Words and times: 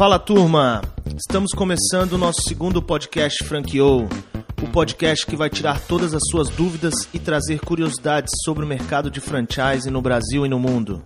Fala 0.00 0.18
turma, 0.18 0.80
estamos 1.14 1.52
começando 1.52 2.14
o 2.14 2.18
nosso 2.18 2.40
segundo 2.48 2.80
podcast 2.80 3.44
Franqueou, 3.44 4.08
o 4.62 4.66
podcast 4.68 5.26
que 5.26 5.36
vai 5.36 5.50
tirar 5.50 5.78
todas 5.78 6.14
as 6.14 6.22
suas 6.30 6.48
dúvidas 6.48 7.06
e 7.12 7.18
trazer 7.18 7.60
curiosidades 7.60 8.32
sobre 8.42 8.64
o 8.64 8.66
mercado 8.66 9.10
de 9.10 9.20
franchise 9.20 9.90
no 9.90 10.00
Brasil 10.00 10.46
e 10.46 10.48
no 10.48 10.58
mundo. 10.58 11.04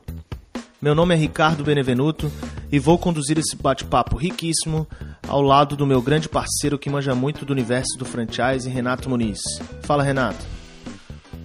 Meu 0.80 0.94
nome 0.94 1.12
é 1.12 1.18
Ricardo 1.18 1.64
Benevenuto 1.64 2.30
e 2.70 2.78
vou 2.78 2.96
conduzir 2.96 3.36
esse 3.36 3.56
bate-papo 3.56 4.16
riquíssimo 4.16 4.86
ao 5.26 5.42
lado 5.42 5.74
do 5.74 5.84
meu 5.84 6.00
grande 6.00 6.28
parceiro 6.28 6.78
que 6.78 6.88
manja 6.88 7.16
muito 7.16 7.44
do 7.44 7.52
universo 7.52 7.98
do 7.98 8.04
franchise, 8.04 8.70
Renato 8.70 9.10
Muniz. 9.10 9.40
Fala 9.82 10.04
Renato. 10.04 10.46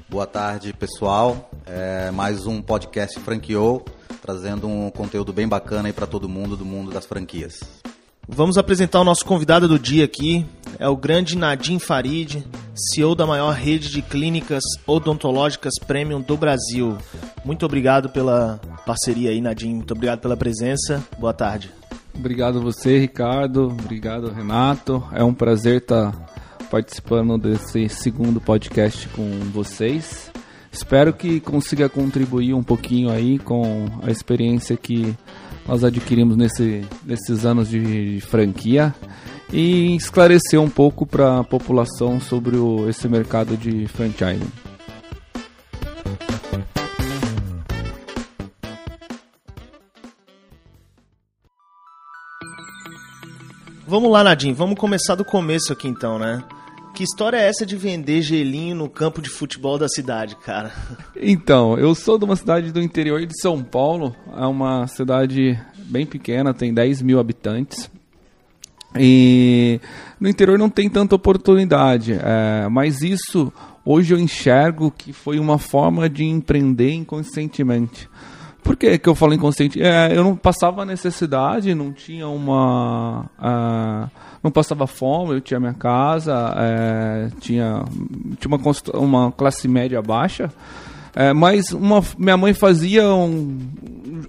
Boa 0.07 0.27
tarde 0.27 0.71
pessoal, 0.71 1.49
é 1.65 2.11
mais 2.11 2.45
um 2.45 2.61
podcast 2.61 3.19
Franqueou 3.19 3.83
trazendo 4.29 4.67
um 4.67 4.91
conteúdo 4.91 5.33
bem 5.33 5.47
bacana 5.47 5.89
aí 5.89 5.93
para 5.93 6.05
todo 6.05 6.29
mundo 6.29 6.55
do 6.55 6.63
mundo 6.63 6.91
das 6.91 7.05
franquias. 7.05 7.61
Vamos 8.27 8.59
apresentar 8.59 9.01
o 9.01 9.03
nosso 9.03 9.25
convidado 9.25 9.67
do 9.67 9.79
dia 9.79 10.05
aqui, 10.05 10.45
é 10.77 10.87
o 10.87 10.95
grande 10.95 11.35
Nadim 11.35 11.79
Farid, 11.79 12.45
CEO 12.75 13.15
da 13.15 13.25
maior 13.25 13.55
rede 13.55 13.89
de 13.89 14.03
clínicas 14.03 14.61
odontológicas 14.85 15.73
premium 15.87 16.21
do 16.21 16.37
Brasil. 16.37 16.95
Muito 17.43 17.65
obrigado 17.65 18.09
pela 18.09 18.61
parceria 18.85 19.31
aí, 19.31 19.41
Nadim. 19.41 19.73
Muito 19.73 19.95
obrigado 19.95 20.19
pela 20.19 20.37
presença. 20.37 21.03
Boa 21.17 21.33
tarde. 21.33 21.71
Obrigado 22.13 22.61
você, 22.61 22.99
Ricardo. 22.99 23.69
Obrigado, 23.69 24.31
Renato. 24.31 25.03
É 25.11 25.23
um 25.23 25.33
prazer 25.33 25.77
estar 25.77 26.11
participando 26.69 27.35
desse 27.35 27.89
segundo 27.89 28.39
podcast 28.39 29.07
com 29.09 29.27
vocês. 29.51 30.31
Espero 30.71 31.13
que 31.13 31.39
consiga 31.39 31.89
contribuir 31.89 32.53
um 32.53 32.63
pouquinho 32.63 33.09
aí 33.09 33.39
com 33.39 33.87
a 34.03 34.11
experiência 34.11 34.77
que 34.77 35.15
nós 35.67 35.83
adquirimos 35.83 36.37
nesse, 36.37 36.85
nesses 37.05 37.45
anos 37.45 37.69
de 37.69 38.21
franquia 38.21 38.93
e 39.51 39.95
esclarecer 39.95 40.59
um 40.59 40.69
pouco 40.69 41.05
para 41.05 41.39
a 41.39 41.43
população 41.43 42.19
sobre 42.19 42.55
o, 42.55 42.87
esse 42.87 43.07
mercado 43.07 43.57
de 43.57 43.87
franchise. 43.87 44.45
Vamos 53.87 54.11
lá, 54.11 54.23
Nadim, 54.23 54.53
vamos 54.53 54.77
começar 54.77 55.15
do 55.15 55.25
começo 55.25 55.73
aqui 55.73 55.87
então, 55.87 56.19
né? 56.19 56.43
Que 56.99 57.05
história 57.05 57.37
é 57.37 57.47
essa 57.47 57.65
de 57.65 57.77
vender 57.77 58.21
gelinho 58.21 58.75
no 58.75 58.89
campo 58.89 59.21
de 59.21 59.29
futebol 59.29 59.77
da 59.77 59.87
cidade, 59.87 60.35
cara? 60.35 60.73
Então, 61.15 61.77
eu 61.77 61.95
sou 61.95 62.17
de 62.17 62.25
uma 62.25 62.35
cidade 62.35 62.73
do 62.73 62.81
interior 62.81 63.25
de 63.25 63.39
São 63.39 63.63
Paulo, 63.63 64.13
é 64.35 64.45
uma 64.45 64.85
cidade 64.85 65.57
bem 65.77 66.05
pequena, 66.05 66.53
tem 66.53 66.73
10 66.73 67.01
mil 67.01 67.17
habitantes. 67.17 67.89
E 68.97 69.79
no 70.19 70.27
interior 70.27 70.59
não 70.59 70.69
tem 70.69 70.89
tanta 70.89 71.15
oportunidade, 71.15 72.19
é, 72.21 72.67
mas 72.67 73.01
isso 73.01 73.49
hoje 73.85 74.13
eu 74.13 74.19
enxergo 74.19 74.91
que 74.91 75.13
foi 75.13 75.39
uma 75.39 75.57
forma 75.57 76.09
de 76.09 76.25
empreender 76.25 76.91
inconscientemente. 76.91 78.09
Por 78.69 78.77
que, 78.77 78.99
que 78.99 79.09
eu 79.09 79.15
falo 79.15 79.33
inconsciente? 79.33 79.81
É, 79.81 80.15
eu 80.15 80.23
não 80.23 80.35
passava 80.35 80.85
necessidade, 80.85 81.73
não 81.73 81.91
tinha 81.91 82.27
uma. 82.27 83.25
Uh, 83.39 84.11
não 84.43 84.51
passava 84.51 84.85
fome, 84.85 85.33
eu 85.33 85.41
tinha 85.41 85.59
minha 85.59 85.73
casa, 85.73 86.53
é, 86.55 87.29
tinha, 87.39 87.83
tinha 88.37 88.55
uma, 88.55 88.59
uma 88.93 89.31
classe 89.31 89.67
média 89.67 89.99
baixa. 90.03 90.51
É, 91.15 91.33
mas 91.33 91.71
uma, 91.71 92.03
minha 92.15 92.37
mãe 92.37 92.53
fazia 92.53 93.11
um. 93.11 93.57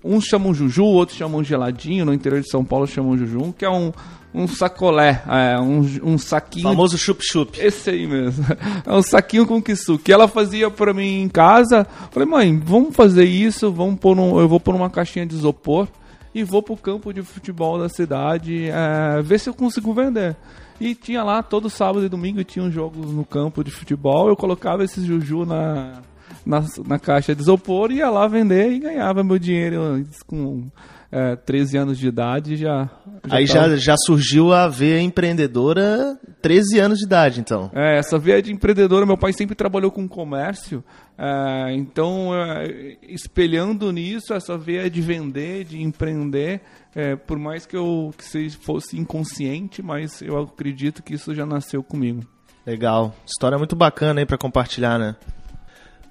Uns 0.03 0.25
chamam 0.25 0.55
juju, 0.55 0.87
outros 0.87 1.19
chamam 1.19 1.45
geladinho. 1.45 2.07
No 2.07 2.15
interior 2.15 2.41
de 2.41 2.49
São 2.49 2.65
Paulo 2.65 2.87
chamam 2.87 3.19
juju, 3.19 3.55
que 3.59 3.67
é 3.67 3.71
um, 3.71 3.93
um 4.33 4.47
sacolé, 4.47 5.23
é, 5.29 5.59
um, 5.59 5.81
um 6.13 6.19
saquinho. 6.19 6.63
Famoso 6.63 6.97
chup-chup. 6.97 7.61
Esse 7.61 7.91
aí 7.91 8.07
mesmo. 8.07 8.45
É 8.87 8.93
um 8.93 9.03
saquinho 9.03 9.47
com 9.47 9.61
que 9.61 10.13
ela 10.13 10.29
fazia 10.29 10.71
pra 10.71 10.95
mim 10.95 11.23
em 11.23 11.29
casa. 11.29 11.87
Falei, 12.11 12.29
mãe, 12.29 12.59
vamos 12.59 12.95
fazer 12.95 13.25
isso, 13.25 13.73
vamos 13.73 13.99
pôr 13.99 14.19
um, 14.19 14.39
eu 14.41 14.49
vou 14.49 14.61
pôr 14.61 14.75
uma 14.75 14.89
caixinha 14.89 15.27
de 15.27 15.35
isopor 15.35 15.89
e 16.35 16.45
vou 16.45 16.63
pro 16.63 16.77
campo 16.77 17.13
de 17.13 17.23
futebol 17.23 17.79
da 17.79 17.89
cidade 17.89 18.69
é, 18.69 19.21
ver 19.23 19.39
se 19.39 19.49
eu 19.49 19.55
consigo 19.55 19.93
vender. 19.93 20.37
E 20.81 20.95
tinha 20.95 21.23
lá 21.23 21.43
todo 21.43 21.69
sábado 21.69 22.05
e 22.05 22.09
domingo 22.09 22.43
tinha 22.43 22.71
jogos 22.71 23.13
no 23.13 23.25
campo 23.25 23.63
de 23.63 23.71
futebol, 23.71 24.29
eu 24.29 24.37
colocava 24.37 24.83
esse 24.83 25.05
juju 25.05 25.45
na, 25.45 26.01
na, 26.45 26.65
na 26.87 26.99
caixa 26.99 27.35
de 27.35 27.43
isopor, 27.43 27.93
ia 27.93 28.09
lá 28.09 28.27
vender 28.27 28.73
e 28.73 28.79
ganhava 28.79 29.23
meu 29.23 29.39
dinheiro 29.39 30.05
com 30.27 30.69
é, 31.13 31.35
13 31.35 31.77
anos 31.77 31.99
de 31.99 32.07
idade 32.07 32.57
já. 32.57 32.89
já 33.27 33.37
Aí 33.37 33.47
tava... 33.47 33.71
já, 33.71 33.77
já 33.77 33.97
surgiu 33.97 34.53
a 34.53 34.69
veia 34.69 35.01
empreendedora 35.01 36.19
13 36.41 36.79
anos 36.79 36.99
de 36.99 37.05
idade, 37.05 37.41
então. 37.41 37.71
É, 37.75 37.99
essa 37.99 38.19
veia 38.19 38.41
de 38.41 38.53
empreendedora, 38.53 39.05
meu 39.05 39.19
pai 39.19 39.33
sempre 39.33 39.57
trabalhou 39.57 39.91
com 39.91 40.09
comércio. 40.09 40.85
É, 41.19 41.75
então, 41.75 42.35
é, 42.35 42.97
espelhando 43.03 43.91
nisso, 43.91 44.33
essa 44.33 44.57
veia 44.57 44.89
de 44.89 45.01
vender, 45.01 45.65
de 45.65 45.83
empreender, 45.83 46.61
é, 46.95 47.17
por 47.17 47.39
mais 47.39 47.67
que 47.67 47.77
eu 47.77 48.13
que 48.17 48.51
fosse 48.51 48.97
inconsciente, 48.97 49.83
mas 49.83 50.23
eu 50.23 50.39
acredito 50.39 51.03
que 51.03 51.15
isso 51.15 51.35
já 51.35 51.45
nasceu 51.45 51.83
comigo. 51.83 52.23
Legal. 52.65 53.15
História 53.27 53.59
muito 53.59 53.75
bacana 53.75 54.21
aí 54.21 54.27
para 54.27 54.39
compartilhar, 54.39 54.99
né? 54.99 55.17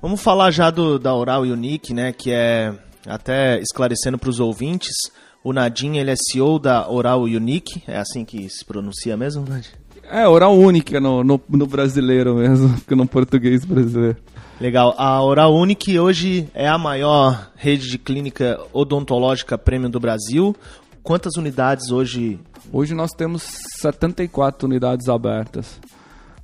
Vamos 0.02 0.22
falar 0.22 0.52
já 0.52 0.70
do, 0.70 0.98
da 0.98 1.14
Oral 1.14 1.42
Unique, 1.42 1.94
né? 1.94 2.12
Que 2.12 2.31
é 2.31 2.74
até 3.08 3.60
esclarecendo 3.60 4.18
para 4.18 4.30
os 4.30 4.40
ouvintes, 4.40 4.94
o 5.44 5.54
Nadim 5.54 5.98
ele 5.98 6.12
é 6.12 6.16
CEO 6.16 6.60
da 6.60 6.90
Oral 6.90 7.22
Unique, 7.24 7.82
é 7.88 7.98
assim 7.98 8.26
que 8.26 8.50
se 8.50 8.66
pronuncia 8.66 9.16
mesmo, 9.16 9.46
Nadim? 9.48 9.70
É, 10.12 10.28
Oral 10.28 10.58
Única 10.58 11.00
no, 11.00 11.24
no, 11.24 11.40
no, 11.48 11.68
brasileiro 11.68 12.36
mesmo, 12.36 12.76
que 12.88 12.96
no 12.96 13.08
português 13.08 13.64
brasileiro. 13.64 14.18
Legal. 14.60 14.96
A 14.98 15.22
Oral 15.24 15.56
Unique 15.56 15.98
hoje 16.00 16.50
é 16.54 16.68
a 16.68 16.78
maior 16.78 17.52
rede 17.56 17.90
de 17.90 17.98
clínica 17.98 18.60
odontológica 18.74 19.58
premium 19.58 19.90
do 19.90 20.00
Brasil. 20.00 20.56
Quantas 21.04 21.38
unidades 21.38 21.92
hoje? 21.92 22.40
Hoje 22.74 22.94
nós 22.94 23.12
temos 23.12 23.44
74 23.80 24.68
unidades 24.68 25.08
abertas. 25.08 25.80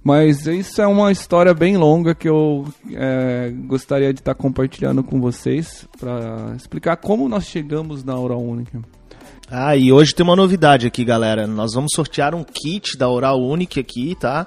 Mas 0.06 0.46
isso 0.46 0.84
é 0.84 0.86
uma 0.86 1.12
história 1.12 1.52
bem 1.52 1.78
longa 1.78 2.14
que 2.14 2.30
eu 2.30 2.64
é, 2.94 3.52
gostaria 3.66 4.14
de 4.14 4.20
estar 4.20 4.36
compartilhando 4.36 5.04
com 5.04 5.20
vocês 5.20 5.88
para 6.00 6.54
explicar 6.56 6.96
como 6.98 7.28
nós 7.28 7.48
chegamos 7.48 8.04
na 8.04 8.16
Oral 8.16 8.40
Única. 8.40 8.80
Ah, 9.50 9.76
e 9.76 9.92
hoje 9.92 10.14
tem 10.14 10.24
uma 10.24 10.36
novidade 10.36 10.86
aqui, 10.86 11.04
galera. 11.04 11.48
Nós 11.48 11.74
vamos 11.74 11.90
sortear 11.96 12.36
um 12.36 12.44
kit 12.44 12.96
da 13.00 13.10
Oral 13.10 13.42
Única 13.42 13.80
aqui, 13.80 14.16
tá? 14.20 14.46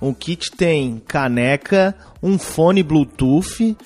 O 0.00 0.12
kit 0.12 0.50
tem 0.50 1.00
caneca, 1.06 1.94
um 2.20 2.36
fone 2.36 2.82
Bluetooth 2.82 3.76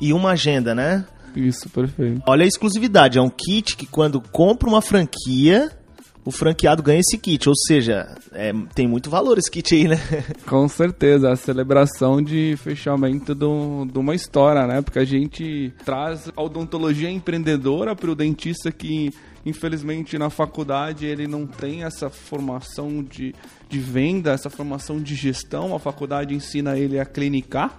e 0.00 0.12
uma 0.12 0.30
agenda, 0.30 0.76
né? 0.76 1.04
Isso, 1.34 1.68
perfeito. 1.68 2.22
Olha 2.24 2.44
a 2.44 2.48
exclusividade, 2.48 3.18
é 3.18 3.20
um 3.20 3.28
kit 3.28 3.76
que 3.76 3.84
quando 3.84 4.20
compra 4.20 4.68
uma 4.68 4.80
franquia, 4.80 5.76
o 6.26 6.32
franqueado 6.32 6.82
ganha 6.82 6.98
esse 6.98 7.16
kit. 7.16 7.48
Ou 7.48 7.54
seja, 7.68 8.18
é, 8.32 8.52
tem 8.74 8.88
muito 8.88 9.08
valor 9.08 9.38
esse 9.38 9.48
kit 9.48 9.72
aí, 9.72 9.86
né? 9.86 9.96
Com 10.44 10.68
certeza, 10.68 11.30
a 11.30 11.36
celebração 11.36 12.20
de 12.20 12.56
fechamento 12.58 13.32
de 13.32 13.98
uma 13.98 14.14
história, 14.14 14.66
né? 14.66 14.82
Porque 14.82 14.98
a 14.98 15.04
gente 15.04 15.72
traz 15.84 16.28
a 16.36 16.42
odontologia 16.42 17.08
empreendedora 17.08 17.94
para 17.94 18.10
o 18.10 18.14
dentista 18.16 18.72
que 18.72 19.14
infelizmente 19.44 20.18
na 20.18 20.28
faculdade 20.28 21.06
ele 21.06 21.28
não 21.28 21.46
tem 21.46 21.84
essa 21.84 22.10
formação 22.10 23.00
de, 23.00 23.32
de 23.68 23.78
venda, 23.78 24.32
essa 24.32 24.50
formação 24.50 25.00
de 25.00 25.14
gestão. 25.14 25.76
A 25.76 25.78
faculdade 25.78 26.34
ensina 26.34 26.76
ele 26.76 26.98
a 26.98 27.06
clinicar 27.06 27.78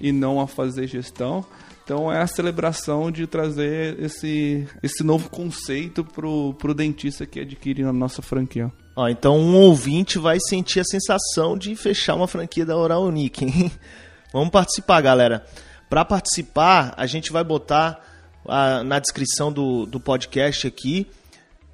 e 0.00 0.12
não 0.12 0.40
a 0.40 0.46
fazer 0.46 0.86
gestão. 0.86 1.44
Então 1.88 2.12
é 2.12 2.20
a 2.20 2.26
celebração 2.26 3.10
de 3.10 3.26
trazer 3.26 3.98
esse, 3.98 4.68
esse 4.82 5.02
novo 5.02 5.30
conceito 5.30 6.04
pro, 6.04 6.52
pro 6.58 6.74
dentista 6.74 7.24
que 7.24 7.40
adquire 7.40 7.82
na 7.82 7.94
nossa 7.94 8.20
franquia. 8.20 8.70
Ó, 8.94 9.08
então 9.08 9.38
um 9.38 9.56
ouvinte 9.56 10.18
vai 10.18 10.36
sentir 10.38 10.80
a 10.80 10.84
sensação 10.84 11.56
de 11.56 11.74
fechar 11.74 12.14
uma 12.14 12.28
franquia 12.28 12.66
da 12.66 12.76
Oral 12.76 13.04
Unique, 13.04 13.46
hein? 13.46 13.72
Vamos 14.34 14.50
participar, 14.50 15.00
galera. 15.00 15.46
Para 15.88 16.04
participar, 16.04 16.92
a 16.94 17.06
gente 17.06 17.32
vai 17.32 17.42
botar 17.42 17.98
a, 18.46 18.84
na 18.84 18.98
descrição 18.98 19.50
do, 19.50 19.86
do 19.86 19.98
podcast 19.98 20.66
aqui. 20.66 21.06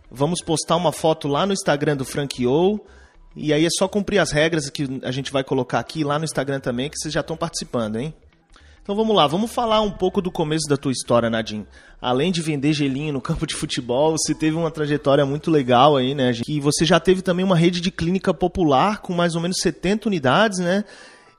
Vamos 0.09 0.41
postar 0.41 0.77
uma 0.77 0.93
foto 0.93 1.27
lá 1.27 1.45
no 1.45 1.53
Instagram 1.53 1.97
do 1.97 2.05
Franqueou. 2.05 2.87
E 3.35 3.53
aí 3.53 3.67
é 3.67 3.71
só 3.77 3.89
cumprir 3.89 4.21
as 4.21 4.31
regras 4.31 4.71
que 4.71 5.01
a 5.03 5.11
gente 5.11 5.33
vai 5.33 5.43
colocar 5.43 5.81
aqui 5.81 6.05
lá 6.05 6.21
no 6.21 6.25
Instagram 6.25 6.61
também, 6.61 6.89
que 6.89 6.97
vocês 6.97 7.13
já 7.13 7.19
estão 7.19 7.37
participando, 7.37 7.97
hein? 7.97 8.15
Então 8.85 8.95
vamos 8.95 9.17
lá, 9.17 9.27
vamos 9.27 9.51
falar 9.51 9.81
um 9.81 9.91
pouco 9.91 10.21
do 10.21 10.31
começo 10.31 10.69
da 10.69 10.77
tua 10.77 10.93
história, 10.93 11.31
Nadim. 11.31 11.65
Além 12.03 12.31
de 12.31 12.43
vender 12.43 12.75
gelinho 12.75 13.15
no 13.15 13.21
campo 13.23 13.47
de 13.47 13.55
futebol, 13.55 14.13
você 14.13 14.35
teve 14.35 14.59
uma 14.59 14.71
trajetória 14.71 15.25
muito 15.25 15.51
legal 15.51 15.97
aí, 15.97 16.15
né? 16.15 16.35
Que 16.35 16.61
você 16.61 16.85
já 16.85 17.01
teve 17.01 17.23
também 17.23 17.43
uma 17.47 17.57
rede 17.57 17.81
de 17.81 17.91
clínica 17.91 18.35
popular 18.35 19.01
com 19.01 19.15
mais 19.15 19.35
ou 19.35 19.41
menos 19.41 19.57
70 19.63 20.07
unidades, 20.07 20.59
né? 20.59 20.85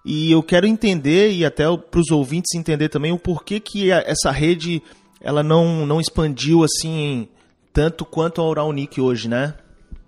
E 0.04 0.32
eu 0.32 0.42
quero 0.42 0.66
entender 0.66 1.34
e 1.34 1.46
até 1.46 1.66
para 1.78 2.00
os 2.00 2.10
ouvintes 2.10 2.56
entender 2.56 2.90
também 2.90 3.12
o 3.12 3.20
porquê 3.20 3.60
que 3.60 3.92
essa 3.92 4.32
rede 4.32 4.82
ela 5.22 5.44
não, 5.44 5.86
não 5.86 6.02
expandiu 6.02 6.64
assim 6.64 7.28
tanto 7.72 8.06
quanto 8.06 8.42
a 8.42 8.44
Oral 8.44 8.70
Unique 8.70 9.00
hoje, 9.00 9.30
né? 9.30 9.54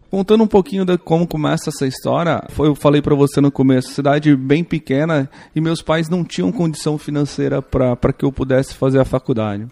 Contando 0.09 0.43
um 0.43 0.47
pouquinho 0.47 0.85
de 0.85 0.97
como 0.97 1.27
começa 1.27 1.69
essa 1.69 1.85
história, 1.85 2.41
foi, 2.49 2.69
eu 2.69 2.75
falei 2.75 3.01
para 3.01 3.13
você 3.13 3.41
no 3.41 3.51
começo, 3.51 3.91
cidade 3.91 4.33
bem 4.37 4.63
pequena 4.63 5.29
e 5.53 5.59
meus 5.59 5.81
pais 5.81 6.07
não 6.07 6.23
tinham 6.23 6.49
condição 6.49 6.97
financeira 6.97 7.61
para 7.61 8.13
que 8.13 8.23
eu 8.23 8.31
pudesse 8.31 8.73
fazer 8.73 8.99
a 8.99 9.05
faculdade. 9.05 9.67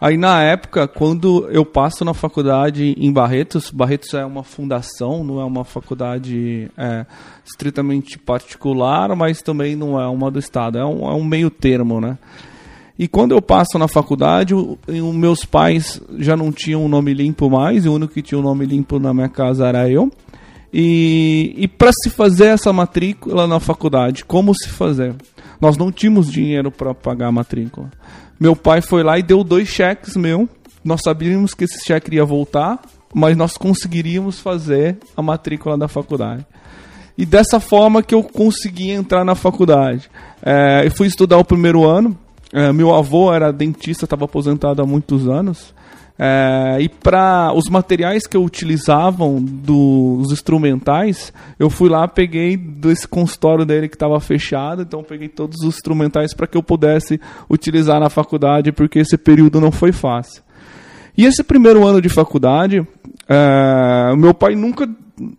Aí 0.00 0.16
na 0.16 0.42
época, 0.42 0.86
quando 0.86 1.48
eu 1.50 1.64
passo 1.64 2.04
na 2.04 2.12
faculdade 2.12 2.94
em 2.98 3.10
Barretos, 3.10 3.70
Barretos 3.70 4.12
é 4.14 4.24
uma 4.24 4.44
fundação, 4.44 5.24
não 5.24 5.40
é 5.40 5.44
uma 5.44 5.64
faculdade 5.64 6.70
é, 6.76 7.06
estritamente 7.44 8.18
particular, 8.18 9.16
mas 9.16 9.40
também 9.40 9.74
não 9.74 9.98
é 9.98 10.06
uma 10.06 10.30
do 10.30 10.38
Estado, 10.38 10.78
é 10.78 10.84
um, 10.84 11.10
é 11.10 11.14
um 11.14 11.24
meio 11.24 11.50
termo, 11.50 12.00
né? 12.00 12.18
E 12.98 13.06
quando 13.06 13.32
eu 13.32 13.42
passo 13.42 13.78
na 13.78 13.88
faculdade, 13.88 14.54
os 14.54 14.76
meus 15.14 15.44
pais 15.44 16.00
já 16.18 16.36
não 16.36 16.50
tinham 16.50 16.84
um 16.84 16.88
nome 16.88 17.12
limpo 17.12 17.50
mais, 17.50 17.84
o 17.84 17.92
único 17.92 18.14
que 18.14 18.22
tinha 18.22 18.38
um 18.38 18.42
nome 18.42 18.64
limpo 18.64 18.98
na 18.98 19.12
minha 19.12 19.28
casa 19.28 19.66
era 19.66 19.88
eu. 19.90 20.10
E, 20.72 21.54
e 21.56 21.68
para 21.68 21.90
se 21.92 22.10
fazer 22.10 22.46
essa 22.46 22.72
matrícula 22.72 23.46
na 23.46 23.60
faculdade, 23.60 24.24
como 24.24 24.54
se 24.54 24.68
fazer? 24.68 25.14
Nós 25.60 25.76
não 25.76 25.92
tínhamos 25.92 26.30
dinheiro 26.30 26.70
para 26.70 26.94
pagar 26.94 27.28
a 27.28 27.32
matrícula. 27.32 27.90
Meu 28.38 28.54
pai 28.56 28.80
foi 28.80 29.02
lá 29.02 29.18
e 29.18 29.22
deu 29.22 29.42
dois 29.44 29.68
cheques 29.68 30.16
meu. 30.16 30.48
Nós 30.84 31.00
sabíamos 31.02 31.54
que 31.54 31.64
esse 31.64 31.84
cheque 31.84 32.14
ia 32.14 32.24
voltar, 32.24 32.80
mas 33.14 33.36
nós 33.36 33.56
conseguiríamos 33.56 34.38
fazer 34.38 34.98
a 35.16 35.22
matrícula 35.22 35.76
da 35.76 35.88
faculdade. 35.88 36.46
E 37.16 37.24
dessa 37.24 37.58
forma 37.58 38.02
que 38.02 38.14
eu 38.14 38.22
consegui 38.22 38.90
entrar 38.90 39.24
na 39.24 39.34
faculdade. 39.34 40.10
É, 40.42 40.82
eu 40.84 40.90
fui 40.90 41.06
estudar 41.06 41.38
o 41.38 41.44
primeiro 41.44 41.84
ano, 41.84 42.16
é, 42.56 42.72
meu 42.72 42.94
avô 42.94 43.30
era 43.34 43.52
dentista, 43.52 44.06
estava 44.06 44.24
aposentado 44.24 44.80
há 44.80 44.86
muitos 44.86 45.28
anos. 45.28 45.74
É, 46.18 46.78
e 46.80 46.88
para 46.88 47.52
os 47.52 47.68
materiais 47.68 48.26
que 48.26 48.34
eu 48.34 48.42
utilizavam 48.42 49.42
dos 49.42 50.32
instrumentais, 50.32 51.34
eu 51.58 51.68
fui 51.68 51.90
lá, 51.90 52.08
peguei 52.08 52.56
desse 52.56 53.06
consultório 53.06 53.66
dele 53.66 53.90
que 53.90 53.94
estava 53.94 54.18
fechado, 54.20 54.80
então 54.80 55.02
peguei 55.02 55.28
todos 55.28 55.60
os 55.60 55.76
instrumentais 55.76 56.32
para 56.32 56.46
que 56.46 56.56
eu 56.56 56.62
pudesse 56.62 57.20
utilizar 57.50 58.00
na 58.00 58.08
faculdade, 58.08 58.72
porque 58.72 59.00
esse 59.00 59.18
período 59.18 59.60
não 59.60 59.70
foi 59.70 59.92
fácil. 59.92 60.42
E 61.14 61.26
esse 61.26 61.44
primeiro 61.44 61.86
ano 61.86 62.00
de 62.00 62.08
faculdade, 62.08 62.86
é, 63.28 64.16
meu 64.16 64.32
pai 64.32 64.54
nunca 64.54 64.88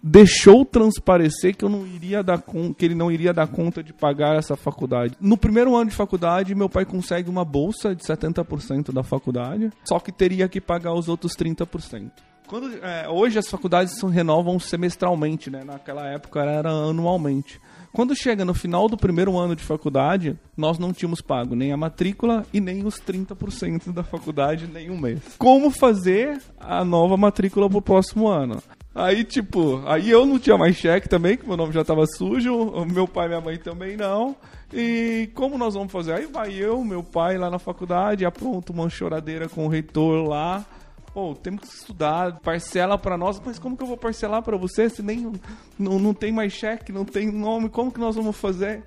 deixou 0.02 0.66
transparecer 0.66 1.56
que 1.56 1.64
eu 1.64 1.70
não 1.70 1.86
iria 1.86 2.24
dar 2.24 2.42
que 2.78 2.86
ele 2.86 2.96
não 2.96 3.12
iria 3.12 3.34
dar 3.34 3.48
conta 3.48 3.84
de 3.84 3.94
pagar 3.94 4.36
essa 4.36 4.56
faculdade. 4.56 5.16
No 5.20 5.38
primeiro 5.38 5.76
ano 5.76 5.90
de 5.90 5.96
faculdade, 5.96 6.56
meu 6.56 6.70
pai 6.70 6.86
consegue 6.86 7.30
uma 7.30 7.46
bolsa 7.46 7.96
de 7.96 8.04
70% 8.04 8.92
da 8.92 9.04
faculdade, 9.04 9.72
só 9.84 10.00
que 10.00 10.12
teria 10.12 10.48
que 10.48 10.60
pagar 10.60 10.94
os 10.94 11.08
outros 11.08 11.34
30%. 11.34 12.12
Quando, 12.48 12.74
é, 12.82 13.10
hoje 13.10 13.38
as 13.38 13.50
faculdades 13.50 13.96
se 13.96 14.06
renovam 14.08 14.58
semestralmente, 14.58 15.50
né? 15.50 15.66
Naquela 15.66 16.08
época 16.08 16.40
era 16.40 16.70
anualmente. 16.70 17.60
Quando 17.92 18.16
chega 18.16 18.46
no 18.46 18.54
final 18.54 18.88
do 18.88 18.96
primeiro 18.96 19.38
ano 19.38 19.56
de 19.56 19.64
faculdade, 19.64 20.38
nós 20.56 20.80
não 20.80 20.94
tínhamos 20.94 21.20
pago 21.20 21.56
nem 21.56 21.74
a 21.74 21.78
matrícula 21.78 22.46
e 22.54 22.62
nem 22.62 22.86
os 22.86 23.02
30% 23.02 23.92
da 23.92 24.04
faculdade 24.04 24.68
nem 24.68 24.90
um 24.90 24.98
mês. 24.98 25.20
Como 25.38 25.70
fazer 25.72 26.42
a 26.60 26.86
nova 26.86 27.18
matrícula 27.18 27.70
pro 27.70 27.82
próximo 27.82 28.28
ano? 28.28 28.62
Aí, 29.00 29.24
tipo, 29.24 29.84
aí 29.86 30.10
eu 30.10 30.26
não 30.26 30.40
tinha 30.40 30.58
mais 30.58 30.76
cheque 30.76 31.08
também, 31.08 31.38
que 31.38 31.48
meu 31.48 31.56
nome 31.56 31.72
já 31.72 31.86
tava 31.86 32.04
sujo, 32.08 32.84
meu 32.92 33.08
pai 33.08 33.26
e 33.26 33.30
minha 33.30 33.42
mãe 33.42 33.56
também 33.56 33.96
não. 33.96 34.36
E 34.74 35.30
como 35.36 35.56
nós 35.56 35.76
vamos 35.76 35.92
fazer? 35.92 36.14
Aí 36.14 36.26
vai 36.26 36.52
eu, 36.56 36.84
meu 36.84 37.04
pai 37.04 37.38
lá 37.38 37.48
na 37.48 37.60
faculdade, 37.60 38.26
apronto 38.26 38.74
uma 38.74 38.90
choradeira 38.90 39.48
com 39.48 39.68
o 39.68 39.70
reitor 39.70 40.28
lá. 40.28 40.66
Pô, 41.14 41.36
temos 41.36 41.62
que 41.62 41.68
estudar, 41.68 42.40
parcela 42.40 42.98
para 42.98 43.16
nós, 43.16 43.40
mas 43.46 43.60
como 43.60 43.78
que 43.78 43.84
eu 43.84 43.88
vou 43.88 43.98
parcelar 43.98 44.42
para 44.42 44.58
você 44.58 44.90
se 44.90 45.04
nem 45.04 45.32
não, 45.78 46.00
não 46.00 46.14
tem 46.16 46.32
mais 46.32 46.52
cheque, 46.54 46.92
não 46.92 47.06
tem 47.06 47.32
nome, 47.32 47.70
como 47.70 47.92
que 47.92 48.00
nós 48.00 48.16
vamos 48.16 48.36
fazer? 48.36 48.84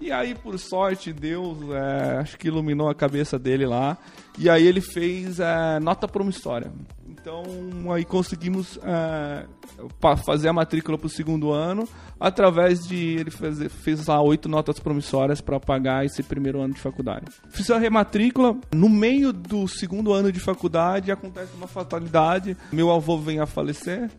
E 0.00 0.10
aí, 0.10 0.34
por 0.34 0.58
sorte, 0.58 1.12
Deus, 1.12 1.58
é, 1.70 2.16
acho 2.16 2.38
que 2.38 2.48
iluminou 2.48 2.88
a 2.88 2.94
cabeça 2.94 3.38
dele 3.38 3.66
lá. 3.66 3.98
E 4.38 4.48
aí 4.48 4.66
ele 4.66 4.80
fez 4.80 5.38
é, 5.38 5.78
nota 5.78 6.08
promissória. 6.08 6.72
Então, 7.22 7.44
aí 7.92 8.04
conseguimos 8.04 8.80
é, 8.82 9.46
fazer 10.24 10.48
a 10.48 10.52
matrícula 10.52 10.98
para 10.98 11.06
o 11.06 11.10
segundo 11.10 11.52
ano, 11.52 11.88
através 12.18 12.80
de. 12.80 12.96
Ele 13.14 13.30
fez, 13.30 13.72
fez 13.72 14.06
lá 14.08 14.20
oito 14.20 14.48
notas 14.48 14.80
promissórias 14.80 15.40
para 15.40 15.60
pagar 15.60 16.04
esse 16.04 16.20
primeiro 16.20 16.60
ano 16.60 16.74
de 16.74 16.80
faculdade. 16.80 17.26
Fiz 17.48 17.70
a 17.70 17.78
rematrícula. 17.78 18.56
No 18.74 18.88
meio 18.88 19.32
do 19.32 19.68
segundo 19.68 20.12
ano 20.12 20.32
de 20.32 20.40
faculdade, 20.40 21.12
acontece 21.12 21.54
uma 21.56 21.68
fatalidade: 21.68 22.56
meu 22.72 22.90
avô 22.90 23.16
vem 23.16 23.38
a 23.38 23.46
falecer. 23.46 24.10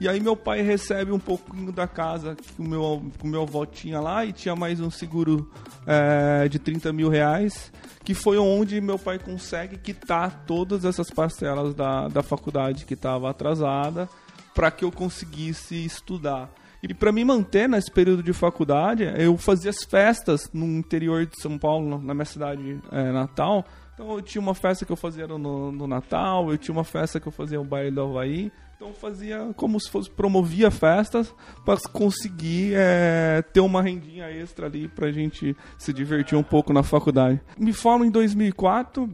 E 0.00 0.08
aí 0.08 0.20
meu 0.20 0.36
pai 0.36 0.62
recebe 0.62 1.12
um 1.12 1.18
pouquinho 1.18 1.70
da 1.70 1.86
casa 1.86 2.34
que 2.34 2.60
o 2.60 2.64
meu, 2.64 3.02
que 3.18 3.24
o 3.24 3.28
meu 3.28 3.42
avô 3.42 3.64
tinha 3.64 4.00
lá 4.00 4.24
e 4.24 4.32
tinha 4.32 4.56
mais 4.56 4.80
um 4.80 4.90
seguro 4.90 5.50
é, 5.86 6.48
de 6.48 6.58
30 6.58 6.92
mil 6.92 7.08
reais, 7.08 7.72
que 8.04 8.14
foi 8.14 8.36
onde 8.38 8.80
meu 8.80 8.98
pai 8.98 9.18
consegue 9.18 9.78
quitar 9.78 10.44
todas 10.46 10.84
essas 10.84 11.10
parcelas 11.10 11.74
da, 11.74 12.08
da 12.08 12.22
faculdade 12.22 12.84
que 12.84 12.94
estava 12.94 13.30
atrasada 13.30 14.08
para 14.54 14.70
que 14.70 14.84
eu 14.84 14.92
conseguisse 14.92 15.84
estudar. 15.84 16.50
E 16.82 16.92
para 16.92 17.12
me 17.12 17.24
manter 17.24 17.68
nesse 17.68 17.90
período 17.90 18.24
de 18.24 18.32
faculdade, 18.32 19.04
eu 19.16 19.36
fazia 19.38 19.70
as 19.70 19.84
festas 19.84 20.50
no 20.52 20.66
interior 20.66 21.24
de 21.24 21.40
São 21.40 21.56
Paulo, 21.56 22.02
na 22.02 22.12
minha 22.12 22.24
cidade 22.24 22.80
é, 22.90 23.12
natal. 23.12 23.64
Então 23.94 24.12
eu 24.12 24.22
tinha 24.22 24.40
uma 24.40 24.54
festa 24.54 24.84
que 24.84 24.92
eu 24.92 24.96
fazia 24.96 25.26
no, 25.26 25.70
no 25.70 25.86
Natal, 25.86 26.50
eu 26.50 26.58
tinha 26.58 26.74
uma 26.74 26.84
festa 26.84 27.20
que 27.20 27.28
eu 27.28 27.32
fazia 27.32 27.58
no 27.58 27.64
baile 27.64 27.90
do 27.90 28.02
Havaí. 28.02 28.50
Então 28.76 28.92
fazia 28.94 29.52
como 29.54 29.78
se 29.78 29.88
fosse 29.88 30.10
promovia 30.10 30.70
festas 30.70 31.32
para 31.64 31.78
conseguir 31.92 32.72
é, 32.74 33.40
ter 33.52 33.60
uma 33.60 33.80
rendinha 33.80 34.28
extra 34.28 34.66
ali 34.66 34.88
para 34.88 35.06
a 35.06 35.12
gente 35.12 35.56
se 35.78 35.92
divertir 35.92 36.36
um 36.36 36.42
pouco 36.42 36.72
na 36.72 36.82
faculdade. 36.82 37.40
Me 37.56 37.72
formo 37.72 38.04
em 38.04 38.10
2004 38.10 39.08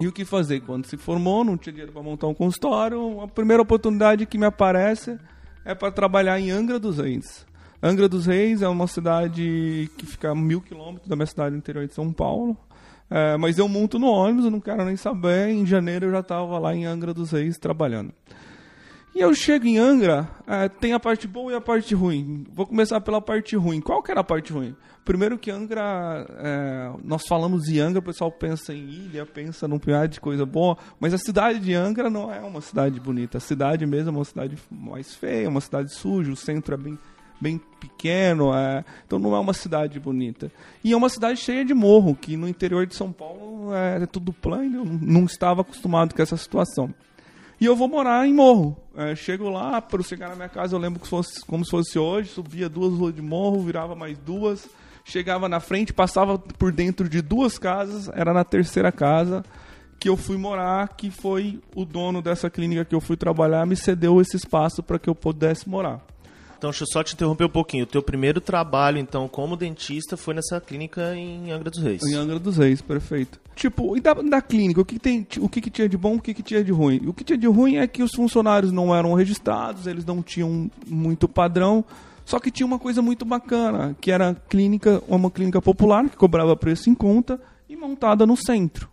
e 0.00 0.08
o 0.08 0.12
que 0.12 0.24
fazer 0.24 0.60
quando 0.60 0.86
se 0.86 0.96
formou? 0.96 1.44
Não 1.44 1.56
tinha 1.56 1.72
dinheiro 1.72 1.92
para 1.92 2.02
montar 2.02 2.26
um 2.26 2.34
consultório. 2.34 3.20
A 3.20 3.28
primeira 3.28 3.62
oportunidade 3.62 4.26
que 4.26 4.38
me 4.38 4.46
aparece 4.46 5.18
é 5.64 5.74
para 5.74 5.92
trabalhar 5.92 6.40
em 6.40 6.50
Angra 6.50 6.78
dos 6.78 6.98
Reis. 6.98 7.46
Angra 7.82 8.08
dos 8.08 8.26
Reis 8.26 8.62
é 8.62 8.68
uma 8.68 8.86
cidade 8.86 9.90
que 9.98 10.06
fica 10.06 10.30
a 10.30 10.34
mil 10.34 10.60
quilômetros 10.60 11.06
da 11.06 11.14
minha 11.14 11.26
cidade 11.26 11.54
interior 11.54 11.86
de 11.86 11.94
São 11.94 12.12
Paulo. 12.12 12.56
É, 13.16 13.36
mas 13.36 13.58
eu 13.58 13.68
monto 13.68 13.96
no 13.96 14.08
ônibus, 14.08 14.44
eu 14.44 14.50
não 14.50 14.58
quero 14.58 14.84
nem 14.84 14.96
saber. 14.96 15.48
Em 15.48 15.64
janeiro 15.64 16.06
eu 16.06 16.10
já 16.10 16.18
estava 16.18 16.58
lá 16.58 16.74
em 16.74 16.84
Angra 16.84 17.14
dos 17.14 17.30
Reis 17.30 17.56
trabalhando. 17.56 18.12
E 19.14 19.20
eu 19.20 19.32
chego 19.32 19.66
em 19.66 19.78
Angra, 19.78 20.28
é, 20.44 20.68
tem 20.68 20.92
a 20.92 20.98
parte 20.98 21.28
boa 21.28 21.52
e 21.52 21.54
a 21.54 21.60
parte 21.60 21.94
ruim. 21.94 22.44
Vou 22.52 22.66
começar 22.66 23.00
pela 23.00 23.20
parte 23.20 23.54
ruim. 23.54 23.80
Qual 23.80 24.02
que 24.02 24.10
era 24.10 24.22
a 24.22 24.24
parte 24.24 24.52
ruim? 24.52 24.74
Primeiro 25.04 25.38
que 25.38 25.48
Angra, 25.48 26.26
é, 26.40 26.90
nós 27.04 27.22
falamos 27.28 27.66
de 27.66 27.78
Angra, 27.78 28.00
o 28.00 28.04
pessoal 28.04 28.32
pensa 28.32 28.74
em 28.74 28.82
ilha, 28.82 29.24
pensa 29.24 29.68
num 29.68 29.78
punhado 29.78 30.08
de 30.08 30.20
coisa 30.20 30.44
boa, 30.44 30.76
mas 30.98 31.14
a 31.14 31.18
cidade 31.18 31.60
de 31.60 31.72
Angra 31.72 32.10
não 32.10 32.34
é 32.34 32.40
uma 32.40 32.60
cidade 32.60 32.98
bonita. 32.98 33.38
A 33.38 33.40
cidade 33.40 33.86
mesmo 33.86 34.08
é 34.08 34.12
uma 34.12 34.24
cidade 34.24 34.58
mais 34.68 35.14
feia, 35.14 35.48
uma 35.48 35.60
cidade 35.60 35.94
suja, 35.94 36.32
o 36.32 36.36
centro 36.36 36.74
é 36.74 36.76
bem, 36.76 36.98
bem 37.40 37.60
pequeno, 37.80 38.54
é, 38.54 38.84
então 39.06 39.18
não 39.18 39.34
é 39.34 39.40
uma 39.40 39.52
cidade 39.52 39.98
bonita. 40.00 40.50
E 40.82 40.92
é 40.92 40.96
uma 40.96 41.08
cidade 41.08 41.40
cheia 41.40 41.64
de 41.64 41.74
morro, 41.74 42.14
que 42.14 42.36
no 42.36 42.48
interior 42.48 42.86
de 42.86 42.94
São 42.94 43.12
Paulo 43.12 43.74
é, 43.74 44.02
é 44.02 44.06
tudo 44.06 44.32
plano, 44.32 44.78
eu 44.78 44.84
não 44.84 45.24
estava 45.24 45.60
acostumado 45.60 46.14
com 46.14 46.22
essa 46.22 46.36
situação. 46.36 46.94
E 47.60 47.66
eu 47.66 47.76
vou 47.76 47.88
morar 47.88 48.26
em 48.26 48.32
morro. 48.32 48.76
É, 48.96 49.14
chego 49.14 49.48
lá, 49.48 49.80
para 49.80 50.02
chegar 50.02 50.28
na 50.28 50.36
minha 50.36 50.48
casa, 50.48 50.74
eu 50.74 50.80
lembro 50.80 51.00
que 51.00 51.08
fosse, 51.08 51.44
como 51.44 51.64
se 51.64 51.70
fosse 51.70 51.98
hoje, 51.98 52.30
subia 52.30 52.68
duas 52.68 52.92
ruas 52.94 53.14
de 53.14 53.22
morro, 53.22 53.62
virava 53.62 53.94
mais 53.94 54.18
duas, 54.18 54.68
chegava 55.04 55.48
na 55.48 55.60
frente, 55.60 55.92
passava 55.92 56.38
por 56.38 56.72
dentro 56.72 57.08
de 57.08 57.20
duas 57.20 57.58
casas, 57.58 58.08
era 58.14 58.32
na 58.32 58.44
terceira 58.44 58.90
casa 58.90 59.44
que 59.98 60.08
eu 60.08 60.16
fui 60.16 60.36
morar, 60.36 60.88
que 60.96 61.10
foi 61.10 61.62
o 61.74 61.84
dono 61.84 62.20
dessa 62.20 62.50
clínica 62.50 62.84
que 62.84 62.94
eu 62.94 63.00
fui 63.00 63.16
trabalhar, 63.16 63.64
me 63.66 63.74
cedeu 63.74 64.20
esse 64.20 64.36
espaço 64.36 64.82
para 64.82 64.98
que 64.98 65.08
eu 65.08 65.14
pudesse 65.14 65.66
morar. 65.66 66.04
Então, 66.64 66.70
deixa 66.70 66.84
eu 66.84 66.88
só 66.90 67.02
te 67.02 67.12
interromper 67.12 67.44
um 67.44 67.50
pouquinho. 67.50 67.84
O 67.84 67.86
teu 67.86 68.02
primeiro 68.02 68.40
trabalho, 68.40 68.96
então, 68.96 69.28
como 69.28 69.54
dentista, 69.54 70.16
foi 70.16 70.32
nessa 70.32 70.58
clínica 70.62 71.14
em 71.14 71.52
Angra 71.52 71.70
dos 71.70 71.82
Reis. 71.82 72.02
Em 72.02 72.14
Angra 72.14 72.38
dos 72.38 72.56
Reis, 72.56 72.80
perfeito. 72.80 73.38
Tipo, 73.54 73.94
e 73.94 74.00
da, 74.00 74.14
da 74.14 74.40
clínica, 74.40 74.80
o 74.80 74.84
que, 74.84 74.98
tem, 74.98 75.26
o 75.40 75.48
que, 75.48 75.60
que 75.60 75.68
tinha 75.68 75.86
de 75.86 75.98
bom, 75.98 76.14
o 76.14 76.20
que, 76.22 76.32
que 76.32 76.42
tinha 76.42 76.64
de 76.64 76.72
ruim? 76.72 77.02
O 77.06 77.12
que 77.12 77.22
tinha 77.22 77.36
de 77.36 77.46
ruim 77.46 77.76
é 77.76 77.86
que 77.86 78.02
os 78.02 78.12
funcionários 78.14 78.72
não 78.72 78.96
eram 78.96 79.12
registrados, 79.12 79.86
eles 79.86 80.06
não 80.06 80.22
tinham 80.22 80.70
muito 80.86 81.28
padrão, 81.28 81.84
só 82.24 82.40
que 82.40 82.50
tinha 82.50 82.66
uma 82.66 82.78
coisa 82.78 83.02
muito 83.02 83.26
bacana, 83.26 83.94
que 84.00 84.10
era 84.10 84.34
clínica, 84.48 85.02
uma 85.06 85.30
clínica 85.30 85.60
popular, 85.60 86.08
que 86.08 86.16
cobrava 86.16 86.56
preço 86.56 86.88
em 86.88 86.94
conta, 86.94 87.38
e 87.68 87.76
montada 87.76 88.24
no 88.24 88.38
centro. 88.38 88.88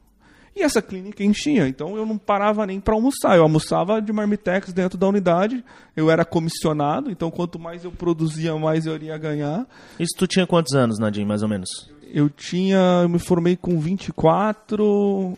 E 0.55 0.63
essa 0.63 0.81
clínica 0.81 1.23
enchia, 1.23 1.67
então 1.67 1.95
eu 1.95 2.05
não 2.05 2.17
parava 2.17 2.65
nem 2.65 2.79
para 2.79 2.93
almoçar. 2.93 3.37
Eu 3.37 3.43
almoçava 3.43 4.01
de 4.01 4.11
marmitex 4.11 4.73
dentro 4.73 4.97
da 4.97 5.07
unidade. 5.07 5.63
Eu 5.95 6.11
era 6.11 6.25
comissionado, 6.25 7.09
então 7.09 7.31
quanto 7.31 7.57
mais 7.57 7.85
eu 7.85 7.91
produzia, 7.91 8.55
mais 8.57 8.85
eu 8.85 8.95
iria 8.95 9.17
ganhar. 9.17 9.65
Isso 9.99 10.13
tu 10.17 10.27
tinha 10.27 10.45
quantos 10.45 10.73
anos, 10.73 10.99
Nadim, 10.99 11.25
mais 11.25 11.41
ou 11.41 11.47
menos? 11.47 11.89
Eu 12.13 12.29
tinha, 12.29 13.01
eu 13.03 13.09
me 13.09 13.19
formei 13.19 13.55
com 13.55 13.79
24, 13.79 14.83
uh, 14.83 15.37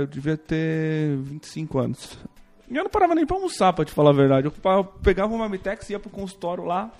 eu 0.00 0.06
devia 0.08 0.36
ter 0.36 1.16
25 1.18 1.78
anos. 1.78 2.18
E 2.68 2.76
eu 2.76 2.82
não 2.82 2.90
parava 2.90 3.14
nem 3.14 3.24
pra 3.24 3.36
almoçar, 3.36 3.72
pra 3.72 3.84
te 3.84 3.92
falar 3.92 4.10
a 4.10 4.14
verdade. 4.14 4.48
Eu 4.48 4.84
pegava 5.02 5.32
uma 5.32 5.48
Mitex, 5.48 5.88
ia 5.88 6.00
pro 6.00 6.10
consultório 6.10 6.64
lá, 6.64 6.90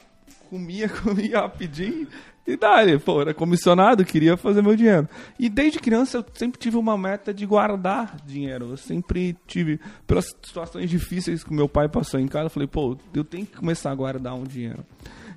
comia, 0.49 0.89
comia 1.03 1.41
rapidinho 1.41 2.07
e 2.47 2.57
daí, 2.57 2.97
pô, 2.99 3.21
era 3.21 3.35
comissionado, 3.35 4.05
queria 4.05 4.37
fazer 4.37 4.63
meu 4.63 4.77
dinheiro. 4.77 5.09
E 5.39 5.49
desde 5.49 5.81
criança 5.81 6.19
eu 6.19 6.25
sempre 6.35 6.61
tive 6.61 6.77
uma 6.77 6.97
meta 6.97 7.35
de 7.35 7.45
guardar 7.45 8.17
dinheiro. 8.25 8.71
Eu 8.71 8.77
sempre 8.77 9.37
tive, 9.47 9.81
pelas 10.07 10.27
situações 10.43 10.89
difíceis 10.89 11.43
que 11.43 11.53
meu 11.53 11.69
pai 11.69 11.89
passou 11.89 12.21
em 12.21 12.29
casa, 12.29 12.47
eu 12.47 12.51
falei, 12.51 12.69
pô, 12.69 12.97
eu 13.13 13.25
tenho 13.25 13.45
que 13.45 13.57
começar 13.57 13.91
a 13.91 13.95
guardar 13.95 14.35
um 14.35 14.45
dinheiro. 14.45 14.85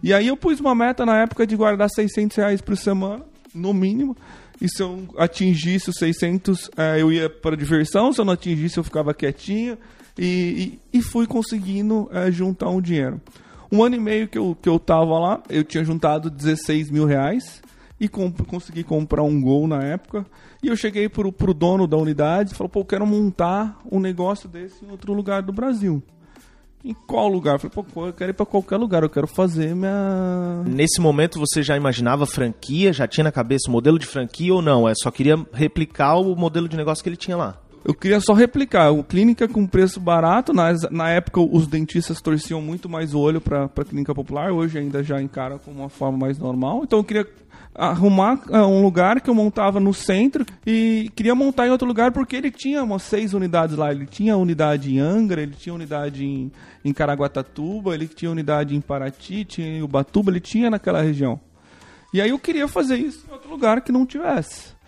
E 0.03 0.13
aí 0.13 0.27
eu 0.27 0.37
pus 0.37 0.59
uma 0.59 0.75
meta 0.75 1.03
na 1.05 1.17
época 1.21 1.47
de 1.47 1.55
guardar 1.55 1.89
600 1.89 2.37
reais 2.37 2.61
por 2.61 2.77
semana, 2.77 3.25
no 3.53 3.73
mínimo. 3.73 4.15
E 4.61 4.69
se 4.69 4.83
eu 4.83 5.07
atingisse 5.17 5.89
os 5.89 5.95
600, 5.97 6.69
é, 6.77 7.01
eu 7.01 7.11
ia 7.11 7.29
para 7.29 7.57
diversão. 7.57 8.13
Se 8.13 8.21
eu 8.21 8.25
não 8.25 8.33
atingisse, 8.33 8.77
eu 8.77 8.83
ficava 8.83 9.13
quietinho. 9.13 9.77
E, 10.17 10.79
e, 10.93 10.99
e 10.99 11.01
fui 11.01 11.25
conseguindo 11.25 12.09
é, 12.11 12.29
juntar 12.31 12.69
um 12.69 12.81
dinheiro. 12.81 13.19
Um 13.71 13.83
ano 13.83 13.95
e 13.95 13.99
meio 13.99 14.27
que 14.27 14.37
eu, 14.37 14.57
que 14.59 14.67
eu 14.67 14.79
tava 14.79 15.17
lá, 15.19 15.43
eu 15.49 15.63
tinha 15.63 15.83
juntado 15.83 16.29
16 16.29 16.89
mil 16.89 17.05
reais 17.05 17.61
e 17.99 18.07
comp 18.07 18.39
consegui 18.47 18.83
comprar 18.83 19.23
um 19.23 19.39
gol 19.41 19.67
na 19.67 19.83
época. 19.83 20.25
E 20.63 20.67
eu 20.67 20.75
cheguei 20.75 21.07
pro, 21.07 21.31
pro 21.31 21.53
dono 21.53 21.85
da 21.85 21.97
unidade 21.97 22.51
e 22.51 22.55
falei, 22.55 22.69
pô, 22.69 22.79
eu 22.79 22.85
quero 22.85 23.05
montar 23.05 23.79
um 23.91 23.99
negócio 23.99 24.49
desse 24.49 24.83
em 24.83 24.89
outro 24.89 25.13
lugar 25.13 25.41
do 25.41 25.53
Brasil. 25.53 26.01
Em 26.83 26.93
qual 26.93 27.27
lugar? 27.27 27.55
Eu 27.55 27.59
falei, 27.59 27.85
pô, 27.93 28.07
eu 28.07 28.13
quero 28.13 28.31
ir 28.31 28.33
pra 28.33 28.45
qualquer 28.45 28.77
lugar, 28.77 29.03
eu 29.03 29.09
quero 29.09 29.27
fazer 29.27 29.75
minha. 29.75 30.63
Nesse 30.65 31.01
momento 31.01 31.37
você 31.37 31.61
já 31.61 31.75
imaginava 31.75 32.25
franquia? 32.25 32.93
Já 32.93 33.05
tinha 33.05 33.25
na 33.25 33.31
cabeça 33.31 33.69
o 33.69 33.71
modelo 33.71 33.99
de 33.99 34.05
franquia 34.05 34.53
ou 34.53 34.61
não? 34.61 34.87
É 34.87 34.93
só 34.95 35.11
queria 35.11 35.35
replicar 35.51 36.15
o 36.15 36.35
modelo 36.35 36.69
de 36.69 36.77
negócio 36.77 37.03
que 37.03 37.09
ele 37.09 37.17
tinha 37.17 37.35
lá? 37.35 37.57
Eu 37.83 37.93
queria 37.93 38.19
só 38.19 38.33
replicar. 38.33 38.91
O 38.91 39.03
clínica 39.03 39.47
com 39.47 39.65
preço 39.65 39.99
barato. 39.99 40.53
Na, 40.53 40.73
na 40.91 41.09
época, 41.09 41.39
os 41.39 41.67
dentistas 41.67 42.21
torciam 42.21 42.61
muito 42.61 42.89
mais 42.89 43.13
o 43.13 43.19
olho 43.19 43.39
para 43.39 43.65
a 43.65 43.85
clínica 43.85 44.13
popular. 44.13 44.51
Hoje 44.51 44.77
ainda 44.77 45.01
já 45.03 45.21
encara 45.21 45.57
como 45.59 45.79
uma 45.79 45.89
forma 45.89 46.17
mais 46.17 46.37
normal. 46.37 46.81
Então 46.83 46.99
eu 46.99 47.03
queria 47.03 47.27
arrumar 47.73 48.41
uh, 48.49 48.67
um 48.67 48.81
lugar 48.81 49.21
que 49.21 49.29
eu 49.29 49.35
montava 49.35 49.79
no 49.79 49.93
centro 49.93 50.45
e 50.65 51.09
queria 51.15 51.33
montar 51.33 51.67
em 51.67 51.69
outro 51.69 51.87
lugar 51.87 52.11
porque 52.11 52.35
ele 52.35 52.51
tinha 52.51 52.83
umas 52.83 53.03
seis 53.03 53.33
unidades 53.33 53.77
lá. 53.77 53.91
Ele 53.91 54.05
tinha 54.05 54.35
unidade 54.35 54.93
em 54.93 54.99
Angra, 54.99 55.41
ele 55.41 55.55
tinha 55.55 55.73
unidade 55.73 56.25
em, 56.25 56.51
em 56.83 56.93
Caraguatatuba, 56.93 57.93
ele 57.93 58.07
tinha 58.07 58.29
unidade 58.29 58.75
em 58.75 58.81
Paraty, 58.81 59.45
tinha 59.45 59.67
em 59.67 59.81
Ubatuba, 59.81 60.31
ele 60.31 60.41
tinha 60.41 60.69
naquela 60.69 61.01
região. 61.01 61.39
E 62.13 62.19
aí 62.19 62.31
eu 62.31 62.39
queria 62.39 62.67
fazer 62.67 62.97
isso 62.97 63.25
em 63.27 63.31
outro 63.31 63.49
lugar 63.49 63.81
que 63.81 63.91
não 63.91 64.05
tivesse. 64.05 64.78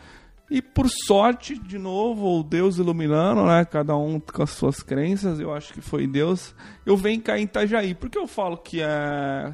E 0.51 0.62
por 0.62 0.89
sorte, 0.89 1.58
de 1.58 1.77
novo, 1.77 2.41
o 2.41 2.43
Deus 2.43 2.77
iluminando, 2.77 3.46
né? 3.46 3.63
Cada 3.63 3.96
um 3.96 4.20
com 4.20 4.43
as 4.43 4.50
suas 4.50 4.84
crenças, 4.84 5.39
eu 5.39 5.53
acho 5.53 5.74
que 5.74 5.79
foi 5.79 6.05
Deus. 6.05 6.53
Eu 6.86 6.98
venho 6.98 7.22
cá 7.22 7.39
em 7.39 7.43
Itajaí. 7.43 7.96
Por 7.96 8.10
que 8.10 8.17
eu 8.17 8.27
falo 8.27 8.58
que 8.58 8.81
é. 8.81 9.53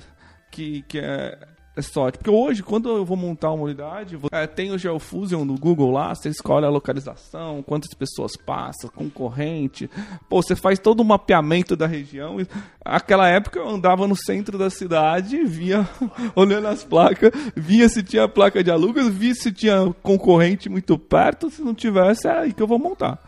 Que, 0.50 0.82
que 0.82 0.98
é 0.98 1.38
é 1.38 1.57
sorte. 1.82 2.18
Porque 2.18 2.30
hoje, 2.30 2.64
quando 2.64 2.90
eu 2.90 3.06
vou 3.06 3.18
montar 3.18 3.52
uma 3.52 3.64
unidade, 3.64 4.18
é, 4.32 4.48
tem 4.48 4.72
o 4.72 4.78
GeoFusion 4.78 5.46
no 5.46 5.58
Google 5.58 5.92
lá, 5.92 6.14
você 6.14 6.30
escolhe 6.30 6.66
a 6.66 6.70
localização, 6.70 7.64
quantas 7.64 7.94
pessoas 7.94 8.36
passam, 8.36 8.90
concorrente. 8.94 9.90
Pô, 10.30 10.42
você 10.42 10.56
faz 10.56 10.80
todo 10.80 11.02
o 11.02 11.06
mapeamento 11.06 11.76
da 11.76 11.88
região. 11.88 12.38
Aquela 12.84 13.28
época 13.28 13.60
eu 13.60 13.70
andava 13.70 14.08
no 14.08 14.16
centro 14.16 14.58
da 14.58 14.70
cidade, 14.70 15.44
via, 15.44 15.88
olhando 16.36 16.68
as 16.68 16.84
placas, 16.84 17.32
via 17.56 17.88
se 17.90 18.04
tinha 18.04 18.28
placa 18.28 18.64
de 18.64 18.72
alugas, 18.72 19.08
via 19.08 19.36
se 19.36 19.52
tinha 19.52 19.94
concorrente 20.02 20.70
muito 20.70 20.98
perto, 20.98 21.50
se 21.50 21.62
não 21.62 21.74
tivesse, 21.74 22.28
é 22.28 22.40
aí 22.40 22.54
que 22.54 22.62
eu 22.62 22.68
vou 22.68 22.80
montar 22.80 23.20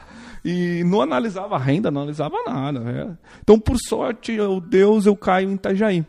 e 0.44 0.84
não 0.86 1.02
analisava 1.02 1.58
renda, 1.58 1.92
não 1.92 2.02
analisava 2.02 2.38
nada. 2.46 2.80
Né? 2.80 3.18
Então, 3.42 3.60
por 3.60 3.78
sorte, 3.78 4.32
eu, 4.32 4.60
Deus, 4.60 5.06
eu 5.06 5.16
caio 5.16 5.50
em 5.50 5.56
Itajaí. 5.56 6.06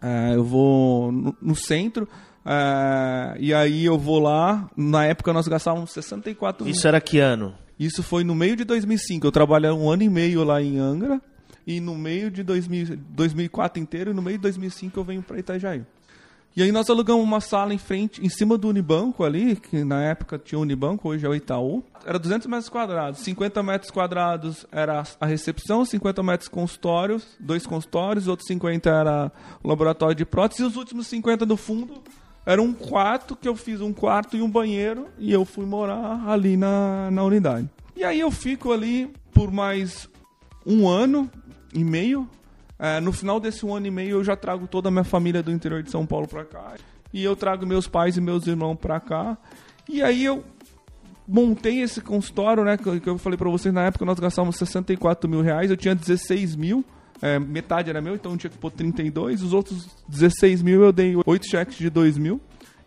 É, 0.00 0.34
eu 0.34 0.44
vou 0.44 1.12
no, 1.12 1.36
no 1.40 1.54
centro. 1.54 2.08
É, 2.44 3.36
e 3.38 3.52
aí 3.52 3.84
eu 3.84 3.98
vou 3.98 4.18
lá. 4.18 4.70
Na 4.76 5.04
época 5.04 5.32
nós 5.32 5.46
gastávamos 5.48 5.92
64 5.92 6.64
mil. 6.64 6.74
Isso 6.74 6.86
era 6.86 7.00
que 7.00 7.18
ano? 7.18 7.54
Isso 7.78 8.02
foi 8.02 8.24
no 8.24 8.34
meio 8.34 8.56
de 8.56 8.64
2005. 8.64 9.26
Eu 9.26 9.32
trabalhei 9.32 9.70
um 9.70 9.90
ano 9.90 10.02
e 10.02 10.08
meio 10.08 10.42
lá 10.44 10.60
em 10.60 10.78
Angra. 10.78 11.20
E 11.66 11.80
no 11.80 11.94
meio 11.96 12.30
de 12.30 12.42
2000, 12.42 12.96
2004 13.10 13.78
inteiro, 13.78 14.10
e 14.10 14.14
no 14.14 14.22
meio 14.22 14.38
de 14.38 14.42
2005 14.42 14.98
eu 14.98 15.04
venho 15.04 15.22
para 15.22 15.38
Itajaí. 15.38 15.84
E 16.58 16.62
aí 16.64 16.72
nós 16.72 16.90
alugamos 16.90 17.22
uma 17.22 17.40
sala 17.40 17.72
em 17.72 17.78
frente, 17.78 18.20
em 18.20 18.28
cima 18.28 18.58
do 18.58 18.66
Unibanco 18.66 19.22
ali, 19.22 19.54
que 19.54 19.84
na 19.84 20.02
época 20.02 20.36
tinha 20.36 20.58
o 20.58 20.62
Unibanco, 20.62 21.08
hoje 21.08 21.24
é 21.24 21.28
o 21.28 21.32
Itaú. 21.32 21.84
Era 22.04 22.18
200 22.18 22.48
metros 22.48 22.68
quadrados. 22.68 23.20
50 23.20 23.62
metros 23.62 23.92
quadrados 23.92 24.66
era 24.72 25.04
a 25.20 25.24
recepção, 25.24 25.84
50 25.84 26.20
metros 26.20 26.48
consultórios, 26.48 27.24
dois 27.38 27.64
consultórios, 27.64 28.26
outros 28.26 28.48
50 28.48 28.90
era 28.90 29.30
o 29.62 29.68
laboratório 29.68 30.16
de 30.16 30.24
prótese, 30.24 30.64
e 30.64 30.66
os 30.66 30.74
últimos 30.74 31.06
50 31.06 31.46
do 31.46 31.56
fundo 31.56 32.02
era 32.44 32.60
um 32.60 32.72
quarto, 32.72 33.36
que 33.36 33.46
eu 33.46 33.54
fiz 33.54 33.80
um 33.80 33.92
quarto 33.92 34.36
e 34.36 34.42
um 34.42 34.50
banheiro, 34.50 35.06
e 35.16 35.32
eu 35.32 35.44
fui 35.44 35.64
morar 35.64 36.28
ali 36.28 36.56
na, 36.56 37.08
na 37.12 37.22
unidade. 37.22 37.70
E 37.94 38.02
aí 38.02 38.18
eu 38.18 38.32
fico 38.32 38.72
ali 38.72 39.08
por 39.32 39.52
mais 39.52 40.08
um 40.66 40.88
ano 40.88 41.30
e 41.72 41.84
meio, 41.84 42.28
é, 42.78 43.00
no 43.00 43.12
final 43.12 43.40
desse 43.40 43.66
um 43.66 43.74
ano 43.74 43.86
e 43.86 43.90
meio 43.90 44.18
eu 44.18 44.24
já 44.24 44.36
trago 44.36 44.66
toda 44.66 44.88
a 44.88 44.90
minha 44.90 45.04
família 45.04 45.42
do 45.42 45.50
interior 45.50 45.82
de 45.82 45.90
São 45.90 46.06
Paulo 46.06 46.28
para 46.28 46.44
cá. 46.44 46.74
E 47.12 47.24
eu 47.24 47.34
trago 47.34 47.66
meus 47.66 47.88
pais 47.88 48.16
e 48.16 48.20
meus 48.20 48.46
irmãos 48.46 48.76
para 48.76 49.00
cá. 49.00 49.36
E 49.88 50.02
aí 50.02 50.24
eu 50.24 50.44
montei 51.26 51.80
esse 51.80 52.00
consultório, 52.00 52.64
né? 52.64 52.76
Que, 52.76 53.08
eu 53.08 53.18
falei 53.18 53.36
para 53.36 53.50
vocês 53.50 53.74
na 53.74 53.84
época 53.84 54.04
nós 54.04 54.20
gastávamos 54.20 54.56
64 54.56 55.28
mil 55.28 55.40
reais. 55.40 55.70
Eu 55.70 55.76
tinha 55.76 55.94
16 55.94 56.54
mil. 56.54 56.84
É, 57.20 57.36
metade 57.36 57.90
era 57.90 58.00
meu, 58.00 58.14
então 58.14 58.36
tinha 58.36 58.50
que 58.50 58.58
pôr 58.58 58.70
32. 58.70 59.42
Os 59.42 59.52
outros 59.52 59.88
16 60.08 60.62
mil 60.62 60.84
eu 60.84 60.92
dei 60.92 61.14
8 61.26 61.46
cheques 61.48 61.76
de 61.76 61.90
2 61.90 62.16
mil. 62.16 62.40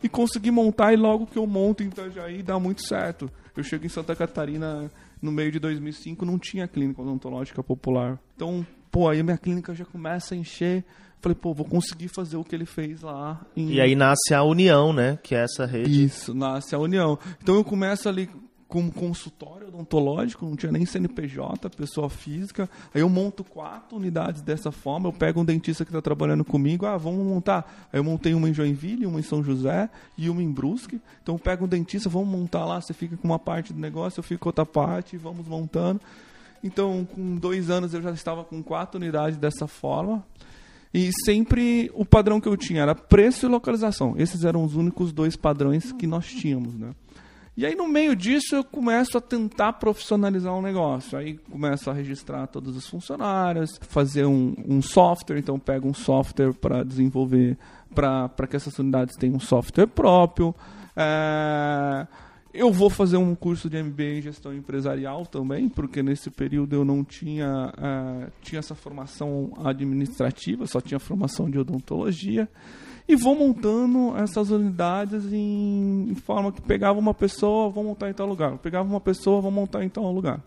E 0.04 0.08
consegui 0.08 0.50
montar 0.50 0.94
e 0.94 0.96
logo 0.96 1.28
que 1.28 1.38
eu 1.38 1.46
monto 1.46 1.84
em 1.84 1.88
Itajaí 1.88 2.42
dá 2.42 2.58
muito 2.60 2.88
certo. 2.88 3.30
Eu 3.56 3.64
chego 3.64 3.86
em 3.86 3.90
Santa 3.90 4.16
Catarina 4.16 4.90
no 5.22 5.32
meio 5.32 5.52
de 5.52 5.60
2005, 5.60 6.26
não 6.26 6.40
tinha 6.40 6.68
clínica 6.68 7.02
odontológica 7.02 7.62
popular. 7.62 8.18
Então 8.36 8.66
Pô, 8.92 9.08
aí 9.08 9.24
minha 9.24 9.38
clínica 9.38 9.74
já 9.74 9.86
começa 9.86 10.36
a 10.36 10.38
encher. 10.38 10.84
Falei, 11.22 11.36
pô, 11.36 11.54
vou 11.54 11.66
conseguir 11.66 12.08
fazer 12.08 12.36
o 12.36 12.44
que 12.44 12.56
ele 12.56 12.66
fez 12.66 13.02
lá. 13.02 13.40
Em... 13.56 13.74
E 13.74 13.82
aí 13.82 13.96
nasce 13.96 14.34
a 14.34 14.44
União, 14.44 14.92
né? 14.92 15.20
Que 15.22 15.36
é 15.36 15.44
essa 15.44 15.66
rede. 15.66 16.04
Isso, 16.04 16.34
nasce 16.34 16.74
a 16.74 16.80
União. 16.80 17.18
Então 17.42 17.56
eu 17.56 17.64
começo 17.64 18.10
ali 18.10 18.28
com 18.72 18.90
consultório 18.90 19.68
odontológico, 19.68 20.46
não 20.46 20.56
tinha 20.56 20.72
nem 20.72 20.86
CNPJ, 20.86 21.70
pessoa 21.72 22.10
física. 22.10 22.70
Aí 22.96 23.02
eu 23.02 23.10
monto 23.10 23.44
quatro 23.44 23.98
unidades 23.98 24.42
dessa 24.42 24.72
forma. 24.72 25.10
Eu 25.10 25.14
pego 25.14 25.42
um 25.42 25.46
dentista 25.46 25.84
que 25.84 25.92
está 25.92 26.02
trabalhando 26.02 26.46
comigo, 26.46 26.86
ah, 26.86 26.96
vamos 26.96 27.26
montar. 27.26 27.90
Aí 27.92 28.00
eu 28.00 28.04
montei 28.04 28.34
uma 28.34 28.50
em 28.50 28.54
Joinville, 28.54 29.06
uma 29.06 29.20
em 29.20 29.24
São 29.24 29.44
José 29.44 29.90
e 30.18 30.30
uma 30.30 30.42
em 30.42 30.50
Brusque. 30.50 31.02
Então 31.22 31.36
eu 31.36 31.40
pego 31.40 31.66
um 31.66 31.68
dentista, 31.68 32.08
vamos 32.08 32.30
montar 32.30 32.64
lá. 32.64 32.80
Você 32.80 32.94
fica 32.94 33.18
com 33.18 33.28
uma 33.28 33.38
parte 33.38 33.74
do 33.74 33.80
negócio, 33.80 34.20
eu 34.20 34.24
fico 34.24 34.40
com 34.40 34.50
outra 34.50 34.66
parte, 34.66 35.18
vamos 35.18 35.46
montando. 35.46 36.00
Então, 36.64 37.06
com 37.06 37.36
dois 37.38 37.70
anos 37.70 37.94
eu 37.94 38.02
já 38.02 38.12
estava 38.12 38.44
com 38.44 38.62
quatro 38.62 39.00
unidades 39.00 39.38
dessa 39.38 39.68
forma. 39.68 40.24
E 40.94 41.10
sempre 41.26 41.90
o 41.94 42.06
padrão 42.06 42.42
que 42.42 42.48
eu 42.48 42.58
tinha 42.58 42.82
era 42.82 42.94
preço 42.94 43.46
e 43.46 43.50
localização. 43.50 44.16
Esses 44.18 44.44
eram 44.44 44.64
os 44.64 44.76
únicos 44.76 45.14
dois 45.14 45.36
padrões 45.36 45.92
que 45.94 46.06
nós 46.06 46.28
tínhamos, 46.28 46.76
né? 46.76 46.92
E 47.56 47.66
aí 47.66 47.76
no 47.76 47.88
meio 47.88 48.16
disso 48.16 48.56
eu 48.56 48.64
começo 48.64 49.18
a 49.18 49.22
tentar 49.22 49.74
profissionalizar 49.74 50.54
um 50.54 50.62
negócio. 50.62 51.18
Aí 51.18 51.38
começo 51.50 51.90
a 51.90 51.94
registrar 51.94 52.48
todos 52.48 52.76
os 52.76 52.88
funcionários, 52.88 53.80
fazer 53.82 54.26
um, 54.26 54.54
um 54.68 54.82
software, 54.82 55.38
então 55.38 55.58
pego 55.58 55.88
um 55.88 55.94
software 55.94 56.54
para 56.54 56.84
desenvolver, 56.84 57.58
para 57.94 58.48
que 58.50 58.56
essas 58.56 58.78
unidades 58.78 59.16
tenham 59.18 59.36
um 59.36 59.40
software 59.40 59.88
próprio. 59.88 60.54
É 60.96 62.08
eu 62.54 62.72
vou 62.72 62.90
fazer 62.90 63.18
um 63.18 63.34
curso 63.34 63.70
de 63.70 63.82
MBA 63.82 64.04
em 64.04 64.22
gestão 64.22 64.54
empresarial 64.54 65.26
também, 65.26 65.70
porque 65.70 66.04
nesse 66.04 66.30
período 66.30 66.76
eu 66.76 66.84
não 66.84 67.04
tinha, 67.04 67.72
uh, 67.78 68.32
tinha 68.42 68.60
essa 68.60 68.76
formação 68.76 69.54
administrativa, 69.64 70.68
só 70.68 70.82
tinha 70.82 71.00
formação 71.00 71.50
de 71.50 71.58
odontologia. 71.58 72.50
E 73.08 73.16
vou 73.16 73.36
montando 73.36 74.16
essas 74.18 74.52
unidades 74.52 75.32
em, 75.32 76.12
em 76.12 76.16
forma 76.16 76.52
que 76.52 76.62
pegava 76.62 77.00
uma 77.00 77.14
pessoa, 77.14 77.70
vou 77.70 77.84
montar 77.84 78.10
em 78.10 78.14
tal 78.14 78.28
lugar. 78.28 78.58
Pegava 78.58 78.88
uma 78.88 79.02
pessoa, 79.02 79.42
vou 79.42 79.52
montar 79.52 79.84
em 79.84 79.90
tal 79.90 80.12
lugar. 80.12 80.42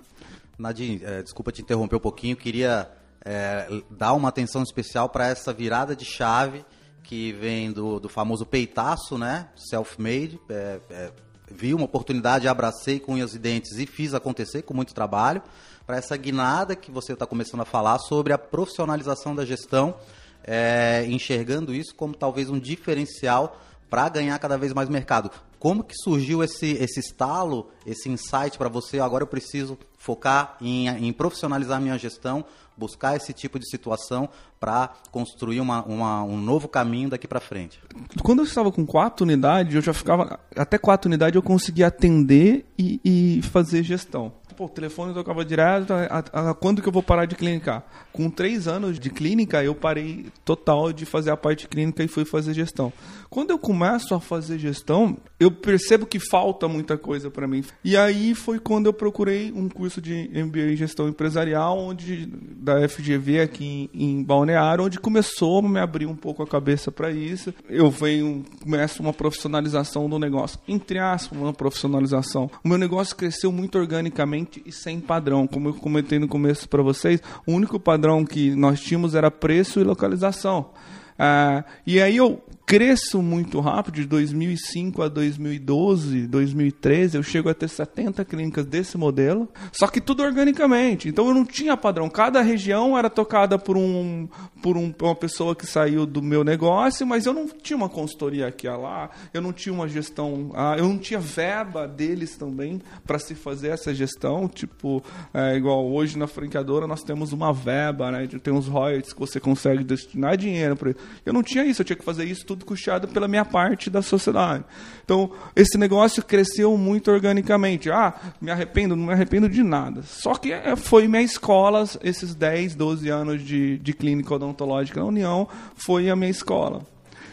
Nadine, 0.58 1.00
é, 1.02 1.22
desculpa 1.22 1.50
te 1.50 1.62
interromper 1.62 1.96
um 1.96 2.00
pouquinho, 2.00 2.36
queria 2.36 2.88
é, 3.24 3.66
dar 3.90 4.12
uma 4.12 4.28
atenção 4.28 4.62
especial 4.62 5.08
para 5.08 5.28
essa 5.28 5.52
virada 5.52 5.96
de 5.96 6.04
chave 6.04 6.64
que 7.02 7.32
vem 7.32 7.70
do, 7.70 8.00
do 8.00 8.08
famoso 8.08 8.46
peitaço, 8.46 9.18
né? 9.18 9.48
Self-made, 9.56 10.40
é, 10.48 10.80
é 10.90 11.12
vi 11.50 11.74
uma 11.74 11.84
oportunidade, 11.84 12.48
abracei 12.48 12.98
com 12.98 13.14
unhas 13.14 13.34
e 13.34 13.38
dentes 13.38 13.78
e 13.78 13.86
fiz 13.86 14.14
acontecer 14.14 14.62
com 14.62 14.74
muito 14.74 14.94
trabalho, 14.94 15.42
para 15.86 15.96
essa 15.96 16.16
guinada 16.16 16.74
que 16.74 16.90
você 16.90 17.12
está 17.12 17.26
começando 17.26 17.60
a 17.60 17.64
falar 17.66 17.98
sobre 17.98 18.32
a 18.32 18.38
profissionalização 18.38 19.34
da 19.34 19.44
gestão, 19.44 19.94
é, 20.42 21.04
enxergando 21.08 21.74
isso 21.74 21.94
como 21.94 22.14
talvez 22.14 22.48
um 22.48 22.58
diferencial 22.58 23.58
para 23.90 24.08
ganhar 24.08 24.38
cada 24.38 24.56
vez 24.56 24.72
mais 24.72 24.88
mercado. 24.88 25.30
como 25.58 25.84
que 25.84 25.94
surgiu 25.94 26.42
esse, 26.42 26.72
esse 26.72 27.00
estalo, 27.00 27.70
esse 27.86 28.08
insight 28.08 28.58
para 28.58 28.68
você? 28.68 28.98
Agora 29.00 29.22
eu 29.22 29.26
preciso 29.26 29.78
focar 29.96 30.56
em, 30.60 30.88
em 30.88 31.12
profissionalizar 31.12 31.80
minha 31.80 31.96
gestão, 31.96 32.44
buscar 32.76 33.16
esse 33.16 33.32
tipo 33.32 33.58
de 33.58 33.68
situação 33.68 34.28
para 34.58 34.90
construir 35.10 35.60
uma, 35.60 35.84
uma, 35.84 36.22
um 36.22 36.36
novo 36.36 36.68
caminho 36.68 37.10
daqui 37.10 37.28
para 37.28 37.40
frente. 37.40 37.80
Quando 38.22 38.40
eu 38.40 38.44
estava 38.44 38.72
com 38.72 38.86
quatro 38.86 39.24
unidades, 39.24 39.74
eu 39.74 39.82
já 39.82 39.92
ficava 39.92 40.40
até 40.56 40.78
quatro 40.78 41.08
unidades 41.08 41.36
eu 41.36 41.42
conseguia 41.42 41.86
atender 41.86 42.66
e, 42.78 43.00
e 43.04 43.42
fazer 43.42 43.82
gestão. 43.82 44.32
Pô, 44.56 44.66
o 44.66 44.68
telefone 44.68 45.12
tocava 45.12 45.44
direto, 45.44 45.92
a, 45.92 46.50
a, 46.50 46.54
quando 46.54 46.80
que 46.80 46.88
eu 46.88 46.92
vou 46.92 47.02
parar 47.02 47.26
de 47.26 47.34
clinicar? 47.34 47.84
Com 48.12 48.30
três 48.30 48.68
anos 48.68 49.00
de 49.00 49.10
clínica, 49.10 49.62
eu 49.64 49.74
parei 49.74 50.26
total 50.44 50.92
de 50.92 51.04
fazer 51.04 51.30
a 51.30 51.36
parte 51.36 51.66
clínica 51.66 52.04
e 52.04 52.08
fui 52.08 52.24
fazer 52.24 52.54
gestão. 52.54 52.92
Quando 53.28 53.50
eu 53.50 53.58
começo 53.58 54.14
a 54.14 54.20
fazer 54.20 54.58
gestão, 54.60 55.16
eu 55.40 55.50
percebo 55.50 56.06
que 56.06 56.20
falta 56.20 56.68
muita 56.68 56.96
coisa 56.96 57.28
para 57.28 57.48
mim. 57.48 57.64
E 57.82 57.96
aí 57.96 58.32
foi 58.32 58.60
quando 58.60 58.86
eu 58.86 58.92
procurei 58.92 59.50
um 59.50 59.68
curso 59.68 60.00
de 60.00 60.30
MBA 60.32 60.72
em 60.72 60.76
gestão 60.76 61.08
empresarial, 61.08 61.76
onde 61.76 62.26
da 62.26 62.88
FGV 62.88 63.40
aqui 63.40 63.90
em, 63.92 64.04
em 64.04 64.22
Balneário, 64.22 64.84
onde 64.84 65.00
começou 65.00 65.58
a 65.58 65.68
me 65.68 65.80
abrir 65.80 66.06
um 66.06 66.14
pouco 66.14 66.44
a 66.44 66.46
cabeça 66.46 66.92
para 66.92 67.10
isso. 67.10 67.52
Eu 67.68 67.90
venho, 67.90 68.44
começo 68.62 69.02
uma 69.02 69.12
profissionalização 69.12 70.08
do 70.08 70.16
negócio, 70.16 70.60
entre 70.68 71.00
aspas, 71.00 71.36
uma 71.36 71.52
profissionalização. 71.52 72.48
O 72.62 72.68
meu 72.68 72.78
negócio 72.78 73.16
cresceu 73.16 73.50
muito 73.50 73.76
organicamente 73.76 74.43
e 74.64 74.72
sem 74.72 75.00
padrão, 75.00 75.46
como 75.46 75.68
eu 75.68 75.74
comentei 75.74 76.18
no 76.18 76.28
começo 76.28 76.68
para 76.68 76.82
vocês. 76.82 77.20
O 77.46 77.52
único 77.52 77.78
padrão 77.78 78.24
que 78.24 78.54
nós 78.54 78.80
tínhamos 78.80 79.14
era 79.14 79.30
preço 79.30 79.80
e 79.80 79.84
localização. 79.84 80.70
Ah, 81.18 81.64
e 81.86 82.00
aí 82.00 82.16
eu 82.16 82.42
cresço 82.66 83.22
muito 83.22 83.60
rápido, 83.60 83.96
de 83.96 84.06
2005 84.06 85.02
a 85.02 85.08
2012, 85.08 86.26
2013, 86.26 87.16
eu 87.16 87.22
chego 87.22 87.48
a 87.48 87.54
ter 87.54 87.68
70 87.68 88.24
clínicas 88.24 88.64
desse 88.64 88.96
modelo, 88.96 89.48
só 89.72 89.86
que 89.86 90.00
tudo 90.00 90.22
organicamente. 90.22 91.08
Então 91.08 91.28
eu 91.28 91.34
não 91.34 91.44
tinha 91.44 91.76
padrão. 91.76 92.08
Cada 92.08 92.40
região 92.40 92.96
era 92.96 93.10
tocada 93.10 93.58
por, 93.58 93.76
um, 93.76 94.28
por 94.62 94.76
um, 94.76 94.92
uma 95.02 95.14
pessoa 95.14 95.54
que 95.54 95.66
saiu 95.66 96.06
do 96.06 96.22
meu 96.22 96.42
negócio, 96.42 97.06
mas 97.06 97.26
eu 97.26 97.34
não 97.34 97.46
tinha 97.48 97.76
uma 97.76 97.88
consultoria 97.88 98.46
aqui 98.46 98.66
a 98.66 98.76
lá, 98.76 99.10
eu 99.32 99.42
não 99.42 99.52
tinha 99.52 99.72
uma 99.72 99.88
gestão, 99.88 100.50
ah, 100.54 100.74
eu 100.78 100.88
não 100.88 100.98
tinha 100.98 101.20
verba 101.20 101.86
deles 101.86 102.36
também 102.36 102.80
para 103.06 103.18
se 103.18 103.34
fazer 103.34 103.68
essa 103.68 103.94
gestão. 103.94 104.48
Tipo, 104.48 105.02
é, 105.32 105.56
igual 105.56 105.86
hoje 105.86 106.16
na 106.16 106.26
franqueadora 106.26 106.86
nós 106.86 107.02
temos 107.02 107.32
uma 107.32 107.52
verba, 107.52 108.10
né? 108.10 108.26
Tem 108.42 108.52
uns 108.52 108.68
royalties 108.68 109.12
que 109.12 109.20
você 109.20 109.38
consegue 109.38 109.84
destinar 109.84 110.36
dinheiro 110.36 110.76
para 110.76 110.94
Eu 111.26 111.32
não 111.32 111.42
tinha 111.42 111.64
isso, 111.64 111.82
eu 111.82 111.84
tinha 111.84 111.96
que 111.96 112.04
fazer 112.04 112.24
isso 112.24 112.46
tudo 112.46 112.53
custeado 112.62 113.08
pela 113.08 113.26
minha 113.26 113.44
parte 113.44 113.88
da 113.88 114.02
sociedade. 114.02 114.64
Então, 115.04 115.30
esse 115.56 115.78
negócio 115.78 116.22
cresceu 116.22 116.76
muito 116.76 117.10
organicamente. 117.10 117.90
Ah, 117.90 118.14
me 118.40 118.50
arrependo? 118.50 118.94
Não 118.94 119.06
me 119.06 119.12
arrependo 119.12 119.48
de 119.48 119.62
nada. 119.62 120.02
Só 120.02 120.34
que 120.34 120.52
é, 120.52 120.76
foi 120.76 121.08
minha 121.08 121.22
escola, 121.22 121.84
esses 122.02 122.34
10, 122.34 122.74
12 122.74 123.08
anos 123.08 123.42
de, 123.42 123.78
de 123.78 123.92
clínica 123.92 124.34
odontológica 124.34 125.00
na 125.00 125.06
União, 125.06 125.48
foi 125.74 126.10
a 126.10 126.16
minha 126.16 126.30
escola. 126.30 126.82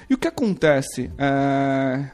E 0.09 0.13
o 0.13 0.17
que 0.17 0.27
acontece? 0.27 1.11
É, 1.17 2.09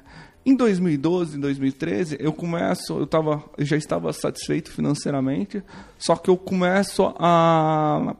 em 0.47 0.55
2012, 0.55 1.35
em 1.35 1.41
2013, 1.41 2.17
eu 2.21 2.31
começo, 2.31 2.97
eu, 2.97 3.05
tava, 3.05 3.43
eu 3.57 3.65
já 3.65 3.75
estava 3.75 4.13
satisfeito 4.13 4.71
financeiramente, 4.71 5.61
só 5.99 6.15
que 6.15 6.29
eu 6.29 6.37
começo 6.37 7.13
a 7.19 8.15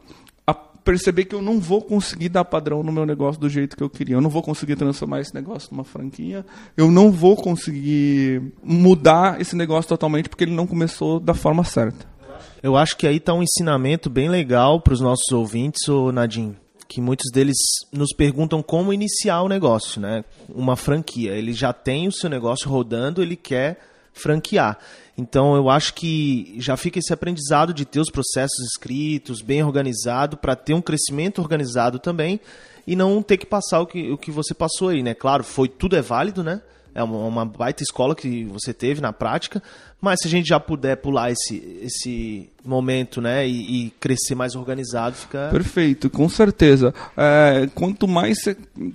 perceber 0.87 1.25
que 1.25 1.35
eu 1.35 1.41
não 1.41 1.59
vou 1.59 1.81
conseguir 1.81 2.29
dar 2.29 2.45
padrão 2.45 2.81
no 2.81 2.93
meu 2.93 3.05
negócio 3.05 3.41
do 3.41 3.49
jeito 3.49 3.75
que 3.75 3.83
eu 3.83 3.89
queria. 3.89 4.15
Eu 4.15 4.21
não 4.21 4.29
vou 4.29 4.41
conseguir 4.41 4.77
transformar 4.77 5.19
esse 5.19 5.35
negócio 5.35 5.67
numa 5.69 5.83
franquia. 5.83 6.45
Eu 6.77 6.89
não 6.89 7.11
vou 7.11 7.35
conseguir 7.35 8.41
mudar 8.63 9.41
esse 9.41 9.53
negócio 9.53 9.89
totalmente 9.89 10.29
porque 10.29 10.45
ele 10.45 10.55
não 10.55 10.65
começou 10.65 11.19
da 11.19 11.33
forma 11.33 11.65
certa. 11.65 12.07
Eu 12.63 12.77
acho 12.77 12.95
que 12.95 13.05
aí 13.05 13.17
está 13.17 13.33
um 13.33 13.43
ensinamento 13.43 14.09
bem 14.09 14.29
legal 14.29 14.79
para 14.79 14.93
os 14.93 15.01
nossos 15.01 15.29
ouvintes, 15.33 15.85
o 15.89 16.09
Nadim, 16.13 16.55
que 16.87 17.01
muitos 17.01 17.29
deles 17.33 17.57
nos 17.91 18.13
perguntam 18.15 18.63
como 18.63 18.93
iniciar 18.93 19.41
o 19.41 19.49
negócio, 19.49 19.99
né? 19.99 20.23
Uma 20.47 20.77
franquia. 20.77 21.33
Ele 21.33 21.51
já 21.51 21.73
tem 21.73 22.07
o 22.07 22.13
seu 22.13 22.29
negócio 22.29 22.69
rodando, 22.69 23.21
ele 23.21 23.35
quer 23.35 23.77
franquear. 24.13 24.77
Então 25.17 25.55
eu 25.55 25.69
acho 25.69 25.95
que 25.95 26.55
já 26.59 26.77
fica 26.77 26.99
esse 26.99 27.11
aprendizado 27.11 27.73
de 27.73 27.85
ter 27.85 27.99
os 27.99 28.11
processos 28.11 28.59
escritos, 28.71 29.41
bem 29.41 29.63
organizado, 29.63 30.37
para 30.37 30.55
ter 30.55 30.75
um 30.75 30.81
crescimento 30.81 31.41
organizado 31.41 31.97
também 31.97 32.39
e 32.85 32.95
não 32.95 33.21
ter 33.23 33.37
que 33.37 33.45
passar 33.45 33.81
o 33.81 33.87
que, 33.87 34.11
o 34.11 34.17
que 34.17 34.29
você 34.29 34.53
passou 34.53 34.89
aí, 34.89 35.01
né? 35.01 35.15
Claro, 35.15 35.43
foi 35.43 35.67
tudo 35.67 35.95
é 35.95 36.01
válido, 36.01 36.43
né? 36.43 36.61
É 36.93 37.03
uma, 37.03 37.45
baita 37.45 37.83
escola 37.83 38.15
que 38.15 38.45
você 38.45 38.73
teve 38.73 38.99
na 39.01 39.13
prática, 39.13 39.61
mas 40.01 40.19
se 40.19 40.27
a 40.27 40.31
gente 40.31 40.47
já 40.47 40.59
puder 40.59 40.97
pular 40.97 41.29
esse, 41.29 41.79
esse 41.83 42.49
momento, 42.65 43.21
né, 43.21 43.47
e, 43.47 43.85
e 43.85 43.89
crescer 43.99 44.33
mais 44.33 44.55
organizado, 44.55 45.15
fica. 45.15 45.49
Perfeito, 45.51 46.09
com 46.09 46.27
certeza. 46.27 46.91
É, 47.15 47.69
quanto 47.75 48.07
mais. 48.07 48.39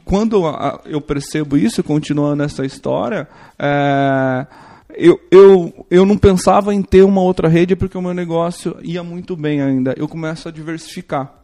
Quando 0.05 0.43
eu 0.85 1.01
percebo 1.01 1.57
isso, 1.57 1.81
continuando 1.85 2.43
essa 2.43 2.67
história, 2.67 3.29
é 3.57 4.47
eu, 4.95 5.21
eu, 5.31 5.87
eu 5.91 6.07
não 6.07 6.17
pensava 6.17 6.75
em 6.75 6.83
ter 6.83 7.03
uma 7.03 7.21
outra 7.21 7.49
rede 7.49 7.77
porque 7.77 7.97
o 7.97 8.03
meu 8.03 8.15
negócio 8.15 8.77
ia 8.83 9.03
muito 9.03 9.37
bem 9.37 9.61
ainda. 9.61 9.95
Eu 9.97 10.09
começo 10.09 10.49
a 10.49 10.53
diversificar. 10.53 11.43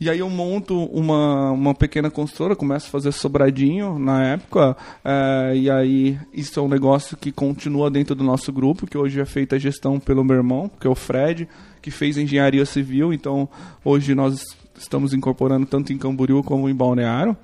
E 0.00 0.08
aí 0.08 0.20
eu 0.20 0.30
monto 0.30 0.84
uma, 0.84 1.50
uma 1.50 1.74
pequena 1.74 2.08
consultora, 2.08 2.54
começo 2.54 2.86
a 2.86 2.90
fazer 2.90 3.10
sobradinho 3.10 3.98
na 3.98 4.22
época, 4.26 4.76
é, 5.04 5.56
e 5.56 5.68
aí 5.68 6.16
isso 6.32 6.60
é 6.60 6.62
um 6.62 6.68
negócio 6.68 7.16
que 7.16 7.32
continua 7.32 7.90
dentro 7.90 8.14
do 8.14 8.22
nosso 8.22 8.52
grupo, 8.52 8.86
que 8.86 8.96
hoje 8.96 9.20
é 9.20 9.24
feita 9.24 9.56
a 9.56 9.58
gestão 9.58 9.98
pelo 9.98 10.22
meu 10.22 10.36
irmão, 10.36 10.70
que 10.80 10.86
é 10.86 10.90
o 10.90 10.94
Fred, 10.94 11.48
que 11.82 11.90
fez 11.90 12.16
engenharia 12.16 12.64
civil, 12.64 13.12
então 13.12 13.48
hoje 13.84 14.14
nós 14.14 14.44
estamos 14.76 15.12
incorporando 15.12 15.66
tanto 15.66 15.92
em 15.92 15.98
Camboriú 15.98 16.44
como 16.44 16.68
em 16.68 16.74
Balneário. 16.74 17.36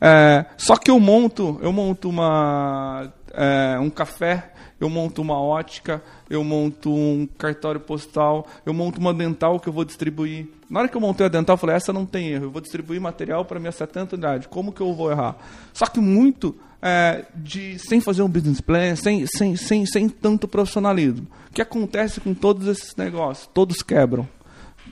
É, 0.00 0.46
só 0.56 0.76
que 0.76 0.90
eu 0.90 0.98
monto, 0.98 1.60
eu 1.62 1.72
monto 1.72 2.08
uma, 2.08 3.12
é, 3.32 3.78
um 3.78 3.88
café 3.88 4.50
eu 4.80 4.88
monto 4.88 5.20
uma 5.20 5.38
ótica, 5.38 6.02
eu 6.28 6.42
monto 6.42 6.90
um 6.90 7.28
cartório 7.38 7.80
postal, 7.80 8.46
eu 8.64 8.72
monto 8.72 8.98
uma 8.98 9.12
dental 9.12 9.60
que 9.60 9.68
eu 9.68 9.72
vou 9.72 9.84
distribuir. 9.84 10.48
Na 10.70 10.80
hora 10.80 10.88
que 10.88 10.96
eu 10.96 11.00
montei 11.00 11.26
a 11.26 11.28
dental, 11.28 11.54
eu 11.54 11.58
falei, 11.58 11.76
essa 11.76 11.92
não 11.92 12.06
tem 12.06 12.28
erro, 12.28 12.46
eu 12.46 12.50
vou 12.50 12.60
distribuir 12.62 13.00
material 13.00 13.44
para 13.44 13.60
minha 13.60 13.72
70 13.72 14.16
unidades, 14.16 14.46
como 14.46 14.72
que 14.72 14.80
eu 14.80 14.94
vou 14.94 15.10
errar? 15.10 15.36
Só 15.74 15.86
que 15.86 16.00
muito 16.00 16.56
é, 16.80 17.26
de 17.34 17.78
sem 17.78 18.00
fazer 18.00 18.22
um 18.22 18.28
business 18.28 18.60
plan, 18.60 18.96
sem, 18.96 19.26
sem, 19.26 19.54
sem, 19.54 19.84
sem 19.84 20.08
tanto 20.08 20.48
profissionalismo. 20.48 21.26
O 21.50 21.52
que 21.52 21.60
acontece 21.60 22.20
com 22.20 22.32
todos 22.32 22.66
esses 22.66 22.96
negócios? 22.96 23.48
Todos 23.52 23.82
quebram. 23.82 24.26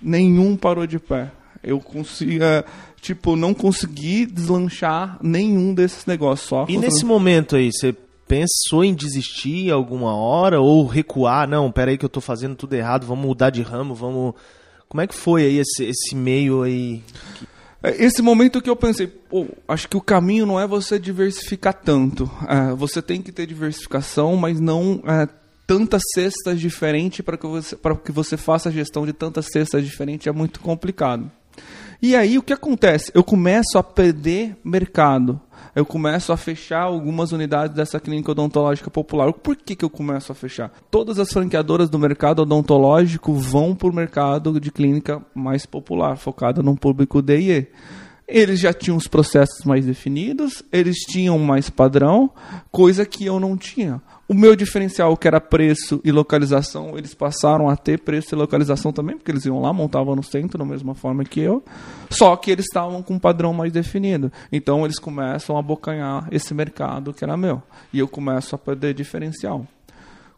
Nenhum 0.02 0.56
parou 0.56 0.86
de 0.86 0.98
pé. 0.98 1.30
Eu 1.62 1.80
consiga, 1.80 2.64
tipo, 3.00 3.36
não 3.36 3.54
consegui 3.54 4.26
deslanchar 4.26 5.18
nenhum 5.22 5.74
desses 5.74 6.04
negócios. 6.04 6.48
Só 6.48 6.66
e 6.68 6.76
nesse 6.76 7.04
momento 7.04 7.56
aí, 7.56 7.70
você 7.72 7.96
pensou 8.28 8.84
em 8.84 8.94
desistir 8.94 9.72
alguma 9.72 10.14
hora 10.14 10.60
ou 10.60 10.86
recuar? 10.86 11.48
Não, 11.48 11.72
peraí 11.72 11.96
que 11.96 12.04
eu 12.04 12.08
estou 12.08 12.22
fazendo 12.22 12.54
tudo 12.54 12.74
errado, 12.74 13.06
vamos 13.06 13.24
mudar 13.24 13.50
de 13.50 13.62
ramo, 13.62 13.94
vamos... 13.94 14.34
Como 14.88 15.00
é 15.00 15.06
que 15.06 15.14
foi 15.14 15.44
aí 15.44 15.58
esse, 15.58 15.84
esse 15.84 16.14
meio 16.14 16.62
aí? 16.62 17.02
É, 17.82 18.04
esse 18.04 18.22
momento 18.22 18.60
que 18.60 18.70
eu 18.70 18.76
pensei, 18.76 19.06
pô, 19.06 19.46
acho 19.66 19.88
que 19.88 19.96
o 19.96 20.00
caminho 20.00 20.46
não 20.46 20.60
é 20.60 20.66
você 20.66 20.98
diversificar 20.98 21.74
tanto. 21.74 22.30
É, 22.48 22.74
você 22.74 23.00
tem 23.02 23.22
que 23.22 23.32
ter 23.32 23.46
diversificação, 23.46 24.36
mas 24.36 24.60
não 24.60 25.02
é, 25.06 25.28
tantas 25.66 26.02
cestas 26.14 26.58
diferentes 26.58 27.20
para 27.20 27.36
que, 27.36 27.46
você, 27.46 27.76
que 28.04 28.12
você 28.12 28.36
faça 28.36 28.68
a 28.68 28.72
gestão 28.72 29.04
de 29.04 29.12
tantas 29.12 29.46
cestas 29.52 29.84
diferentes 29.84 30.26
é 30.26 30.32
muito 30.32 30.60
complicado. 30.60 31.30
E 32.00 32.16
aí 32.16 32.38
o 32.38 32.42
que 32.42 32.52
acontece? 32.52 33.10
Eu 33.14 33.22
começo 33.24 33.76
a 33.76 33.82
perder 33.82 34.56
mercado 34.64 35.40
eu 35.78 35.86
começo 35.86 36.32
a 36.32 36.36
fechar 36.36 36.80
algumas 36.80 37.30
unidades 37.30 37.76
dessa 37.76 38.00
clínica 38.00 38.32
odontológica 38.32 38.90
popular. 38.90 39.32
Por 39.32 39.54
que, 39.54 39.76
que 39.76 39.84
eu 39.84 39.90
começo 39.90 40.32
a 40.32 40.34
fechar? 40.34 40.72
Todas 40.90 41.20
as 41.20 41.32
franqueadoras 41.32 41.88
do 41.88 42.00
mercado 42.00 42.42
odontológico 42.42 43.32
vão 43.32 43.76
para 43.76 43.88
o 43.88 43.94
mercado 43.94 44.58
de 44.58 44.72
clínica 44.72 45.22
mais 45.32 45.66
popular, 45.66 46.16
focada 46.16 46.64
no 46.64 46.76
público 46.76 47.22
DIE. 47.22 47.68
Eles 48.28 48.60
já 48.60 48.74
tinham 48.74 48.96
os 48.98 49.08
processos 49.08 49.64
mais 49.64 49.86
definidos, 49.86 50.62
eles 50.70 50.98
tinham 50.98 51.38
mais 51.38 51.70
padrão, 51.70 52.30
coisa 52.70 53.06
que 53.06 53.24
eu 53.24 53.40
não 53.40 53.56
tinha. 53.56 54.02
O 54.28 54.34
meu 54.34 54.54
diferencial, 54.54 55.16
que 55.16 55.26
era 55.26 55.40
preço 55.40 55.98
e 56.04 56.12
localização, 56.12 56.98
eles 56.98 57.14
passaram 57.14 57.70
a 57.70 57.74
ter 57.74 58.00
preço 58.00 58.34
e 58.34 58.36
localização 58.36 58.92
também, 58.92 59.16
porque 59.16 59.30
eles 59.30 59.46
iam 59.46 59.58
lá, 59.62 59.72
montavam 59.72 60.14
no 60.14 60.22
centro 60.22 60.58
da 60.58 60.64
mesma 60.66 60.94
forma 60.94 61.24
que 61.24 61.40
eu, 61.40 61.64
só 62.10 62.36
que 62.36 62.50
eles 62.50 62.66
estavam 62.66 63.02
com 63.02 63.14
um 63.14 63.18
padrão 63.18 63.54
mais 63.54 63.72
definido. 63.72 64.30
Então 64.52 64.84
eles 64.84 64.98
começam 64.98 65.56
a 65.56 65.60
abocanhar 65.60 66.28
esse 66.30 66.52
mercado 66.52 67.14
que 67.14 67.24
era 67.24 67.34
meu. 67.34 67.62
E 67.90 67.98
eu 67.98 68.06
começo 68.06 68.54
a 68.54 68.58
perder 68.58 68.92
diferencial. 68.92 69.66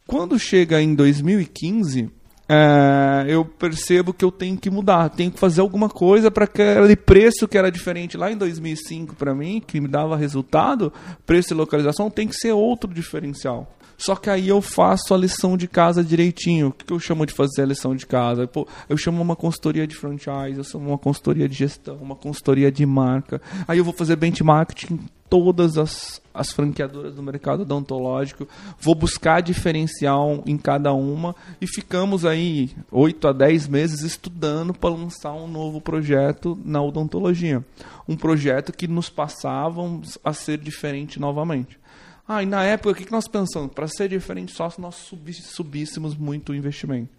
Quando 0.07 0.39
chega 0.39 0.81
em 0.81 0.95
2015, 0.95 2.09
é, 2.53 3.27
eu 3.29 3.45
percebo 3.45 4.13
que 4.13 4.25
eu 4.25 4.33
tenho 4.33 4.59
que 4.59 4.69
mudar, 4.69 5.09
tenho 5.11 5.31
que 5.31 5.39
fazer 5.39 5.61
alguma 5.61 5.89
coisa 5.89 6.33
para 6.33 6.47
aquele 6.47 6.97
preço 6.97 7.47
que 7.47 7.57
era 7.57 7.71
diferente 7.71 8.17
lá 8.17 8.33
em 8.33 8.37
2005 8.37 9.15
para 9.15 9.33
mim, 9.33 9.63
que 9.65 9.81
me 9.81 9.87
dava 9.87 10.17
resultado, 10.17 10.93
preço 11.25 11.53
e 11.53 11.57
localização, 11.57 12.11
tem 12.11 12.27
que 12.27 12.35
ser 12.35 12.51
outro 12.51 12.93
diferencial. 12.93 13.73
Só 13.97 14.17
que 14.17 14.29
aí 14.29 14.49
eu 14.49 14.61
faço 14.61 15.15
a 15.15 15.17
lição 15.17 15.57
de 15.57 15.69
casa 15.69 16.03
direitinho. 16.03 16.69
O 16.69 16.73
que 16.73 16.93
eu 16.93 16.99
chamo 16.99 17.25
de 17.25 17.35
fazer 17.35 17.63
a 17.63 17.67
lição 17.67 17.95
de 17.95 18.05
casa? 18.05 18.49
Pô, 18.49 18.67
eu 18.89 18.97
chamo 18.97 19.23
uma 19.23 19.37
consultoria 19.37 19.87
de 19.87 19.95
franchise, 19.95 20.57
eu 20.57 20.65
chamo 20.65 20.89
uma 20.89 20.99
consultoria 20.99 21.49
de 21.49 21.55
gestão, 21.55 21.99
uma 21.99 22.17
consultoria 22.17 22.73
de 22.73 22.85
marca. 22.85 23.41
Aí 23.69 23.79
eu 23.79 23.85
vou 23.85 23.93
fazer 23.93 24.17
benchmarking 24.17 24.99
todas 25.31 25.79
as, 25.79 26.21
as 26.35 26.51
franqueadoras 26.51 27.15
do 27.15 27.23
mercado 27.23 27.63
odontológico, 27.63 28.49
vou 28.81 28.97
buscar 28.97 29.41
diferencial 29.41 30.43
em 30.45 30.59
cada 30.59 30.93
uma 30.93 31.35
e 31.61 31.67
ficamos 31.69 32.27
aí 32.27 32.71
8 32.91 33.29
a 33.29 33.33
10 33.33 33.69
meses 33.69 34.03
estudando 34.03 34.75
para 34.75 34.91
lançar 34.91 35.33
um 35.33 35.47
novo 35.47 35.81
projeto 35.81 36.59
na 36.65 36.83
odontologia. 36.83 37.65
Um 38.09 38.17
projeto 38.17 38.73
que 38.73 38.89
nos 38.89 39.09
passavam 39.09 40.03
a 40.25 40.33
ser 40.33 40.59
diferente 40.59 41.21
novamente. 41.21 41.79
Ah, 42.27 42.43
e 42.43 42.47
na 42.47 42.65
época, 42.65 42.91
o 42.91 42.95
que 42.95 43.11
nós 43.11 43.27
pensamos? 43.27 43.73
Para 43.73 43.89
ser 43.89 44.09
diferente 44.09 44.53
só 44.53 44.69
se 44.69 44.81
nós 44.81 45.11
subíssemos 45.43 46.17
muito 46.17 46.53
o 46.53 46.55
investimento. 46.55 47.11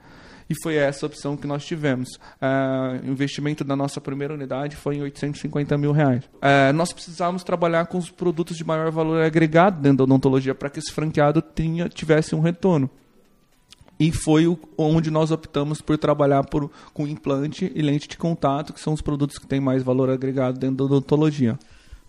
E 0.51 0.55
foi 0.61 0.75
essa 0.75 1.05
opção 1.05 1.37
que 1.37 1.47
nós 1.47 1.63
tivemos. 1.63 2.09
Uh, 2.41 3.07
o 3.07 3.09
investimento 3.09 3.63
da 3.63 3.73
nossa 3.73 4.01
primeira 4.01 4.33
unidade 4.33 4.75
foi 4.75 4.97
em 4.97 5.01
850 5.01 5.77
mil 5.77 5.93
reais. 5.93 6.25
Uh, 6.25 6.73
nós 6.75 6.91
precisávamos 6.91 7.41
trabalhar 7.41 7.85
com 7.85 7.97
os 7.97 8.09
produtos 8.09 8.57
de 8.57 8.65
maior 8.65 8.91
valor 8.91 9.23
agregado 9.23 9.79
dentro 9.79 9.99
da 9.99 10.03
odontologia 10.03 10.53
para 10.53 10.69
que 10.69 10.79
esse 10.79 10.91
franqueado 10.91 11.41
tinha, 11.41 11.87
tivesse 11.87 12.35
um 12.35 12.41
retorno. 12.41 12.89
E 13.97 14.11
foi 14.11 14.45
onde 14.77 15.09
nós 15.09 15.31
optamos 15.31 15.79
por 15.79 15.97
trabalhar 15.97 16.43
por, 16.43 16.69
com 16.93 17.07
implante 17.07 17.71
e 17.73 17.81
lente 17.81 18.09
de 18.09 18.17
contato, 18.17 18.73
que 18.73 18.81
são 18.81 18.91
os 18.91 19.01
produtos 19.01 19.37
que 19.37 19.47
têm 19.47 19.61
mais 19.61 19.81
valor 19.83 20.09
agregado 20.09 20.59
dentro 20.59 20.75
da 20.75 20.83
odontologia. 20.83 21.57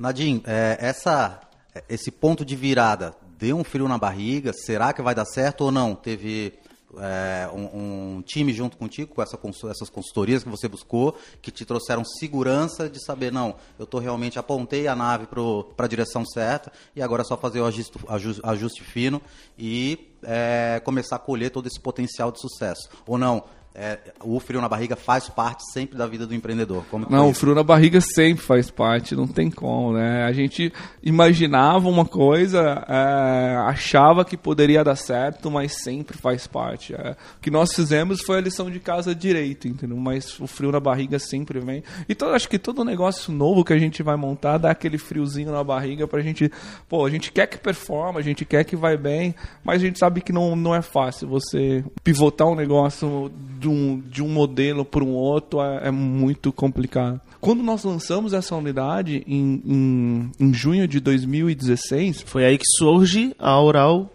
Nadim, 0.01 0.43
é, 0.45 0.79
essa 0.81 1.41
esse 1.89 2.11
ponto 2.11 2.45
de 2.45 2.57
virada 2.57 3.15
deu 3.39 3.57
um 3.57 3.65
frio 3.65 3.89
na 3.89 3.99
barriga? 3.99 4.53
Será 4.53 4.93
que 4.93 5.01
vai 5.01 5.15
dar 5.15 5.25
certo 5.25 5.63
ou 5.63 5.73
não? 5.73 5.95
Teve 5.95 6.53
é, 6.99 7.49
um, 7.53 8.17
um, 8.17 8.23
time 8.23 8.53
junto 8.53 8.77
contigo, 8.77 9.15
com 9.15 9.23
essa, 9.23 9.39
essas 9.71 9.89
consultorias 9.89 10.43
que 10.43 10.49
você 10.49 10.69
buscou, 10.69 11.17
que 11.41 11.51
te 11.51 11.65
trouxeram 11.65 12.05
segurança 12.05 12.89
de 12.89 13.03
saber, 13.05 13.33
não, 13.33 13.57
eu 13.79 13.85
estou 13.85 14.01
realmente, 14.01 14.39
apontei 14.39 14.87
a 14.87 14.95
nave 14.95 15.27
para 15.27 15.85
a 15.85 15.89
direção 15.89 16.25
certa 16.25 16.73
e 16.95 17.03
agora 17.03 17.23
é 17.23 17.25
só 17.25 17.37
fazer 17.37 17.61
o 17.61 17.67
ajuste, 17.67 17.99
ajuste, 18.43 18.83
fino 18.83 19.23
e 19.59 20.13
é, 20.23 20.81
começar 20.85 21.17
a 21.17 21.19
colher 21.19 21.51
todo 21.51 21.67
esse 21.67 21.81
potencial 21.81 22.31
de 22.31 22.41
sucesso. 22.41 22.89
Ou 23.07 23.17
não, 23.17 23.45
é, 23.75 23.99
o 24.23 24.39
frio 24.39 24.61
na 24.61 24.69
barriga 24.69 24.97
faz 24.97 25.31
parte 25.31 25.63
sempre 25.73 25.97
da 25.97 26.07
vida 26.07 26.27
do 26.27 26.35
empreendedor. 26.35 26.85
Como 26.91 27.07
não, 27.09 27.31
o 27.31 27.35
frio 27.35 27.55
na 27.55 27.63
barriga 27.63 28.01
sempre 28.03 28.45
faz 28.45 28.71
parte, 28.71 29.17
não 29.17 29.27
tem 29.27 29.51
como, 29.51 29.95
né? 29.95 30.25
A 30.25 30.33
gente 30.33 30.71
imaginava 31.03 31.89
uma 31.89 32.05
coisa, 32.05 32.85
é, 32.87 33.57
achava 33.67 34.27
que 34.27 34.37
poderia 34.37 34.85
dar 34.85 34.97
certo, 34.97 35.51
mas 35.51 35.83
sempre 35.83 36.19
faz 36.19 36.47
parte. 36.47 36.95
É. 36.95 37.17
O 37.39 37.41
que 37.41 37.51
nós 37.51 37.73
fizemos 37.73 38.21
foi 38.21 38.39
a 38.39 38.41
lição 38.43 38.71
de 38.71 38.79
casa 38.79 39.15
direito, 39.15 39.67
entendeu? 39.67 39.97
Mas 39.97 40.39
o 40.39 40.47
frio 40.47 40.71
na 40.71 40.81
barriga 40.81 41.19
sempre 41.19 41.59
vem. 41.59 41.83
Então 42.09 42.29
acho 42.35 42.51
que 42.51 42.59
todo 42.59 42.85
negócio 42.85 43.33
novo 43.33 43.65
que 43.65 43.73
a 43.73 43.79
gente 43.79 44.03
vai 44.03 44.17
montar 44.17 44.59
dá 44.59 44.71
aquele 44.71 44.99
friozinho 44.99 45.51
na 45.51 45.65
barriga 45.65 46.07
pra 46.07 46.21
gente. 46.21 46.51
Pô, 46.91 47.07
a 47.07 47.11
gente 47.11 47.33
quer 47.33 47.47
que 47.47 47.57
performa, 47.57 48.21
a 48.21 48.23
gente 48.23 48.45
quer 48.45 48.65
que 48.65 48.77
vai 48.77 48.99
bem, 48.99 49.35
mas 49.65 49.83
a 49.83 49.87
gente 49.87 49.99
sabe 49.99 50.21
que 50.21 50.33
não, 50.33 50.55
não 50.55 50.75
é 50.75 50.83
fácil 50.83 51.27
você 51.27 51.83
pivotar 52.05 52.49
um 52.49 52.55
negócio 52.55 53.31
de 53.63 53.69
um, 53.69 54.03
de 54.11 54.23
um 54.23 54.29
modelo 54.29 54.85
para 54.85 55.05
um 55.05 55.13
outro 55.13 55.63
é, 55.63 55.89
é, 55.89 55.91
muito 55.91 56.53
complicado. 56.53 57.21
Quando 57.41 57.63
nós 57.63 57.85
lançamos 57.85 58.33
essa 58.33 58.57
unidade 58.57 59.23
em, 59.27 59.63
em, 59.65 60.31
em 60.39 60.53
junho 60.53 60.87
de 60.89 60.99
2016. 61.01 62.23
Foi 62.23 62.45
aí 62.45 62.59
que 62.59 62.67
surge 62.77 63.35
a 63.39 63.61
Oral 63.61 64.11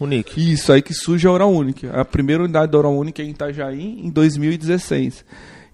Unique. 0.00 0.52
Isso, 0.52 0.72
aí 0.72 0.80
que 0.80 0.94
surge 0.94 1.26
a 1.26 1.32
Oral 1.32 1.52
Unique. 1.52 1.86
A 1.86 2.04
primeira 2.04 2.44
unidade 2.44 2.70
da 2.70 2.78
Oral 2.78 2.96
Unique 2.96 3.20
é 3.20 3.24
em 3.24 3.30
Itajaí, 3.30 4.00
em 4.04 4.10
2016. 4.10 5.24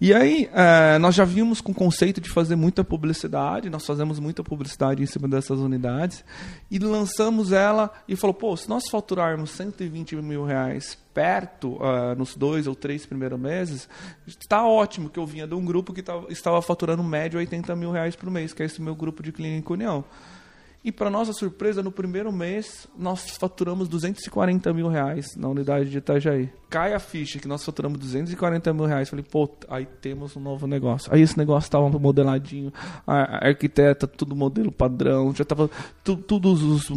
E 0.00 0.14
aí, 0.14 0.48
é, 0.52 0.96
nós 0.98 1.14
já 1.14 1.24
vimos 1.24 1.60
com 1.60 1.72
o 1.72 1.74
conceito 1.74 2.20
de 2.20 2.30
fazer 2.30 2.54
muita 2.54 2.84
publicidade, 2.84 3.68
nós 3.68 3.84
fazemos 3.84 4.20
muita 4.20 4.44
publicidade 4.44 5.02
em 5.02 5.06
cima 5.06 5.26
dessas 5.26 5.58
unidades, 5.58 6.24
e 6.70 6.78
lançamos 6.78 7.50
ela 7.50 7.92
e 8.06 8.14
falou, 8.14 8.32
pô, 8.32 8.56
se 8.56 8.68
nós 8.68 8.84
faturarmos 8.88 9.50
120 9.50 10.14
mil 10.16 10.44
reais 10.44 10.96
perto, 11.12 11.78
uh, 11.82 12.14
nos 12.16 12.36
dois 12.36 12.68
ou 12.68 12.76
três 12.76 13.04
primeiros 13.04 13.40
meses, 13.40 13.88
está 14.24 14.64
ótimo, 14.64 15.10
que 15.10 15.18
eu 15.18 15.26
vinha 15.26 15.48
de 15.48 15.54
um 15.54 15.64
grupo 15.64 15.92
que 15.92 16.00
tava, 16.00 16.30
estava 16.30 16.62
faturando 16.62 17.02
médio 17.02 17.40
80 17.40 17.74
mil 17.74 17.90
reais 17.90 18.14
por 18.14 18.30
mês, 18.30 18.52
que 18.52 18.62
é 18.62 18.66
esse 18.66 18.80
meu 18.80 18.94
grupo 18.94 19.20
de 19.20 19.32
clínica 19.32 19.72
União. 19.72 20.04
E 20.84 20.92
para 20.92 21.10
nossa 21.10 21.32
surpresa, 21.32 21.82
no 21.82 21.90
primeiro 21.90 22.32
mês, 22.32 22.86
nós 22.96 23.36
faturamos 23.36 23.88
240 23.88 24.72
mil 24.72 24.88
reais 24.88 25.34
na 25.36 25.48
unidade 25.48 25.90
de 25.90 25.98
Itajaí. 25.98 26.48
Cai 26.70 26.94
a 26.94 27.00
ficha 27.00 27.40
que 27.40 27.48
nós 27.48 27.64
faturamos 27.64 27.98
240 27.98 28.72
mil 28.72 28.84
reais. 28.84 29.08
Falei, 29.08 29.24
pô, 29.28 29.50
aí 29.68 29.86
temos 30.00 30.36
um 30.36 30.40
novo 30.40 30.68
negócio. 30.68 31.12
Aí 31.12 31.20
esse 31.20 31.36
negócio 31.36 31.66
estava 31.66 31.88
modeladinho, 31.88 32.72
a 33.04 33.48
arquiteta, 33.48 34.06
tudo 34.06 34.36
modelo 34.36 34.70
padrão, 34.70 35.34
já 35.34 35.42
estava 35.42 35.68
tudo, 36.04 36.22
todos 36.22 36.62
os 36.62 36.88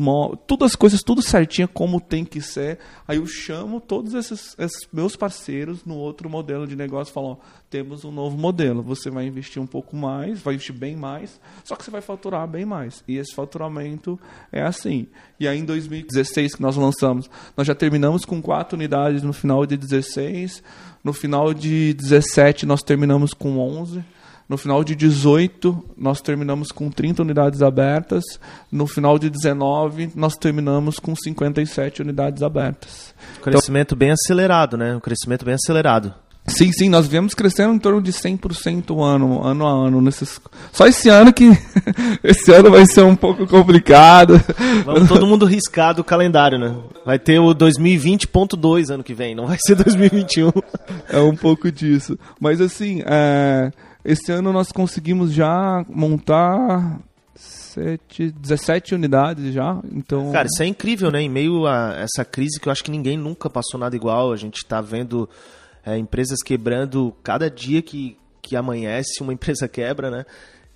todas 0.46 0.72
as 0.72 0.76
coisas, 0.76 1.02
tudo 1.02 1.22
certinho 1.22 1.67
como 1.67 2.00
tem 2.00 2.24
que 2.24 2.39
ser. 2.39 2.78
Aí 3.08 3.17
eu 3.17 3.26
chamo 3.26 3.82
todos 3.82 4.13
esses, 4.13 4.56
esses 4.60 4.88
meus 4.94 5.15
parceiros 5.15 5.84
no 5.84 5.96
outro 5.96 6.30
modelo 6.30 6.67
de 6.67 6.76
negócio 6.76 7.12
e 7.12 7.13
falo, 7.13 7.28
ó, 7.32 7.38
temos 7.72 8.04
um 8.04 8.12
novo 8.12 8.38
modelo. 8.38 8.84
Você 8.84 9.10
vai 9.10 9.26
investir 9.26 9.62
um 9.62 9.66
pouco 9.66 9.96
mais, 9.96 10.42
vai 10.42 10.56
investir 10.56 10.76
bem 10.76 10.96
mais, 10.96 11.40
só 11.64 11.76
que 11.76 11.86
você 11.86 11.90
vai 11.90 12.02
faturar 12.02 12.46
bem 12.46 12.66
mais. 12.66 13.02
E 13.08 13.18
esse 13.18 13.34
faturamento 13.34 14.20
é 14.52 14.62
assim. 14.62 15.08
E 15.40 15.48
aí 15.48 15.58
em 15.58 15.64
2016 15.64 16.56
que 16.56 16.62
nós 16.62 16.76
lançamos, 16.76 17.30
nós 17.56 17.66
já 17.66 17.74
terminamos 17.74 18.26
com 18.26 18.42
quatro 18.42 18.76
unidades 18.76 19.24
no 19.24 19.32
final 19.32 19.66
de 19.66 19.78
16. 19.78 20.62
No 21.02 21.14
final 21.14 21.54
de 21.54 21.94
17 21.94 22.66
nós 22.66 22.84
terminamos 22.84 23.34
com 23.34 23.58
11. 23.58 24.04
No 24.50 24.58
final 24.58 24.84
de 24.84 24.96
18, 24.96 25.82
nós 25.96 26.20
terminamos 26.20 26.74
com 26.74 26.92
30 26.92 27.22
unidades 27.22 27.62
abertas. 27.62 28.22
No 28.70 28.86
final 28.86 29.18
de 29.18 29.30
19, 29.30 30.12
nós 30.14 30.36
terminamos 30.36 31.00
com 31.00 31.16
57 31.16 32.02
unidades 32.02 32.44
abertas. 32.44 33.16
Crescimento 33.42 33.96
então, 33.96 33.98
bem 33.98 34.12
acelerado, 34.12 34.76
né? 34.76 34.94
Um 34.94 35.00
crescimento 35.00 35.46
bem 35.46 35.54
acelerado. 35.54 36.14
Sim, 36.47 36.71
sim, 36.71 36.89
nós 36.89 37.08
viemos 37.08 37.36
crescendo 37.36 37.73
em 37.73 37.80
torno 37.80 38.01
de 38.01 38.12
100% 38.12 38.99
ano, 39.01 39.43
ano 39.43 39.67
a 39.67 39.71
ano. 39.71 40.01
Nesses... 40.01 40.41
Só 40.71 40.88
esse 40.88 41.08
ano 41.08 41.32
que. 41.32 41.45
esse 42.23 42.51
ano 42.51 42.71
vai 42.71 42.86
ser 42.86 43.04
um 43.04 43.15
pouco 43.15 43.45
complicado. 43.45 44.41
Vamos 44.84 45.08
todo 45.08 45.27
mundo 45.27 45.45
riscar 45.45 45.93
do 45.93 46.04
calendário, 46.04 46.58
né? 46.58 46.75
Vai 47.06 47.19
ter 47.19 47.39
o 47.39 47.54
2020.2 47.54 48.89
ano 48.89 49.04
que 49.04 49.13
vem, 49.13 49.36
não 49.36 49.47
vai 49.47 49.58
ser 49.60 49.75
2021. 49.75 50.51
é 51.10 51.19
um 51.19 51.36
pouco 51.36 51.71
disso. 51.71 52.17
Mas 52.39 52.60
assim, 52.60 53.04
é... 53.06 53.71
esse 54.04 54.32
ano 54.32 54.51
nós 54.51 54.71
conseguimos 54.71 55.32
já 55.32 55.86
montar 55.88 56.99
7, 57.36 58.32
17 58.32 58.95
unidades 58.95 59.54
já. 59.54 59.80
Então... 59.91 60.32
Cara, 60.32 60.47
isso 60.51 60.63
é 60.63 60.65
incrível, 60.65 61.12
né? 61.12 61.21
Em 61.21 61.30
meio 61.30 61.67
a 61.67 61.93
essa 61.99 62.25
crise 62.25 62.60
que 62.60 62.67
eu 62.67 62.71
acho 62.71 62.84
que 62.84 62.91
ninguém 62.91 63.15
nunca 63.15 63.49
passou 63.49 63.80
nada 63.80 63.95
igual. 63.95 64.34
A 64.34 64.38
gente 64.38 64.58
está 64.58 64.82
vendo 64.82 65.30
é, 65.86 65.98
empresas 65.98 66.41
quebrando 66.44 67.15
cada 67.24 67.50
dia 67.50 67.82
que, 67.82 68.17
que 68.41 68.56
amanhece, 68.56 69.22
uma 69.22 69.34
empresa 69.34 69.67
quebra, 69.67 70.10
né? 70.10 70.26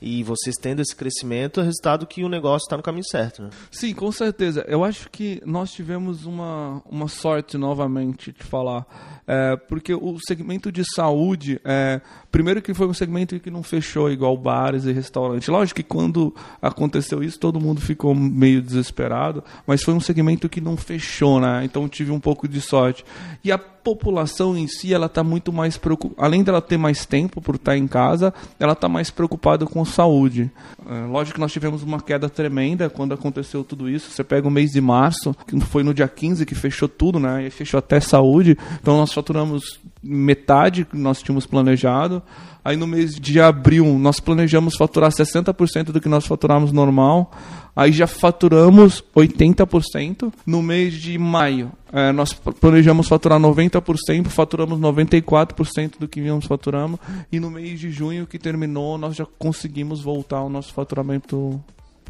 E 0.01 0.23
vocês 0.23 0.55
tendo 0.61 0.81
esse 0.81 0.95
crescimento, 0.95 1.61
é 1.61 1.63
resultado 1.63 2.05
que 2.05 2.23
o 2.23 2.29
negócio 2.29 2.65
está 2.65 2.75
no 2.75 2.83
caminho 2.83 3.05
certo. 3.09 3.41
Né? 3.41 3.49
Sim, 3.71 3.93
com 3.93 4.11
certeza. 4.11 4.65
Eu 4.67 4.83
acho 4.83 5.09
que 5.09 5.41
nós 5.45 5.71
tivemos 5.71 6.25
uma, 6.25 6.81
uma 6.85 7.07
sorte 7.07 7.57
novamente 7.57 8.31
de 8.31 8.43
falar. 8.43 8.85
É, 9.25 9.55
porque 9.55 9.95
o 9.95 10.17
segmento 10.27 10.71
de 10.71 10.83
saúde, 10.93 11.59
é, 11.63 12.01
primeiro 12.29 12.61
que 12.61 12.73
foi 12.73 12.87
um 12.87 12.93
segmento 12.93 13.39
que 13.39 13.49
não 13.49 13.63
fechou 13.63 14.11
igual 14.11 14.37
bares 14.37 14.85
e 14.85 14.91
restaurantes. 14.91 15.47
Lógico 15.47 15.77
que 15.77 15.87
quando 15.87 16.35
aconteceu 16.61 17.23
isso, 17.23 17.39
todo 17.39 17.59
mundo 17.59 17.79
ficou 17.79 18.13
meio 18.13 18.61
desesperado, 18.61 19.43
mas 19.65 19.81
foi 19.81 19.93
um 19.93 19.99
segmento 19.99 20.49
que 20.49 20.61
não 20.61 20.75
fechou, 20.75 21.39
né? 21.39 21.63
Então 21.63 21.87
tive 21.87 22.11
um 22.11 22.19
pouco 22.19 22.47
de 22.47 22.59
sorte. 22.59 23.03
E 23.43 23.51
a 23.51 23.57
população 23.85 24.57
em 24.57 24.67
si, 24.67 24.91
ela 24.91 25.05
está 25.05 25.23
muito 25.23 25.53
mais 25.53 25.77
preocupada, 25.77 26.25
além 26.25 26.43
dela 26.43 26.59
ter 26.59 26.75
mais 26.75 27.05
tempo 27.05 27.39
por 27.39 27.53
estar 27.53 27.77
em 27.77 27.87
casa, 27.87 28.33
ela 28.59 28.73
está 28.73 28.89
mais 28.89 29.11
preocupada 29.11 29.63
com 29.67 29.85
saúde. 29.85 30.49
É, 30.89 31.05
lógico 31.05 31.35
que 31.35 31.39
nós 31.39 31.53
tivemos 31.53 31.83
uma 31.83 32.01
queda 32.01 32.27
tremenda 32.27 32.89
quando 32.89 33.13
aconteceu 33.13 33.63
tudo 33.63 33.87
isso. 33.87 34.09
Você 34.09 34.23
pega 34.23 34.47
o 34.47 34.51
mês 34.51 34.71
de 34.71 34.81
março, 34.81 35.35
que 35.47 35.59
foi 35.59 35.83
no 35.83 35.93
dia 35.93 36.07
15 36.07 36.47
que 36.47 36.55
fechou 36.55 36.89
tudo, 36.89 37.19
né? 37.19 37.45
E 37.45 37.51
fechou 37.51 37.77
até 37.77 37.99
saúde. 37.99 38.57
Então 38.81 38.97
nós 38.97 39.13
faturamos 39.13 39.79
metade 40.05 40.85
que 40.85 40.95
nós 40.95 41.21
tínhamos 41.21 41.45
planejado. 41.45 42.21
Aí 42.63 42.77
no 42.77 42.87
mês 42.87 43.15
de 43.15 43.39
abril 43.39 43.85
nós 43.99 44.19
planejamos 44.19 44.75
faturar 44.75 45.11
60% 45.11 45.85
do 45.91 45.99
que 45.99 46.07
nós 46.09 46.25
faturamos 46.25 46.71
normal. 46.71 47.31
Aí 47.75 47.91
já 47.91 48.07
faturamos 48.07 49.03
80%. 49.15 50.31
No 50.45 50.61
mês 50.61 50.93
de 50.93 51.17
maio 51.17 51.71
é, 51.91 52.11
nós 52.11 52.33
planejamos 52.33 53.07
faturar 53.07 53.39
90%, 53.39 54.27
faturamos 54.27 54.79
94% 54.79 55.99
do 55.99 56.07
que 56.07 56.21
vínhamos 56.21 56.45
faturando. 56.45 56.99
E 57.31 57.39
no 57.39 57.49
mês 57.49 57.79
de 57.79 57.89
junho 57.89 58.27
que 58.27 58.37
terminou 58.37 58.97
nós 58.97 59.15
já 59.15 59.25
conseguimos 59.37 60.01
voltar 60.01 60.37
ao 60.37 60.49
nosso 60.49 60.73
faturamento 60.73 61.61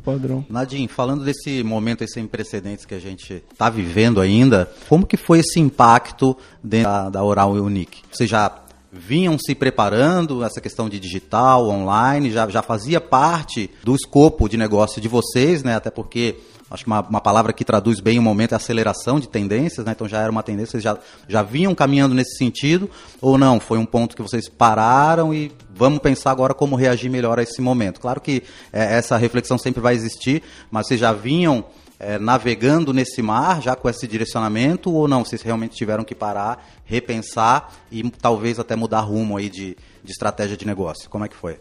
padrão. 0.06 0.46
Nadim, 0.48 0.88
falando 0.88 1.26
desse 1.26 1.64
momento 1.64 2.08
sem 2.08 2.28
precedentes 2.28 2.86
que 2.86 2.94
a 2.94 3.00
gente 3.00 3.44
está 3.52 3.70
vivendo 3.70 4.22
ainda, 4.22 4.72
como 4.88 5.06
que 5.06 5.18
foi 5.18 5.40
esse 5.40 5.60
impacto 5.60 6.38
da, 6.64 7.10
da 7.10 7.24
Oral 7.24 7.54
Unique? 7.54 8.04
Você 8.12 8.28
já 8.28 8.64
vinham 8.92 9.38
se 9.38 9.54
preparando 9.54 10.44
essa 10.44 10.62
questão 10.62 10.88
de 10.88 11.00
digital, 11.00 11.68
online, 11.68 12.32
já, 12.32 12.48
já 12.48 12.62
fazia 12.62 13.02
parte 13.02 13.70
do 13.84 13.94
escopo 13.94 14.48
de 14.48 14.56
negócio 14.56 15.02
de 15.02 15.08
vocês, 15.08 15.64
né? 15.64 15.76
Até 15.76 15.92
porque 15.92 16.38
acho 16.70 16.84
que 16.84 16.90
uma, 16.90 17.02
uma 17.02 17.22
palavra 17.22 17.54
que 17.54 17.64
traduz 17.64 18.00
bem 18.00 18.18
o 18.18 18.22
momento 18.22 18.54
é 18.54 18.56
aceleração 18.56 19.20
de 19.20 19.30
tendências, 19.30 19.86
né? 19.86 19.92
Então 19.92 20.08
já 20.08 20.20
era 20.22 20.32
uma 20.32 20.44
tendência, 20.44 20.72
vocês 20.72 20.84
já, 20.84 20.98
já 21.28 21.44
vinham 21.44 21.76
caminhando 21.76 22.16
nesse 22.16 22.38
sentido, 22.38 22.90
ou 23.22 23.38
não? 23.38 23.60
Foi 23.60 23.78
um 23.78 23.86
ponto 23.86 24.16
que 24.16 24.22
vocês 24.22 24.50
pararam 24.50 25.34
e 25.34 25.52
vamos 25.74 26.00
pensar 26.00 26.32
agora 26.32 26.54
como 26.54 26.76
reagir 26.76 27.10
melhor 27.10 27.40
a 27.40 27.44
esse 27.44 27.62
momento. 27.62 28.00
Claro 28.00 28.20
que 28.20 28.44
é, 28.74 28.98
essa 28.98 29.18
reflexão 29.18 29.58
sempre 29.58 29.82
vai 29.82 29.94
existir, 29.94 30.42
mas 30.72 30.88
vocês 30.88 31.00
já 31.00 31.14
vinham 31.14 31.66
é, 32.00 32.18
navegando 32.18 32.94
nesse 32.94 33.22
mar 33.22 33.62
já 33.62 33.76
com 33.76 33.90
esse 33.90 34.08
direcionamento 34.08 34.92
ou 34.92 35.08
não? 35.08 35.24
Vocês 35.24 35.42
realmente 35.42 35.76
tiveram 35.76 36.04
que 36.04 36.16
parar, 36.16 36.66
repensar 36.84 37.74
e 37.92 38.10
talvez 38.10 38.60
até 38.60 38.76
mudar 38.76 39.02
rumo 39.02 39.38
aí 39.38 39.50
de, 39.50 39.78
de 40.04 40.12
estratégia 40.12 40.58
de 40.58 40.66
negócio? 40.66 41.10
Como 41.10 41.26
é 41.26 41.28
que 41.28 41.36
foi? 41.36 41.60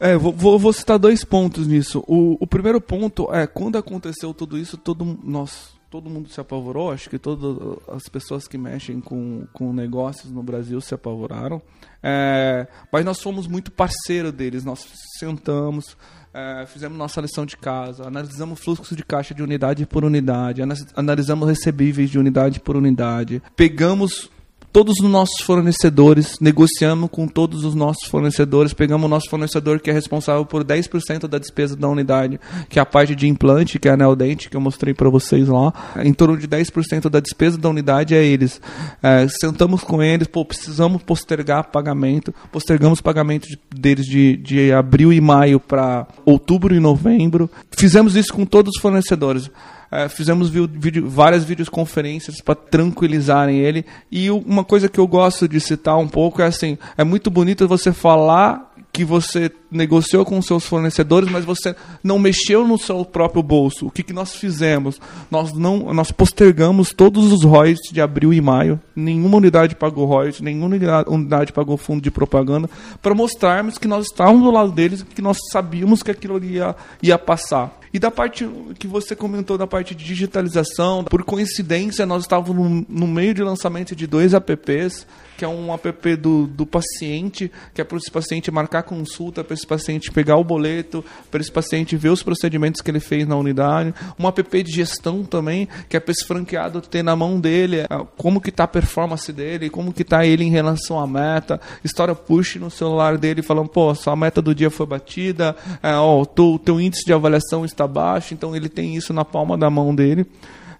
É, 0.00 0.16
vou, 0.16 0.58
vou 0.58 0.72
citar 0.72 0.98
dois 0.98 1.24
pontos 1.24 1.66
nisso. 1.66 2.04
O, 2.06 2.36
o, 2.40 2.46
primeiro 2.46 2.80
ponto 2.80 3.32
é 3.34 3.46
quando 3.46 3.76
aconteceu 3.76 4.32
tudo 4.32 4.56
isso, 4.56 4.76
todo 4.76 5.18
nós, 5.24 5.70
todo 5.90 6.08
mundo 6.08 6.28
se 6.28 6.40
apavorou. 6.40 6.92
Acho 6.92 7.10
que 7.10 7.18
todas 7.18 7.78
as 7.88 8.04
pessoas 8.08 8.46
que 8.46 8.56
mexem 8.56 9.00
com, 9.00 9.44
com 9.52 9.72
negócios 9.72 10.30
no 10.30 10.42
Brasil 10.42 10.80
se 10.80 10.94
apavoraram. 10.94 11.60
É, 12.00 12.68
mas 12.92 13.04
nós 13.04 13.20
fomos 13.20 13.48
muito 13.48 13.72
parceiro 13.72 14.30
deles. 14.30 14.64
Nós 14.64 14.86
sentamos, 15.18 15.96
é, 16.32 16.64
fizemos 16.66 16.96
nossa 16.96 17.20
lição 17.20 17.44
de 17.44 17.56
casa, 17.56 18.06
analisamos 18.06 18.60
fluxo 18.60 18.94
de 18.94 19.04
caixa 19.04 19.34
de 19.34 19.42
unidade 19.42 19.84
por 19.84 20.04
unidade, 20.04 20.62
analisamos 20.94 21.48
recebíveis 21.48 22.08
de 22.08 22.20
unidade 22.20 22.60
por 22.60 22.76
unidade, 22.76 23.42
pegamos 23.56 24.30
todos 24.72 24.94
os 25.02 25.10
nossos 25.10 25.40
fornecedores, 25.40 26.38
negociamos 26.40 27.10
com 27.10 27.26
todos 27.26 27.64
os 27.64 27.74
nossos 27.74 28.08
fornecedores, 28.08 28.72
pegamos 28.72 29.06
o 29.06 29.08
nosso 29.08 29.28
fornecedor 29.28 29.80
que 29.80 29.90
é 29.90 29.92
responsável 29.92 30.44
por 30.44 30.64
10% 30.64 31.26
da 31.26 31.38
despesa 31.38 31.76
da 31.76 31.88
unidade, 31.88 32.38
que 32.68 32.78
é 32.78 32.82
a 32.82 32.86
parte 32.86 33.14
de 33.14 33.26
implante, 33.26 33.78
que 33.78 33.88
é 33.88 33.92
anel 33.92 34.14
dente, 34.14 34.48
que 34.48 34.56
eu 34.56 34.60
mostrei 34.60 34.94
para 34.94 35.08
vocês 35.08 35.48
lá. 35.48 35.72
Em 36.02 36.12
torno 36.12 36.36
de 36.36 36.46
10% 36.46 37.08
da 37.08 37.20
despesa 37.20 37.58
da 37.58 37.68
unidade 37.68 38.14
é 38.14 38.24
eles. 38.24 38.60
É, 39.02 39.26
sentamos 39.28 39.82
com 39.82 40.02
eles, 40.02 40.26
pô, 40.26 40.44
precisamos 40.44 41.02
postergar 41.02 41.70
pagamento, 41.70 42.34
postergamos 42.52 43.00
pagamento 43.00 43.48
de, 43.48 43.58
deles 43.74 44.06
de, 44.06 44.36
de 44.36 44.72
abril 44.72 45.12
e 45.12 45.20
maio 45.20 45.58
para 45.58 46.06
outubro 46.24 46.74
e 46.74 46.80
novembro. 46.80 47.50
Fizemos 47.70 48.16
isso 48.16 48.32
com 48.32 48.44
todos 48.44 48.76
os 48.76 48.82
fornecedores. 48.82 49.50
É, 49.90 50.08
fizemos 50.08 50.50
vídeo, 50.50 51.08
várias 51.08 51.44
videoconferências 51.44 52.40
para 52.40 52.54
tranquilizarem 52.54 53.58
ele. 53.58 53.84
E 54.10 54.30
uma 54.30 54.64
coisa 54.64 54.88
que 54.88 55.00
eu 55.00 55.06
gosto 55.06 55.48
de 55.48 55.60
citar 55.60 55.96
um 55.96 56.08
pouco 56.08 56.42
é 56.42 56.46
assim: 56.46 56.76
é 56.96 57.04
muito 57.04 57.30
bonito 57.30 57.66
você 57.66 57.92
falar 57.92 58.68
que 58.92 59.04
você 59.04 59.50
negociou 59.70 60.24
com 60.24 60.42
seus 60.42 60.64
fornecedores, 60.66 61.30
mas 61.30 61.44
você 61.44 61.74
não 62.02 62.18
mexeu 62.18 62.66
no 62.66 62.76
seu 62.76 63.04
próprio 63.04 63.42
bolso. 63.42 63.86
O 63.86 63.90
que, 63.90 64.02
que 64.02 64.12
nós 64.12 64.34
fizemos? 64.34 65.00
Nós 65.30 65.52
não, 65.52 65.94
nós 65.94 66.10
postergamos 66.10 66.92
todos 66.92 67.32
os 67.32 67.44
royalties 67.44 67.92
de 67.92 68.00
abril 68.00 68.32
e 68.32 68.40
maio. 68.40 68.80
Nenhuma 68.96 69.36
unidade 69.36 69.76
pagou 69.76 70.04
royalties, 70.04 70.40
nenhuma 70.40 70.76
unidade 71.06 71.52
pagou 71.52 71.76
fundo 71.76 72.02
de 72.02 72.10
propaganda, 72.10 72.68
para 73.00 73.14
mostrarmos 73.14 73.78
que 73.78 73.86
nós 73.86 74.06
estávamos 74.06 74.42
do 74.42 74.50
lado 74.50 74.72
deles, 74.72 75.04
que 75.14 75.22
nós 75.22 75.38
sabíamos 75.52 76.02
que 76.02 76.10
aquilo 76.10 76.42
ia, 76.42 76.74
ia 77.00 77.18
passar. 77.18 77.77
E 77.92 77.98
da 77.98 78.10
parte 78.10 78.48
que 78.78 78.86
você 78.86 79.16
comentou 79.16 79.56
da 79.56 79.66
parte 79.66 79.94
de 79.94 80.04
digitalização, 80.04 81.04
por 81.04 81.24
coincidência, 81.24 82.04
nós 82.04 82.22
estávamos 82.22 82.84
no, 82.88 83.06
meio 83.06 83.32
de 83.32 83.42
lançamento 83.42 83.96
de 83.96 84.06
dois 84.06 84.34
apps, 84.34 85.06
que 85.38 85.44
é 85.44 85.48
um 85.48 85.72
app 85.72 86.16
do, 86.16 86.48
do 86.48 86.66
paciente, 86.66 87.48
que 87.72 87.80
é 87.80 87.84
para 87.84 87.96
esse 87.96 88.10
paciente 88.10 88.50
marcar 88.50 88.82
consulta, 88.82 89.44
para 89.44 89.54
esse 89.54 89.64
paciente 89.64 90.10
pegar 90.10 90.36
o 90.36 90.42
boleto, 90.42 91.04
para 91.30 91.40
esse 91.40 91.50
paciente 91.50 91.96
ver 91.96 92.08
os 92.08 92.24
procedimentos 92.24 92.80
que 92.80 92.90
ele 92.90 92.98
fez 92.98 93.24
na 93.24 93.36
unidade. 93.36 93.94
Um 94.18 94.26
app 94.26 94.62
de 94.64 94.72
gestão 94.72 95.22
também, 95.22 95.68
que 95.88 95.96
é 95.96 96.00
para 96.00 96.10
esse 96.10 96.26
franqueado 96.26 96.80
ter 96.80 97.04
na 97.04 97.14
mão 97.14 97.38
dele 97.38 97.82
é, 97.82 97.86
como 98.16 98.40
que 98.40 98.50
está 98.50 98.64
a 98.64 98.68
performance 98.68 99.32
dele, 99.32 99.70
como 99.70 99.92
que 99.92 100.02
está 100.02 100.26
ele 100.26 100.42
em 100.42 100.50
relação 100.50 100.98
à 100.98 101.06
meta. 101.06 101.60
História 101.84 102.16
push 102.16 102.56
no 102.56 102.68
celular 102.68 103.16
dele 103.16 103.40
falando, 103.40 103.68
pô, 103.68 103.94
sua 103.94 104.16
meta 104.16 104.42
do 104.42 104.52
dia 104.52 104.70
foi 104.70 104.86
batida, 104.86 105.54
é, 105.80 105.94
ó, 105.94 106.20
o 106.20 106.58
teu 106.58 106.80
índice 106.80 107.04
de 107.04 107.12
avaliação 107.12 107.64
está 107.64 107.86
baixo, 107.86 108.34
então 108.34 108.56
ele 108.56 108.68
tem 108.68 108.96
isso 108.96 109.12
na 109.12 109.24
palma 109.24 109.56
da 109.56 109.70
mão 109.70 109.94
dele. 109.94 110.26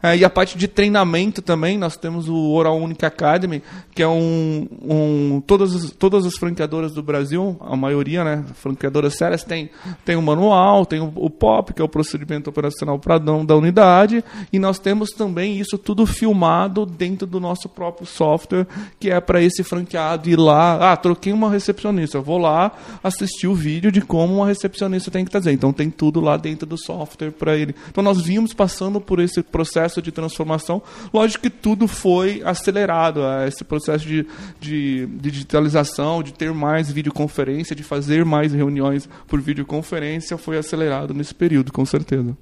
É, 0.03 0.17
e 0.17 0.25
a 0.25 0.31
parte 0.31 0.57
de 0.57 0.69
treinamento 0.69 1.43
também, 1.43 1.77
nós 1.77 1.97
temos 1.97 2.29
o 2.29 2.53
Oral 2.53 2.79
Unique 2.79 3.05
Academy, 3.05 3.63
que 3.95 4.03
é 4.03 4.09
um. 4.09 4.69
um 4.81 5.43
todas, 5.45 5.75
as, 5.75 5.91
todas 5.91 6.25
as 6.25 6.37
franqueadoras 6.37 6.93
do 6.93 7.03
Brasil, 7.03 7.57
a 7.61 7.77
maioria, 7.77 8.23
né? 8.23 8.45
Franqueadoras 8.55 9.15
sérias, 9.15 9.43
tem, 9.43 9.71
tem 10.05 10.15
o 10.15 10.23
manual, 10.23 10.87
tem 10.87 11.01
o, 11.01 11.13
o 11.17 11.29
POP, 11.29 11.75
que 11.75 11.83
é 11.83 11.85
o 11.85 11.89
procedimento 11.89 12.49
operacional 12.49 12.99
padrão 12.99 13.45
da 13.45 13.57
unidade, 13.57 14.23
e 14.53 14.59
nós 14.59 14.79
temos 14.79 15.11
também 15.11 15.59
isso 15.59 15.77
tudo 15.77 16.07
filmado 16.07 16.87
dentro 16.87 17.27
do 17.27 17.41
nosso 17.41 17.69
próprio 17.69 18.07
software, 18.07 18.67
que 19.01 19.11
é 19.11 19.21
para 19.21 19.43
esse 19.43 19.65
franqueado 19.65 20.31
ir 20.31 20.39
lá. 20.39 20.93
Ah, 20.93 20.97
troquei 20.97 21.33
uma 21.33 21.51
recepcionista, 21.51 22.21
vou 22.21 22.39
lá 22.39 22.71
assistir 23.03 23.49
o 23.49 23.55
vídeo 23.55 23.91
de 23.91 24.01
como 24.01 24.37
uma 24.37 24.47
recepcionista 24.47 25.11
tem 25.11 25.25
que 25.25 25.33
fazer. 25.33 25.51
Então 25.51 25.73
tem 25.73 25.91
tudo 25.91 26.21
lá 26.21 26.37
dentro 26.37 26.67
do 26.67 26.79
software 26.79 27.33
para 27.33 27.57
ele. 27.57 27.75
Então 27.91 28.05
nós 28.05 28.21
vimos 28.21 28.55
passando 28.55 29.01
por 29.01 29.19
esse 29.19 29.43
processo 29.43 29.88
processo 29.89 30.03
de 30.03 30.13
transformação. 30.13 30.83
Lógico 31.13 31.43
que 31.43 31.51
tudo 31.51 31.89
foi 31.89 32.43
acelerado, 32.45 33.23
é, 33.23 33.49
esse 33.49 33.65
processo 33.65 34.07
de, 34.07 34.27
de, 34.61 35.07
de 35.07 35.31
digitalização, 35.31 36.23
de 36.23 36.33
ter 36.33 36.53
mais 36.53 36.91
videoconferência, 36.91 37.75
de 37.75 37.83
fazer 37.83 38.25
mais 38.25 38.53
reuniões 38.53 39.09
por 39.27 39.41
videoconferência, 39.41 40.37
foi 40.37 40.59
acelerado 40.59 41.15
nesse 41.15 41.35
período, 41.35 41.73
com 41.73 41.85
certeza. 41.85 42.37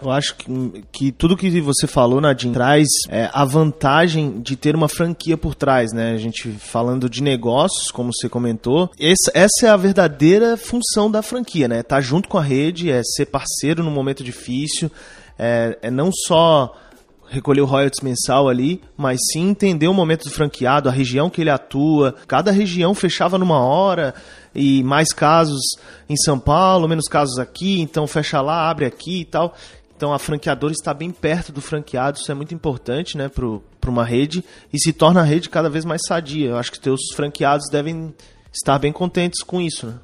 Eu 0.00 0.12
acho 0.12 0.36
que, 0.36 0.84
que 0.92 1.10
tudo 1.10 1.36
que 1.36 1.60
você 1.60 1.88
falou, 1.88 2.20
Nadine, 2.20 2.54
traz 2.54 2.86
é, 3.08 3.28
a 3.32 3.44
vantagem 3.44 4.40
de 4.40 4.54
ter 4.54 4.76
uma 4.76 4.88
franquia 4.88 5.36
por 5.36 5.56
trás, 5.56 5.92
né? 5.92 6.12
A 6.12 6.16
gente 6.16 6.48
falando 6.52 7.10
de 7.10 7.20
negócios, 7.20 7.90
como 7.90 8.12
você 8.12 8.28
comentou, 8.28 8.88
essa, 8.96 9.32
essa 9.34 9.66
é 9.66 9.68
a 9.68 9.76
verdadeira 9.76 10.56
função 10.56 11.10
da 11.10 11.20
franquia, 11.20 11.66
né? 11.66 11.82
Tá 11.82 12.00
junto 12.00 12.28
com 12.28 12.38
a 12.38 12.42
rede, 12.42 12.92
é 12.92 13.02
ser 13.02 13.26
parceiro 13.26 13.82
no 13.82 13.90
momento 13.90 14.22
difícil, 14.22 14.88
é, 15.38 15.78
é 15.82 15.90
não 15.90 16.10
só 16.12 16.74
recolher 17.30 17.60
o 17.60 17.66
royalties 17.66 18.00
mensal 18.00 18.48
ali, 18.48 18.80
mas 18.96 19.18
sim 19.32 19.50
entender 19.50 19.86
o 19.86 19.94
momento 19.94 20.24
do 20.24 20.30
franqueado, 20.30 20.88
a 20.88 20.92
região 20.92 21.30
que 21.30 21.40
ele 21.40 21.50
atua. 21.50 22.14
Cada 22.26 22.50
região 22.50 22.94
fechava 22.94 23.38
numa 23.38 23.60
hora 23.60 24.14
e 24.54 24.82
mais 24.82 25.12
casos 25.12 25.60
em 26.08 26.16
São 26.16 26.38
Paulo, 26.38 26.88
menos 26.88 27.06
casos 27.06 27.38
aqui, 27.38 27.80
então 27.80 28.06
fecha 28.06 28.40
lá, 28.40 28.68
abre 28.70 28.86
aqui 28.86 29.20
e 29.20 29.24
tal. 29.24 29.54
Então 29.96 30.12
a 30.12 30.18
franqueadora 30.18 30.72
está 30.72 30.94
bem 30.94 31.10
perto 31.10 31.52
do 31.52 31.60
franqueado, 31.60 32.18
isso 32.18 32.30
é 32.30 32.34
muito 32.34 32.54
importante 32.54 33.18
né, 33.18 33.28
para 33.28 33.90
uma 33.90 34.04
rede 34.04 34.44
e 34.72 34.78
se 34.78 34.92
torna 34.92 35.20
a 35.20 35.24
rede 35.24 35.48
cada 35.48 35.68
vez 35.68 35.84
mais 35.84 36.02
sadia. 36.06 36.50
Eu 36.50 36.56
acho 36.56 36.72
que 36.72 36.80
teus 36.80 37.00
franqueados 37.14 37.66
devem 37.70 38.14
estar 38.52 38.78
bem 38.78 38.92
contentes 38.92 39.42
com 39.42 39.60
isso. 39.60 39.88
Né? 39.88 39.94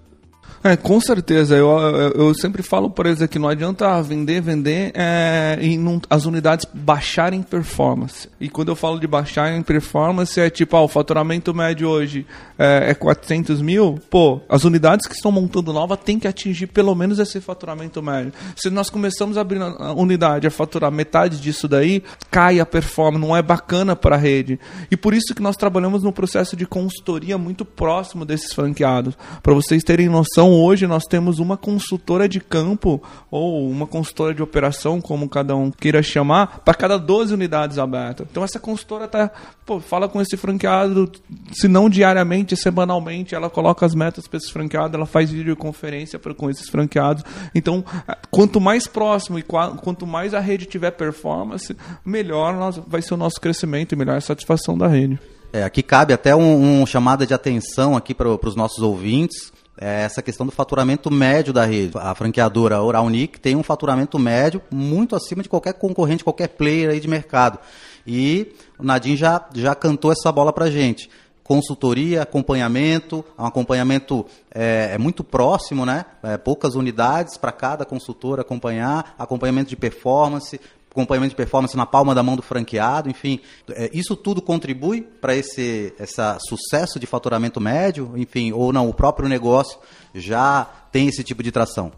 É, 0.66 0.78
com 0.78 0.98
certeza. 0.98 1.54
Eu, 1.54 1.68
eu, 1.78 2.10
eu, 2.12 2.34
sempre 2.34 2.62
falo 2.62 2.88
por 2.88 3.04
eles 3.04 3.24
que 3.26 3.38
não 3.38 3.50
adianta 3.50 4.00
vender, 4.00 4.40
vender 4.40 4.92
é, 4.94 5.58
e 5.60 5.76
não, 5.76 6.00
as 6.08 6.24
unidades 6.24 6.66
baixarem 6.72 7.42
performance. 7.42 8.30
E 8.40 8.48
quando 8.48 8.70
eu 8.70 8.74
falo 8.74 8.98
de 8.98 9.06
baixar 9.06 9.52
em 9.52 9.62
performance, 9.62 10.40
é 10.40 10.48
tipo, 10.48 10.74
ah, 10.74 10.80
o 10.80 10.88
faturamento 10.88 11.52
médio 11.52 11.86
hoje 11.86 12.26
é, 12.58 12.92
é 12.92 12.94
400 12.94 13.60
mil. 13.60 14.00
Pô, 14.08 14.40
as 14.48 14.64
unidades 14.64 15.06
que 15.06 15.14
estão 15.14 15.30
montando 15.30 15.70
nova 15.70 15.98
têm 15.98 16.18
que 16.18 16.26
atingir 16.26 16.68
pelo 16.68 16.94
menos 16.94 17.18
esse 17.18 17.42
faturamento 17.42 18.02
médio. 18.02 18.32
Se 18.56 18.70
nós 18.70 18.88
começamos 18.88 19.36
a 19.36 19.42
abrir 19.42 19.60
a 19.60 19.92
unidade 19.92 20.46
a 20.46 20.50
faturar 20.50 20.90
metade 20.90 21.42
disso 21.42 21.68
daí, 21.68 22.02
cai 22.30 22.58
a 22.58 22.64
performance, 22.64 23.20
não 23.20 23.36
é 23.36 23.42
bacana 23.42 23.94
para 23.94 24.16
a 24.16 24.18
rede. 24.18 24.58
E 24.90 24.96
por 24.96 25.12
isso 25.12 25.34
que 25.34 25.42
nós 25.42 25.58
trabalhamos 25.58 26.02
no 26.02 26.10
processo 26.10 26.56
de 26.56 26.64
consultoria 26.64 27.36
muito 27.36 27.66
próximo 27.66 28.24
desses 28.24 28.54
franqueados. 28.54 29.14
Para 29.42 29.52
vocês 29.52 29.84
terem 29.84 30.08
noção, 30.08 30.53
hoje 30.54 30.86
nós 30.86 31.04
temos 31.04 31.38
uma 31.38 31.56
consultora 31.56 32.28
de 32.28 32.40
campo 32.40 33.02
ou 33.30 33.68
uma 33.68 33.86
consultora 33.86 34.34
de 34.34 34.42
operação, 34.42 35.00
como 35.00 35.28
cada 35.28 35.54
um 35.56 35.70
queira 35.70 36.02
chamar, 36.02 36.60
para 36.60 36.74
cada 36.74 36.98
12 36.98 37.34
unidades 37.34 37.78
abertas. 37.78 38.26
Então 38.30 38.44
essa 38.44 38.58
consultora 38.58 39.08
tá, 39.08 39.30
pô, 39.64 39.80
fala 39.80 40.08
com 40.08 40.20
esse 40.20 40.36
franqueado, 40.36 41.10
se 41.52 41.68
não 41.68 41.88
diariamente, 41.88 42.56
semanalmente, 42.56 43.34
ela 43.34 43.48
coloca 43.48 43.84
as 43.84 43.94
metas 43.94 44.26
para 44.26 44.38
esse 44.38 44.52
franqueado, 44.52 44.96
ela 44.96 45.06
faz 45.06 45.30
videoconferência 45.30 46.18
pra, 46.18 46.34
com 46.34 46.50
esses 46.50 46.68
franqueados. 46.68 47.24
Então, 47.54 47.84
quanto 48.30 48.60
mais 48.60 48.86
próximo 48.86 49.38
e 49.38 49.42
quanto 49.42 50.06
mais 50.06 50.34
a 50.34 50.40
rede 50.40 50.66
tiver 50.66 50.90
performance, 50.92 51.76
melhor 52.04 52.54
nós, 52.54 52.80
vai 52.86 53.02
ser 53.02 53.14
o 53.14 53.18
nosso 53.18 53.40
crescimento 53.40 53.92
e 53.92 53.96
melhor 53.96 54.16
a 54.16 54.20
satisfação 54.20 54.76
da 54.76 54.86
rede. 54.86 55.18
É, 55.54 55.62
aqui 55.62 55.84
cabe 55.84 56.12
até 56.12 56.34
um, 56.34 56.82
um 56.82 56.84
chamada 56.84 57.24
de 57.24 57.32
atenção 57.32 57.96
aqui 57.96 58.12
para 58.12 58.28
os 58.28 58.56
nossos 58.56 58.80
ouvintes. 58.82 59.52
É 59.76 60.02
essa 60.02 60.22
questão 60.22 60.46
do 60.46 60.52
faturamento 60.52 61.10
médio 61.10 61.52
da 61.52 61.64
rede. 61.64 61.92
A 61.98 62.14
franqueadora 62.14 62.80
Oralnic 62.80 63.40
tem 63.40 63.56
um 63.56 63.62
faturamento 63.62 64.18
médio 64.18 64.62
muito 64.70 65.16
acima 65.16 65.42
de 65.42 65.48
qualquer 65.48 65.74
concorrente, 65.74 66.22
qualquer 66.22 66.48
player 66.48 66.90
aí 66.90 67.00
de 67.00 67.08
mercado. 67.08 67.58
E 68.06 68.54
o 68.78 68.84
Nadim 68.84 69.16
já, 69.16 69.44
já 69.54 69.74
cantou 69.74 70.12
essa 70.12 70.30
bola 70.30 70.52
para 70.52 70.70
gente 70.70 71.10
consultoria, 71.44 72.22
acompanhamento, 72.22 73.22
um 73.38 73.44
acompanhamento 73.44 74.24
é, 74.52 74.92
é 74.94 74.98
muito 74.98 75.22
próximo, 75.22 75.84
né? 75.84 76.06
É, 76.22 76.38
poucas 76.38 76.74
unidades 76.74 77.36
para 77.36 77.52
cada 77.52 77.84
consultor 77.84 78.40
acompanhar, 78.40 79.14
acompanhamento 79.18 79.68
de 79.68 79.76
performance, 79.76 80.58
acompanhamento 80.94 81.30
de 81.30 81.36
performance 81.36 81.76
na 81.76 81.84
palma 81.84 82.14
da 82.14 82.22
mão 82.22 82.36
do 82.36 82.42
franqueado, 82.42 83.10
enfim, 83.10 83.40
é, 83.70 83.90
isso 83.92 84.14
tudo 84.14 84.40
contribui 84.40 85.02
para 85.02 85.34
esse 85.34 85.92
essa 85.98 86.38
sucesso 86.40 87.00
de 87.00 87.06
faturamento 87.06 87.60
médio, 87.60 88.12
enfim, 88.14 88.52
ou 88.52 88.72
não, 88.72 88.88
o 88.88 88.94
próprio 88.94 89.28
negócio 89.28 89.78
já 90.14 90.64
tem 90.92 91.08
esse 91.08 91.24
tipo 91.24 91.42
de 91.42 91.50
tração. 91.50 91.92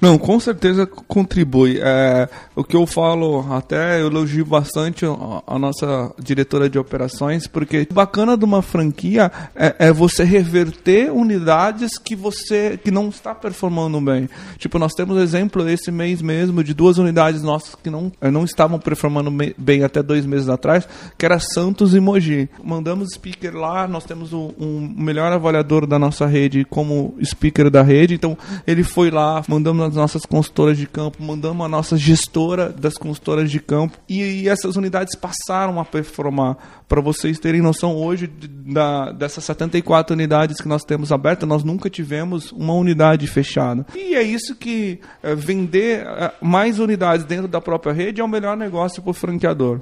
Não, 0.00 0.18
com 0.18 0.38
certeza 0.38 0.86
contribui. 0.86 1.78
É, 1.80 2.28
o 2.54 2.62
que 2.62 2.76
eu 2.76 2.86
falo, 2.86 3.52
até 3.52 4.00
eu 4.00 4.08
elogio 4.08 4.44
bastante 4.44 5.04
a, 5.04 5.58
nossa 5.58 6.12
diretora 6.22 6.68
de 6.68 6.78
operações, 6.78 7.46
porque 7.46 7.86
bacana 7.92 8.36
de 8.36 8.44
uma 8.44 8.62
franquia 8.62 9.30
é, 9.54 9.74
é, 9.78 9.92
você 9.92 10.24
reverter 10.24 11.10
unidades 11.10 11.98
que 11.98 12.14
você 12.14 12.78
que 12.82 12.90
não 12.90 13.08
está 13.08 13.34
performando 13.34 14.00
bem. 14.00 14.28
Tipo, 14.58 14.78
nós 14.78 14.92
temos 14.92 15.20
exemplo 15.20 15.66
esse 15.68 15.90
mês 15.90 16.20
mesmo 16.20 16.62
de 16.62 16.74
duas 16.74 16.98
unidades 16.98 17.42
nossas 17.42 17.74
que 17.74 17.90
não, 17.90 18.12
é, 18.20 18.30
não 18.30 18.44
estavam 18.44 18.78
performando 18.78 19.30
bem 19.56 19.84
até 19.84 20.02
dois 20.02 20.26
meses 20.26 20.48
atrás, 20.48 20.86
que 21.16 21.24
era 21.24 21.38
Santos 21.38 21.94
e 21.94 22.00
Mogi. 22.00 22.48
Mandamos 22.62 23.10
speaker 23.14 23.56
lá, 23.56 23.88
nós 23.88 24.04
temos 24.04 24.32
o 24.32 24.52
um 24.58 24.94
melhor 24.96 25.32
avaliador 25.32 25.86
da 25.86 25.98
nossa 25.98 26.26
rede 26.26 26.64
como 26.64 27.14
speaker 27.24 27.70
da 27.70 27.82
rede, 27.82 28.14
então 28.14 28.36
ele 28.66 28.82
foi 28.82 29.10
lá, 29.10 29.42
mandamos 29.48 29.93
as 29.94 29.96
nossas 29.96 30.26
consultoras 30.26 30.76
de 30.76 30.86
campo, 30.86 31.22
mandamos 31.22 31.64
a 31.64 31.68
nossa 31.68 31.96
gestora 31.96 32.68
das 32.68 32.94
consultoras 32.94 33.50
de 33.50 33.60
campo 33.60 33.96
e, 34.08 34.20
e 34.20 34.48
essas 34.48 34.76
unidades 34.76 35.14
passaram 35.14 35.80
a 35.80 35.84
performar. 35.84 36.82
Para 36.88 37.00
vocês 37.00 37.38
terem 37.38 37.62
noção, 37.62 37.96
hoje, 37.96 38.26
da, 38.26 39.12
dessas 39.12 39.44
74 39.44 40.14
unidades 40.14 40.60
que 40.60 40.68
nós 40.68 40.84
temos 40.84 41.12
abertas, 41.12 41.48
nós 41.48 41.64
nunca 41.64 41.88
tivemos 41.88 42.52
uma 42.52 42.74
unidade 42.74 43.26
fechada. 43.26 43.86
E 43.94 44.14
é 44.14 44.22
isso 44.22 44.54
que 44.54 45.00
é, 45.22 45.34
vender 45.34 46.06
é, 46.06 46.32
mais 46.42 46.78
unidades 46.78 47.24
dentro 47.24 47.48
da 47.48 47.60
própria 47.60 47.92
rede 47.92 48.20
é 48.20 48.24
o 48.24 48.28
melhor 48.28 48.56
negócio 48.56 49.00
para 49.00 49.10
o 49.10 49.14
franqueador. 49.14 49.80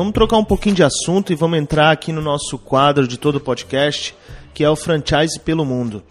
Vamos 0.00 0.14
trocar 0.14 0.38
um 0.38 0.44
pouquinho 0.44 0.74
de 0.74 0.82
assunto 0.82 1.30
e 1.30 1.36
vamos 1.36 1.58
entrar 1.58 1.90
aqui 1.90 2.10
no 2.10 2.22
nosso 2.22 2.56
quadro 2.56 3.06
de 3.06 3.18
todo 3.18 3.36
o 3.36 3.40
podcast, 3.40 4.14
que 4.54 4.64
é 4.64 4.70
o 4.70 4.74
franchise 4.74 5.38
pelo 5.38 5.62
mundo. 5.62 6.02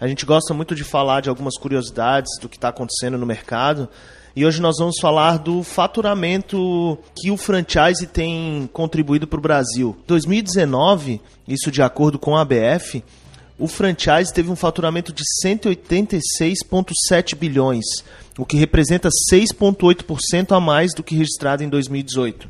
A 0.00 0.08
gente 0.08 0.24
gosta 0.24 0.54
muito 0.54 0.74
de 0.74 0.82
falar 0.82 1.20
de 1.20 1.28
algumas 1.28 1.58
curiosidades 1.58 2.40
do 2.40 2.48
que 2.48 2.56
está 2.56 2.68
acontecendo 2.70 3.18
no 3.18 3.26
mercado. 3.26 3.86
E 4.34 4.46
hoje 4.46 4.62
nós 4.62 4.76
vamos 4.78 4.94
falar 4.98 5.36
do 5.36 5.62
faturamento 5.62 6.96
que 7.14 7.30
o 7.30 7.36
franchise 7.36 8.06
tem 8.06 8.66
contribuído 8.72 9.26
para 9.26 9.38
o 9.38 9.42
Brasil. 9.42 9.94
2019, 10.06 11.20
isso 11.46 11.70
de 11.70 11.82
acordo 11.82 12.18
com 12.18 12.34
a 12.34 12.40
ABF, 12.40 13.04
o 13.58 13.68
franchise 13.68 14.32
teve 14.32 14.50
um 14.50 14.56
faturamento 14.56 15.12
de 15.12 15.22
186,7 15.44 17.34
bilhões, 17.36 17.84
o 18.38 18.46
que 18.46 18.56
representa 18.56 19.10
6,8% 19.30 20.56
a 20.56 20.60
mais 20.60 20.94
do 20.94 21.02
que 21.02 21.14
registrado 21.14 21.62
em 21.62 21.68
2018. 21.68 22.48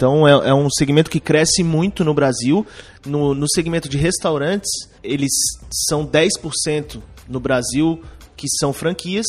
Então 0.00 0.26
é, 0.26 0.48
é, 0.48 0.54
um 0.54 0.70
segmento 0.70 1.10
que 1.10 1.20
cresce 1.20 1.62
muito 1.62 2.02
no 2.02 2.14
Brasil. 2.14 2.66
No, 3.04 3.34
no 3.34 3.46
segmento 3.46 3.86
de 3.86 3.98
restaurantes, 3.98 4.70
eles 5.04 5.30
são 5.70 6.06
10% 6.06 7.02
no 7.28 7.38
Brasil 7.38 8.02
que 8.34 8.48
são 8.48 8.72
franquias, 8.72 9.26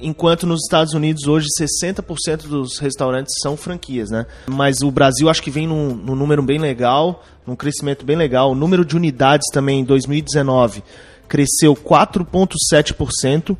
enquanto 0.00 0.48
nos 0.48 0.64
Estados 0.64 0.94
Unidos 0.94 1.28
hoje 1.28 1.46
60% 1.60 2.48
dos 2.48 2.80
restaurantes 2.80 3.36
são 3.40 3.56
franquias, 3.56 4.10
né? 4.10 4.26
Mas 4.48 4.80
o 4.80 4.90
Brasil 4.90 5.28
acho 5.28 5.40
que 5.40 5.50
vem 5.52 5.68
num, 5.68 5.94
num, 5.94 6.16
número 6.16 6.42
bem 6.42 6.58
legal, 6.58 7.22
num 7.46 7.54
crescimento 7.54 8.04
bem 8.04 8.16
legal. 8.16 8.50
O 8.50 8.54
número 8.56 8.84
de 8.84 8.96
unidades 8.96 9.46
também 9.52 9.78
em 9.78 9.84
2019 9.84 10.82
cresceu 11.28 11.76
4,7%, 11.76 13.56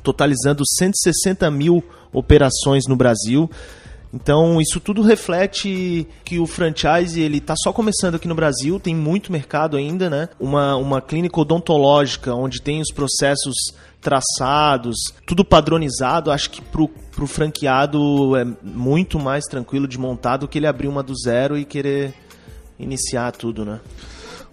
totalizando 0.00 0.62
160 0.64 1.50
mil 1.50 1.82
operações 2.12 2.84
no 2.86 2.94
Brasil. 2.94 3.50
Então, 4.12 4.60
isso 4.60 4.78
tudo 4.78 5.00
reflete 5.00 6.06
que 6.24 6.38
o 6.38 6.46
franchise 6.46 7.18
ele 7.18 7.38
está 7.38 7.54
só 7.56 7.72
começando 7.72 8.16
aqui 8.16 8.28
no 8.28 8.34
Brasil, 8.34 8.78
tem 8.78 8.94
muito 8.94 9.32
mercado 9.32 9.76
ainda, 9.76 10.10
né? 10.10 10.28
Uma, 10.38 10.76
uma 10.76 11.00
clínica 11.00 11.40
odontológica 11.40 12.34
onde 12.34 12.60
tem 12.60 12.80
os 12.80 12.92
processos 12.92 13.54
traçados, 14.02 14.96
tudo 15.26 15.44
padronizado, 15.44 16.30
acho 16.30 16.50
que 16.50 16.60
pro, 16.60 16.88
pro 16.88 17.26
franqueado 17.26 18.36
é 18.36 18.44
muito 18.62 19.18
mais 19.18 19.44
tranquilo 19.44 19.88
de 19.88 19.96
montar 19.96 20.36
do 20.36 20.48
que 20.48 20.58
ele 20.58 20.66
abrir 20.66 20.88
uma 20.88 21.02
do 21.02 21.14
zero 21.16 21.56
e 21.56 21.64
querer 21.64 22.12
iniciar 22.78 23.30
tudo, 23.32 23.64
né? 23.64 23.80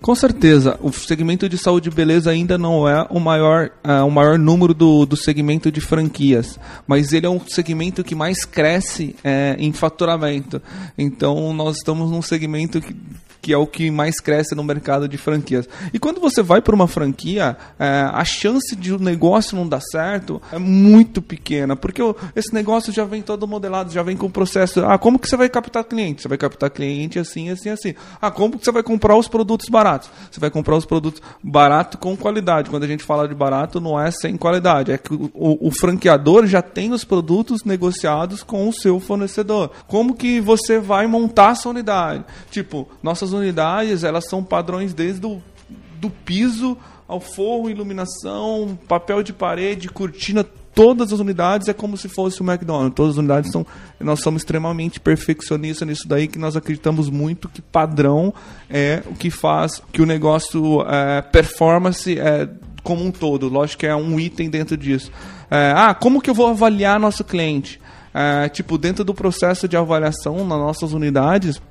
Com 0.02 0.16
certeza, 0.16 0.80
o 0.82 0.94
segmento 0.94 1.50
de 1.50 1.58
saúde 1.58 1.90
e 1.90 1.92
beleza 1.92 2.32
ainda 2.32 2.58
não 2.58 2.88
é 2.88 3.06
o 3.10 3.20
maior, 3.20 3.70
uh, 3.86 4.06
o 4.06 4.12
maior 4.12 4.40
número 4.40 4.74
do, 4.74 5.06
do 5.06 5.18
segmento 5.18 5.70
de 5.70 5.82
franquias, 5.82 6.58
mas 6.88 7.12
ele 7.12 7.26
é 7.26 7.30
um 7.30 7.40
segmento 7.46 8.02
que 8.02 8.16
mais 8.16 8.46
cresce 8.46 9.16
uh, 9.20 9.60
em 9.60 9.74
faturamento. 9.74 10.62
Então, 10.98 11.52
nós 11.54 11.78
estamos 11.78 12.12
num 12.12 12.22
segmento 12.22 12.80
que 12.80 12.96
que 13.42 13.54
é 13.54 13.58
o 13.58 13.68
que 13.68 13.90
mais 13.90 14.20
cresce 14.20 14.56
no 14.56 14.64
mercado 14.64 15.08
de 15.08 15.18
franquias. 15.18 15.68
E 15.94 16.00
quando 16.00 16.20
você 16.20 16.42
vai 16.42 16.62
para 16.62 16.76
uma 16.76 16.88
franquia, 16.88 17.58
é, 17.78 18.10
a 18.12 18.24
chance 18.26 18.76
de 18.76 18.94
o 18.94 18.96
um 18.96 19.00
negócio 19.00 19.56
não 19.56 19.68
dar 19.68 19.82
certo 19.82 20.42
é 20.52 20.58
muito 20.58 21.22
pequena, 21.22 21.76
porque 21.76 22.02
esse 22.36 22.54
negócio 22.54 22.92
já 22.92 23.06
vem 23.06 23.22
todo 23.22 23.48
modelado, 23.48 23.92
já 23.92 24.04
vem 24.04 24.18
com 24.18 24.28
o 24.28 24.32
processo. 24.32 24.84
Ah, 24.86 24.98
como 24.98 25.20
que 25.20 25.28
você 25.28 25.38
vai 25.38 25.50
captar 25.50 25.84
cliente? 25.84 26.22
Você 26.22 26.28
vai 26.28 26.38
captar 26.38 26.70
cliente 26.70 27.20
assim, 27.20 27.50
assim, 27.50 27.70
assim. 27.70 27.96
Ah, 28.22 28.32
como 28.32 28.58
que 28.58 28.66
você 28.66 28.72
vai 28.72 28.84
comprar 28.84 29.16
os 29.16 29.28
produtos 29.28 29.70
baratos? 29.70 30.10
Você 30.32 30.40
vai 30.40 30.50
comprar 30.50 30.76
os 30.76 30.86
produtos 30.86 31.22
barato 31.44 31.98
com 31.98 32.16
qualidade. 32.16 32.70
Quando 32.70 32.84
a 32.84 32.88
gente 32.88 33.04
fala 33.04 33.28
de 33.28 33.34
barato, 33.34 33.80
não 33.80 34.00
é 34.00 34.12
sem 34.12 34.38
qualidade, 34.38 34.92
é 34.92 34.98
que 34.98 35.14
o, 35.14 35.30
o, 35.34 35.72
franqueador 35.72 36.46
já 36.46 36.62
tem 36.62 36.92
os 36.92 37.04
produtos 37.04 37.64
negociados 37.64 38.44
com 38.44 38.68
o 38.68 38.74
seu 38.74 39.00
fornecedor. 39.00 39.72
Como 39.88 40.16
que 40.16 40.40
você 40.42 40.80
vai 40.80 41.08
montar 41.08 41.52
essa 41.52 41.70
unidade? 41.70 42.26
Tipo, 42.52 42.88
nossas 43.02 43.29
nossas 43.32 43.34
unidades, 43.34 44.04
elas 44.04 44.26
são 44.28 44.44
padrões 44.44 44.94
desde 44.94 45.26
o 45.26 45.42
do 46.00 46.10
piso 46.10 46.78
ao 47.08 47.20
forro, 47.20 47.70
iluminação, 47.70 48.78
papel 48.88 49.22
de 49.22 49.34
parede, 49.34 49.90
cortina, 49.90 50.46
todas 50.74 51.12
as 51.12 51.20
unidades 51.20 51.68
é 51.68 51.74
como 51.74 51.98
se 51.98 52.08
fosse 52.08 52.42
o 52.42 52.50
McDonald's. 52.50 52.96
Todas 52.96 53.14
as 53.14 53.18
unidades 53.18 53.52
são. 53.52 53.66
Nós 54.00 54.22
somos 54.22 54.44
extremamente 54.44 55.00
perfeccionistas 55.00 55.88
nisso 55.88 56.08
daí, 56.08 56.28
que 56.28 56.40
nós 56.40 56.56
acreditamos 56.56 57.10
muito 57.10 57.50
que 57.50 57.62
padrão 57.62 58.34
é 58.70 59.04
o 59.08 59.14
que 59.14 59.30
faz 59.30 59.82
que 59.92 60.02
o 60.02 60.06
negócio 60.06 60.82
é, 60.88 61.22
performance 61.22 62.18
é, 62.18 62.48
como 62.84 63.04
um 63.04 63.12
todo. 63.12 63.50
Lógico 63.50 63.82
que 63.82 63.88
é 63.88 63.96
um 63.96 64.20
item 64.20 64.50
dentro 64.50 64.78
disso. 64.78 65.12
É, 65.52 65.74
ah, 65.76 65.94
como 65.94 66.22
que 66.22 66.30
eu 66.30 66.34
vou 66.34 66.48
avaliar 66.48 67.00
nosso 67.00 67.24
cliente? 67.24 67.82
É, 68.14 68.48
tipo, 68.50 68.78
dentro 68.78 69.04
do 69.04 69.14
processo 69.14 69.68
de 69.68 69.76
avaliação 69.76 70.38
nas 70.46 70.58
nossas 70.58 70.94
unidades, 70.94 71.62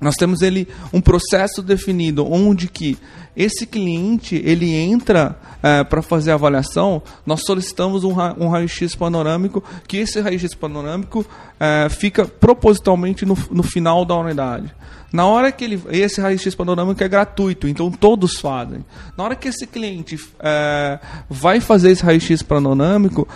nós 0.00 0.14
temos 0.14 0.42
ele 0.42 0.68
um 0.92 1.00
processo 1.00 1.62
definido 1.62 2.30
onde 2.30 2.68
que 2.68 2.98
esse 3.36 3.66
cliente 3.66 4.40
ele 4.44 4.74
entra 4.74 5.38
é, 5.62 5.84
para 5.84 6.00
fazer 6.00 6.30
a 6.30 6.34
avaliação, 6.34 7.02
nós 7.24 7.42
solicitamos 7.44 8.02
um, 8.02 8.12
ra 8.12 8.34
um 8.38 8.48
raio-x 8.48 8.94
panorâmico, 8.94 9.62
que 9.86 9.98
esse 9.98 10.20
raio-x 10.20 10.54
panorâmico 10.54 11.24
é, 11.60 11.88
fica 11.90 12.24
propositalmente 12.24 13.26
no, 13.26 13.36
no 13.50 13.62
final 13.62 14.04
da 14.04 14.14
unidade. 14.14 14.72
Na 15.12 15.26
hora 15.26 15.52
que 15.52 15.64
ele. 15.64 15.80
Esse 15.90 16.20
raio-x 16.20 16.54
panorâmico 16.54 17.02
é 17.02 17.08
gratuito, 17.08 17.68
então 17.68 17.90
todos 17.90 18.38
fazem. 18.38 18.84
Na 19.16 19.24
hora 19.24 19.36
que 19.36 19.48
esse 19.48 19.66
cliente 19.66 20.18
é, 20.40 20.98
vai 21.28 21.60
fazer 21.60 21.90
esse 21.92 22.02
raio-x 22.02 22.42
panorâmico, 22.42 23.26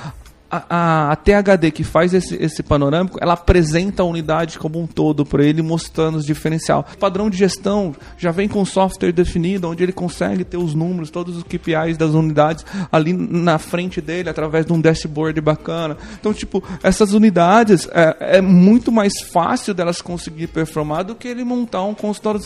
a, 0.51 1.13
a, 1.13 1.17
THD 1.17 1.71
que 1.71 1.85
faz 1.85 2.13
esse, 2.13 2.35
esse 2.35 2.63
panorâmico, 2.63 3.19
ela 3.21 3.35
apresenta 3.35 4.03
a 4.03 4.07
unidade 4.07 4.59
como 4.59 4.81
um 4.81 4.87
todo 4.87 5.25
para 5.25 5.45
ele, 5.45 5.63
mostrando 5.63 6.17
os 6.17 6.27
diferencial. 6.27 6.87
O 6.95 6.99
padrão 6.99 7.31
de 7.31 7.37
gestão 7.37 7.95
já 8.19 8.31
vem 8.31 8.49
com 8.49 8.65
software 8.65 9.13
definido, 9.13 9.69
onde 9.69 9.83
ele 9.83 9.93
consegue 9.93 10.45
ter 10.45 10.57
os 10.57 10.75
números, 10.75 11.11
todos 11.11 11.37
os 11.37 11.45
KPIs 11.45 11.97
das 11.97 12.11
unidades 12.11 12.65
ali 12.91 13.13
na 13.13 13.59
frente 13.59 14.01
dele, 14.01 14.29
através 14.29 14.67
de 14.67 14.73
um 14.73 14.81
dashboard 14.81 15.41
bacana. 15.41 15.97
Então, 16.19 16.33
tipo, 16.33 16.63
essas 16.83 17.13
unidades 17.13 17.89
é, 17.93 18.39
é 18.39 18.41
muito 18.41 18.91
mais 18.91 19.21
fácil 19.21 19.73
delas 19.73 20.03
conseguir 20.03 20.49
performar 20.49 21.05
do 21.05 21.15
que 21.15 21.29
ele 21.29 21.45
montar 21.45 21.85
um 21.85 21.95
consultório. 21.95 22.41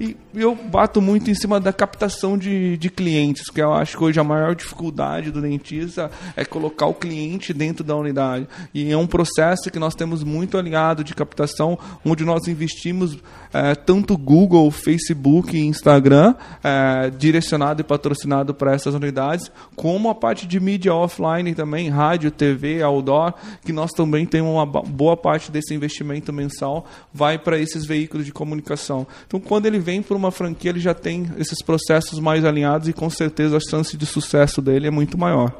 E 0.00 0.16
eu 0.34 0.54
bato 0.54 1.00
muito 1.00 1.30
em 1.30 1.34
cima 1.34 1.60
da 1.60 1.72
captação 1.72 2.36
de, 2.36 2.76
de 2.76 2.90
clientes, 2.90 3.48
que 3.50 3.60
eu 3.60 3.72
acho 3.72 3.96
que 3.96 4.04
hoje 4.04 4.20
a 4.20 4.24
maior 4.24 4.54
dificuldade 4.54 5.30
do 5.30 5.40
dentista 5.40 6.10
é 6.36 6.44
colocar 6.44 6.86
o 6.86 6.94
cliente 6.94 7.52
dentro 7.52 7.84
da 7.84 7.96
unidade. 7.96 8.46
E 8.72 8.90
é 8.90 8.96
um 8.96 9.06
processo 9.06 9.70
que 9.70 9.78
nós 9.78 9.94
temos 9.94 10.22
muito 10.22 10.58
alinhado 10.58 11.04
de 11.04 11.14
captação, 11.14 11.78
onde 12.04 12.24
nós 12.24 12.46
investimos 12.48 13.18
é, 13.52 13.74
tanto 13.74 14.18
Google, 14.18 14.70
Facebook 14.70 15.56
e 15.56 15.64
Instagram, 15.64 16.34
é, 16.62 17.10
direcionado 17.10 17.80
e 17.80 17.84
patrocinado 17.84 18.52
para 18.52 18.74
essas 18.74 18.94
unidades, 18.94 19.50
como 19.76 20.08
a 20.08 20.14
parte 20.14 20.46
de 20.46 20.58
mídia 20.58 20.92
offline 20.92 21.54
também, 21.54 21.88
rádio, 21.88 22.30
TV, 22.30 22.82
outdoor, 22.82 23.34
que 23.64 23.72
nós 23.72 23.92
também 23.92 24.26
temos 24.26 24.50
uma 24.50 24.66
boa 24.66 25.16
parte 25.16 25.52
desse 25.52 25.72
investimento 25.72 26.32
mensal, 26.32 26.84
vai 27.12 27.38
para 27.38 27.58
esses 27.58 27.84
veículos 27.84 28.26
de 28.26 28.32
comunicação. 28.32 29.06
Então, 29.26 29.38
quando 29.38 29.66
ele 29.66 29.78
vem 29.78 30.02
para 30.02 30.16
uma 30.16 30.23
franquia, 30.30 30.70
ele 30.70 30.80
já 30.80 30.94
tem 30.94 31.30
esses 31.38 31.62
processos 31.62 32.18
mais 32.18 32.44
alinhados 32.44 32.88
e 32.88 32.92
com 32.92 33.08
certeza 33.10 33.56
a 33.56 33.60
chance 33.60 33.96
de 33.96 34.06
sucesso 34.06 34.60
dele 34.62 34.86
é 34.86 34.90
muito 34.90 35.18
maior. 35.18 35.52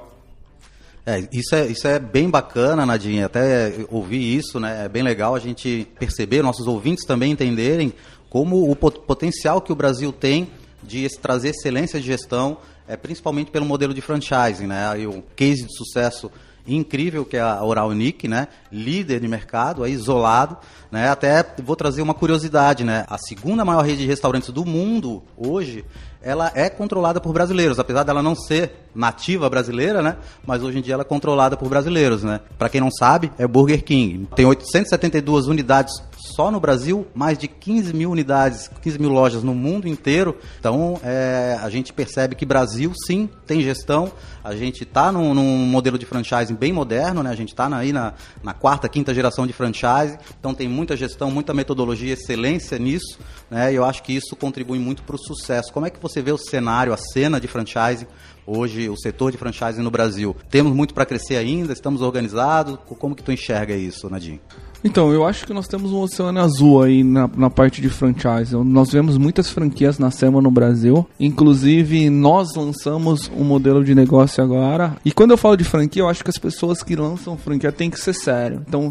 É, 1.06 1.28
isso 1.32 1.54
é, 1.54 1.66
isso 1.66 1.86
é 1.86 1.98
bem 1.98 2.30
bacana, 2.30 2.86
Nadinha, 2.86 3.26
até 3.26 3.74
ouvir 3.90 4.36
isso, 4.36 4.58
né? 4.58 4.86
É 4.86 4.88
bem 4.88 5.02
legal 5.02 5.34
a 5.34 5.38
gente 5.38 5.86
perceber, 5.98 6.42
nossos 6.42 6.66
ouvintes 6.66 7.04
também 7.04 7.32
entenderem 7.32 7.92
como 8.30 8.70
o 8.70 8.74
potencial 8.74 9.60
que 9.60 9.70
o 9.70 9.76
Brasil 9.76 10.10
tem 10.10 10.48
de 10.82 11.06
trazer 11.18 11.50
excelência 11.50 12.00
de 12.00 12.06
gestão, 12.06 12.56
é, 12.88 12.96
principalmente 12.96 13.50
pelo 13.50 13.66
modelo 13.66 13.92
de 13.92 14.00
franchising, 14.00 14.66
né? 14.66 14.88
Aí 14.88 15.06
o 15.06 15.22
case 15.36 15.64
de 15.64 15.76
sucesso 15.76 16.30
incrível 16.66 17.24
que 17.24 17.36
é 17.36 17.40
a 17.40 17.62
Oral 17.62 17.88
Unique, 17.88 18.26
né? 18.26 18.48
Líder 18.70 19.20
de 19.20 19.28
mercado, 19.28 19.84
é 19.84 19.90
isolado, 19.90 20.56
né? 20.90 21.08
Até 21.08 21.44
vou 21.62 21.76
trazer 21.76 22.02
uma 22.02 22.14
curiosidade, 22.14 22.84
né? 22.84 23.04
A 23.08 23.18
segunda 23.18 23.64
maior 23.64 23.84
rede 23.84 23.98
de 24.02 24.06
restaurantes 24.06 24.50
do 24.50 24.64
mundo 24.64 25.22
hoje 25.36 25.84
ela 26.24 26.50
é 26.54 26.70
controlada 26.70 27.20
por 27.20 27.34
brasileiros, 27.34 27.78
apesar 27.78 28.02
dela 28.02 28.22
não 28.22 28.34
ser 28.34 28.88
nativa 28.94 29.48
brasileira, 29.50 30.00
né? 30.00 30.16
Mas 30.46 30.62
hoje 30.62 30.78
em 30.78 30.80
dia 30.80 30.94
ela 30.94 31.02
é 31.02 31.04
controlada 31.04 31.54
por 31.54 31.68
brasileiros, 31.68 32.22
né? 32.24 32.40
Para 32.58 32.70
quem 32.70 32.80
não 32.80 32.90
sabe, 32.90 33.30
é 33.38 33.46
Burger 33.46 33.84
King. 33.84 34.26
Tem 34.34 34.46
872 34.46 35.46
unidades 35.46 36.02
só 36.24 36.50
no 36.50 36.58
Brasil, 36.58 37.06
mais 37.14 37.36
de 37.36 37.46
15 37.46 37.92
mil 37.92 38.10
unidades, 38.10 38.70
15 38.80 38.98
mil 38.98 39.10
lojas 39.10 39.42
no 39.42 39.54
mundo 39.54 39.86
inteiro. 39.86 40.36
Então, 40.58 40.98
é, 41.04 41.58
a 41.60 41.68
gente 41.68 41.92
percebe 41.92 42.34
que 42.34 42.46
Brasil, 42.46 42.92
sim, 43.06 43.28
tem 43.46 43.60
gestão. 43.60 44.10
A 44.42 44.54
gente 44.56 44.84
está 44.84 45.12
num, 45.12 45.34
num, 45.34 45.58
modelo 45.66 45.98
de 45.98 46.06
franchising 46.06 46.54
bem 46.54 46.72
moderno, 46.72 47.22
né? 47.22 47.30
A 47.30 47.34
gente 47.34 47.50
está 47.50 47.66
aí 47.76 47.92
na, 47.92 48.14
na, 48.42 48.54
quarta, 48.54 48.88
quinta 48.88 49.12
geração 49.12 49.46
de 49.46 49.52
franchise. 49.52 50.18
Então, 50.38 50.54
tem 50.54 50.68
muita 50.68 50.96
gestão, 50.96 51.30
muita 51.30 51.52
metodologia, 51.52 52.14
excelência 52.14 52.78
nisso. 52.78 53.18
Né? 53.50 53.72
E 53.72 53.76
eu 53.76 53.84
acho 53.84 54.02
que 54.02 54.14
isso 54.14 54.34
contribui 54.34 54.78
muito 54.78 55.02
para 55.02 55.16
o 55.16 55.18
sucesso. 55.18 55.72
Como 55.72 55.86
é 55.86 55.90
que 55.90 56.00
você 56.00 56.22
vê 56.22 56.32
o 56.32 56.38
cenário, 56.38 56.92
a 56.92 56.96
cena 56.96 57.38
de 57.38 57.46
franchising 57.46 58.06
hoje 58.46 58.88
o 58.90 58.96
setor 58.96 59.32
de 59.32 59.38
franchising 59.38 59.82
no 59.82 59.90
Brasil. 59.90 60.36
Temos 60.50 60.74
muito 60.74 60.92
para 60.92 61.06
crescer 61.06 61.36
ainda, 61.36 61.72
estamos 61.72 62.02
organizados. 62.02 62.78
Como 62.98 63.14
que 63.14 63.22
tu 63.22 63.32
enxerga 63.32 63.74
isso, 63.74 64.08
Nadine? 64.10 64.40
Então, 64.86 65.10
eu 65.10 65.26
acho 65.26 65.46
que 65.46 65.54
nós 65.54 65.66
temos 65.66 65.92
um 65.92 66.00
oceano 66.00 66.38
azul 66.38 66.82
aí 66.82 67.02
na, 67.02 67.28
na 67.34 67.48
parte 67.48 67.80
de 67.80 67.88
franchise. 67.88 68.54
Nós 68.54 68.92
vemos 68.92 69.16
muitas 69.16 69.48
franquias 69.48 69.98
nascendo 69.98 70.42
no 70.42 70.50
Brasil. 70.50 71.06
Inclusive, 71.18 72.10
nós 72.10 72.54
lançamos 72.54 73.30
um 73.34 73.44
modelo 73.44 73.82
de 73.82 73.94
negócio 73.94 74.44
agora. 74.44 74.94
E 75.02 75.10
quando 75.10 75.30
eu 75.30 75.38
falo 75.38 75.56
de 75.56 75.64
franquia, 75.64 76.02
eu 76.02 76.08
acho 76.08 76.22
que 76.22 76.28
as 76.28 76.36
pessoas 76.36 76.82
que 76.82 76.94
lançam 76.94 77.34
franquia 77.38 77.72
têm 77.72 77.88
que 77.88 77.98
ser 77.98 78.12
sério. 78.12 78.62
Então, 78.68 78.90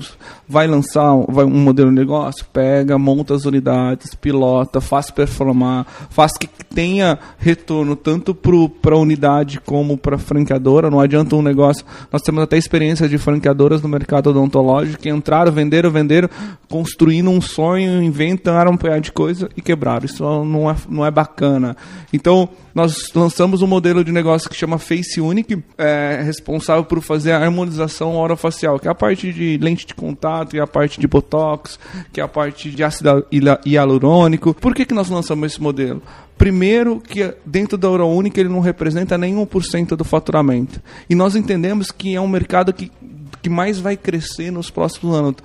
vai 0.50 0.66
lançar 0.66 1.14
vai 1.30 1.46
um 1.46 1.60
modelo 1.60 1.92
de 1.92 1.96
negócio, 1.96 2.44
pega, 2.52 2.98
monta 2.98 3.36
as 3.36 3.46
unidades, 3.46 4.16
pilota, 4.16 4.82
faz 4.82 5.12
performar, 5.12 5.86
faz 6.10 6.34
que 6.38 6.48
tenha 6.74 7.20
retorno 7.38 7.96
tanto 7.96 8.34
para 8.34 8.96
a 8.96 8.98
unidade 8.98 9.60
como 9.62 9.96
para 9.96 10.16
a 10.16 10.20
franqueadora. 10.20 10.90
Não 10.90 11.00
adianta 11.00 11.36
um 11.36 11.44
negócio. 11.44 11.86
Nós 12.12 12.24
temos 12.24 12.42
até 12.42 12.58
experiência 12.58 13.08
de 13.08 13.20
franqueadoras 13.20 13.84
no 13.84 13.88
mercado 13.88 14.32
odontológico 14.32 15.04
que 15.04 15.10
entraram, 15.10 15.52
venderam 15.52 15.83
venderam, 15.92 16.14
venderam, 16.14 16.30
construindo 16.70 17.30
um 17.30 17.42
sonho, 17.42 18.04
inventaram 18.04 18.72
um 18.72 18.78
punhado 18.78 19.02
de 19.02 19.12
coisa 19.12 19.50
e 19.56 19.62
quebraram. 19.62 20.06
Isso 20.06 20.24
não 20.44 20.70
é, 20.70 20.76
não 20.88 21.06
é 21.06 21.12
bacana. 21.12 21.76
Então, 22.12 22.50
nós 22.74 23.12
lançamos 23.14 23.62
um 23.62 23.68
modelo 23.68 24.04
de 24.04 24.12
negócio 24.12 24.50
que 24.50 24.56
chama 24.56 24.78
Face 24.78 25.20
Unique, 25.20 25.64
é, 25.78 26.22
responsável 26.24 26.84
por 26.84 27.02
fazer 27.02 27.32
a 27.32 27.40
harmonização 27.40 28.16
orofacial, 28.16 28.80
que 28.80 28.88
é 28.88 28.92
a 28.92 28.96
parte 28.96 29.32
de 29.32 29.58
lente 29.58 29.86
de 29.86 29.94
contato 29.94 30.56
e 30.56 30.60
a 30.60 30.68
parte 30.68 31.00
de 31.00 31.08
botox, 31.08 31.80
que 32.12 32.20
é 32.20 32.24
a 32.24 32.28
parte 32.28 32.70
de 32.70 32.84
ácido 32.84 33.26
hialurônico. 33.66 34.54
Por 34.54 34.74
que, 34.74 34.86
que 34.86 34.94
nós 34.94 35.10
lançamos 35.10 35.52
esse 35.52 35.62
modelo? 35.62 36.02
Primeiro, 36.44 37.00
que 37.00 37.34
dentro 37.46 37.78
da 37.78 37.90
Ouro 37.90 38.06
Única 38.06 38.38
ele 38.38 38.50
não 38.50 38.60
representa 38.60 39.18
nem 39.18 39.34
1% 39.34 39.96
do 39.96 40.04
faturamento. 40.04 40.82
E 41.10 41.16
nós 41.16 41.38
entendemos 41.38 41.90
que 41.90 42.16
é 42.16 42.20
um 42.20 42.28
mercado 42.28 42.74
que 42.74 42.92
que 43.42 43.50
mais 43.50 43.78
vai 43.78 43.96
crescer 43.98 44.52
nos 44.52 44.70
próximos 44.70 45.16
anos. 45.16 45.36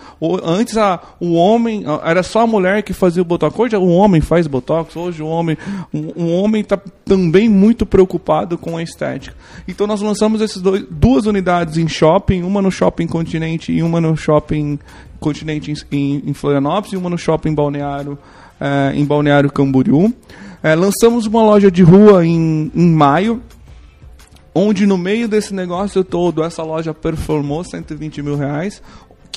Antes 0.45 0.77
a, 0.77 1.01
o 1.21 1.35
homem 1.35 1.85
era 2.05 2.23
só 2.25 2.41
a 2.41 2.47
mulher 2.47 2.83
que 2.83 2.93
fazia 2.93 3.23
o 3.23 3.25
botox. 3.25 3.57
Hoje 3.59 3.77
o 3.77 3.87
homem 3.87 4.21
faz 4.21 4.49
botox. 4.49 4.97
Hoje 4.97 5.23
o 5.23 5.27
homem 5.27 5.57
um, 5.93 6.33
homem 6.33 6.63
está 6.63 6.77
também 7.05 7.49
muito 7.49 7.87
preocupado 7.87 8.59
com 8.59 8.77
a 8.77 8.83
estética. 8.83 9.37
Então 9.69 9.87
nós 9.87 10.01
lançamos 10.01 10.41
esses 10.41 10.61
dois, 10.61 10.85
duas 10.91 11.27
unidades 11.27 11.77
em 11.77 11.87
shopping, 11.87 12.43
uma 12.43 12.61
no 12.61 12.73
shopping 12.73 13.07
Continente 13.07 13.73
e 13.73 13.85
uma 13.85 14.01
no 14.01 14.17
shopping 14.17 14.81
Continente 15.21 15.73
em, 15.93 16.23
em 16.27 16.35
Florianópolis 16.35 16.93
e 16.93 16.97
uma 16.97 17.11
no 17.11 17.19
shopping 17.19 17.55
Balneário 17.55 18.19
é, 18.61 18.93
em 18.95 19.05
Balneário 19.05 19.51
Camboriú. 19.51 20.13
É, 20.63 20.75
lançamos 20.75 21.27
uma 21.27 21.43
loja 21.43 21.71
de 21.71 21.83
rua 21.83 22.27
em, 22.27 22.71
em 22.75 22.93
maio 22.93 23.43
onde 24.59 24.87
no 24.87 24.99
meio 24.99 25.29
desse 25.29 25.55
negócio 25.55 26.03
todo 26.03 26.43
essa 26.43 26.65
loja 26.65 26.93
performou 26.93 27.63
120 27.63 28.23
mil 28.23 28.37
reais, 28.37 28.83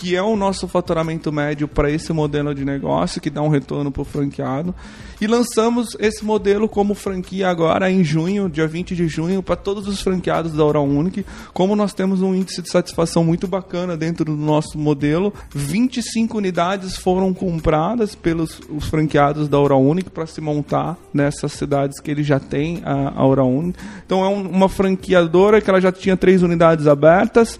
que 0.02 0.16
é 0.16 0.22
o 0.24 0.36
nosso 0.36 0.68
faturamento 0.68 1.32
médio 1.32 1.68
para 1.68 1.92
esse 1.92 2.12
modelo 2.12 2.56
de 2.56 2.66
negócio, 2.66 3.22
que 3.22 3.30
dá 3.30 3.40
um 3.44 3.50
retorno 3.50 3.92
para 3.92 4.02
o 4.02 4.04
franqueado. 4.04 4.74
E 5.22 5.28
lançamos 5.28 5.96
esse 6.00 6.26
modelo 6.26 6.68
como 6.68 6.96
franquia 6.96 7.48
agora 7.48 7.92
em 7.92 8.04
junho, 8.04 8.50
dia 8.50 8.68
20 8.68 8.96
de 8.96 9.08
junho, 9.08 9.44
para 9.44 9.56
todos 9.56 9.88
os 9.88 10.02
franqueados 10.02 10.54
da 10.54 10.66
Oral 10.66 10.88
Unique. 10.88 11.24
Como 11.54 11.76
nós 11.76 11.94
temos 11.94 12.24
um 12.24 12.34
índice 12.34 12.64
de 12.64 12.70
satisfação 12.72 13.24
muito 13.24 13.48
bacana 13.48 13.96
dentro 13.96 14.26
do 14.26 14.36
nosso 14.36 14.76
modelo, 14.76 15.32
25 15.54 16.36
unidades 16.36 16.98
foram 16.98 17.32
compradas 17.32 18.16
pelos 18.16 18.60
os 18.72 18.88
franqueados 18.88 19.48
da 19.48 19.60
Oral 19.60 19.84
Unique 19.84 20.10
para 20.10 20.26
se 20.26 20.42
montar 20.42 20.98
nessas 21.14 21.52
cidades 21.52 22.00
que 22.00 22.10
ele 22.10 22.24
já 22.24 22.40
tem 22.40 22.82
a, 22.84 23.20
a 23.22 23.28
Oral 23.28 23.52
Unique. 23.52 23.78
Então 24.04 24.26
é 24.26 24.28
um, 24.28 24.50
uma 24.50 24.68
franqueadora 24.68 25.62
que 25.62 25.70
ela 25.70 25.80
já 25.80 25.92
tinha 25.92 26.18
três 26.18 26.42
unidades 26.42 26.88
abertas, 26.88 27.60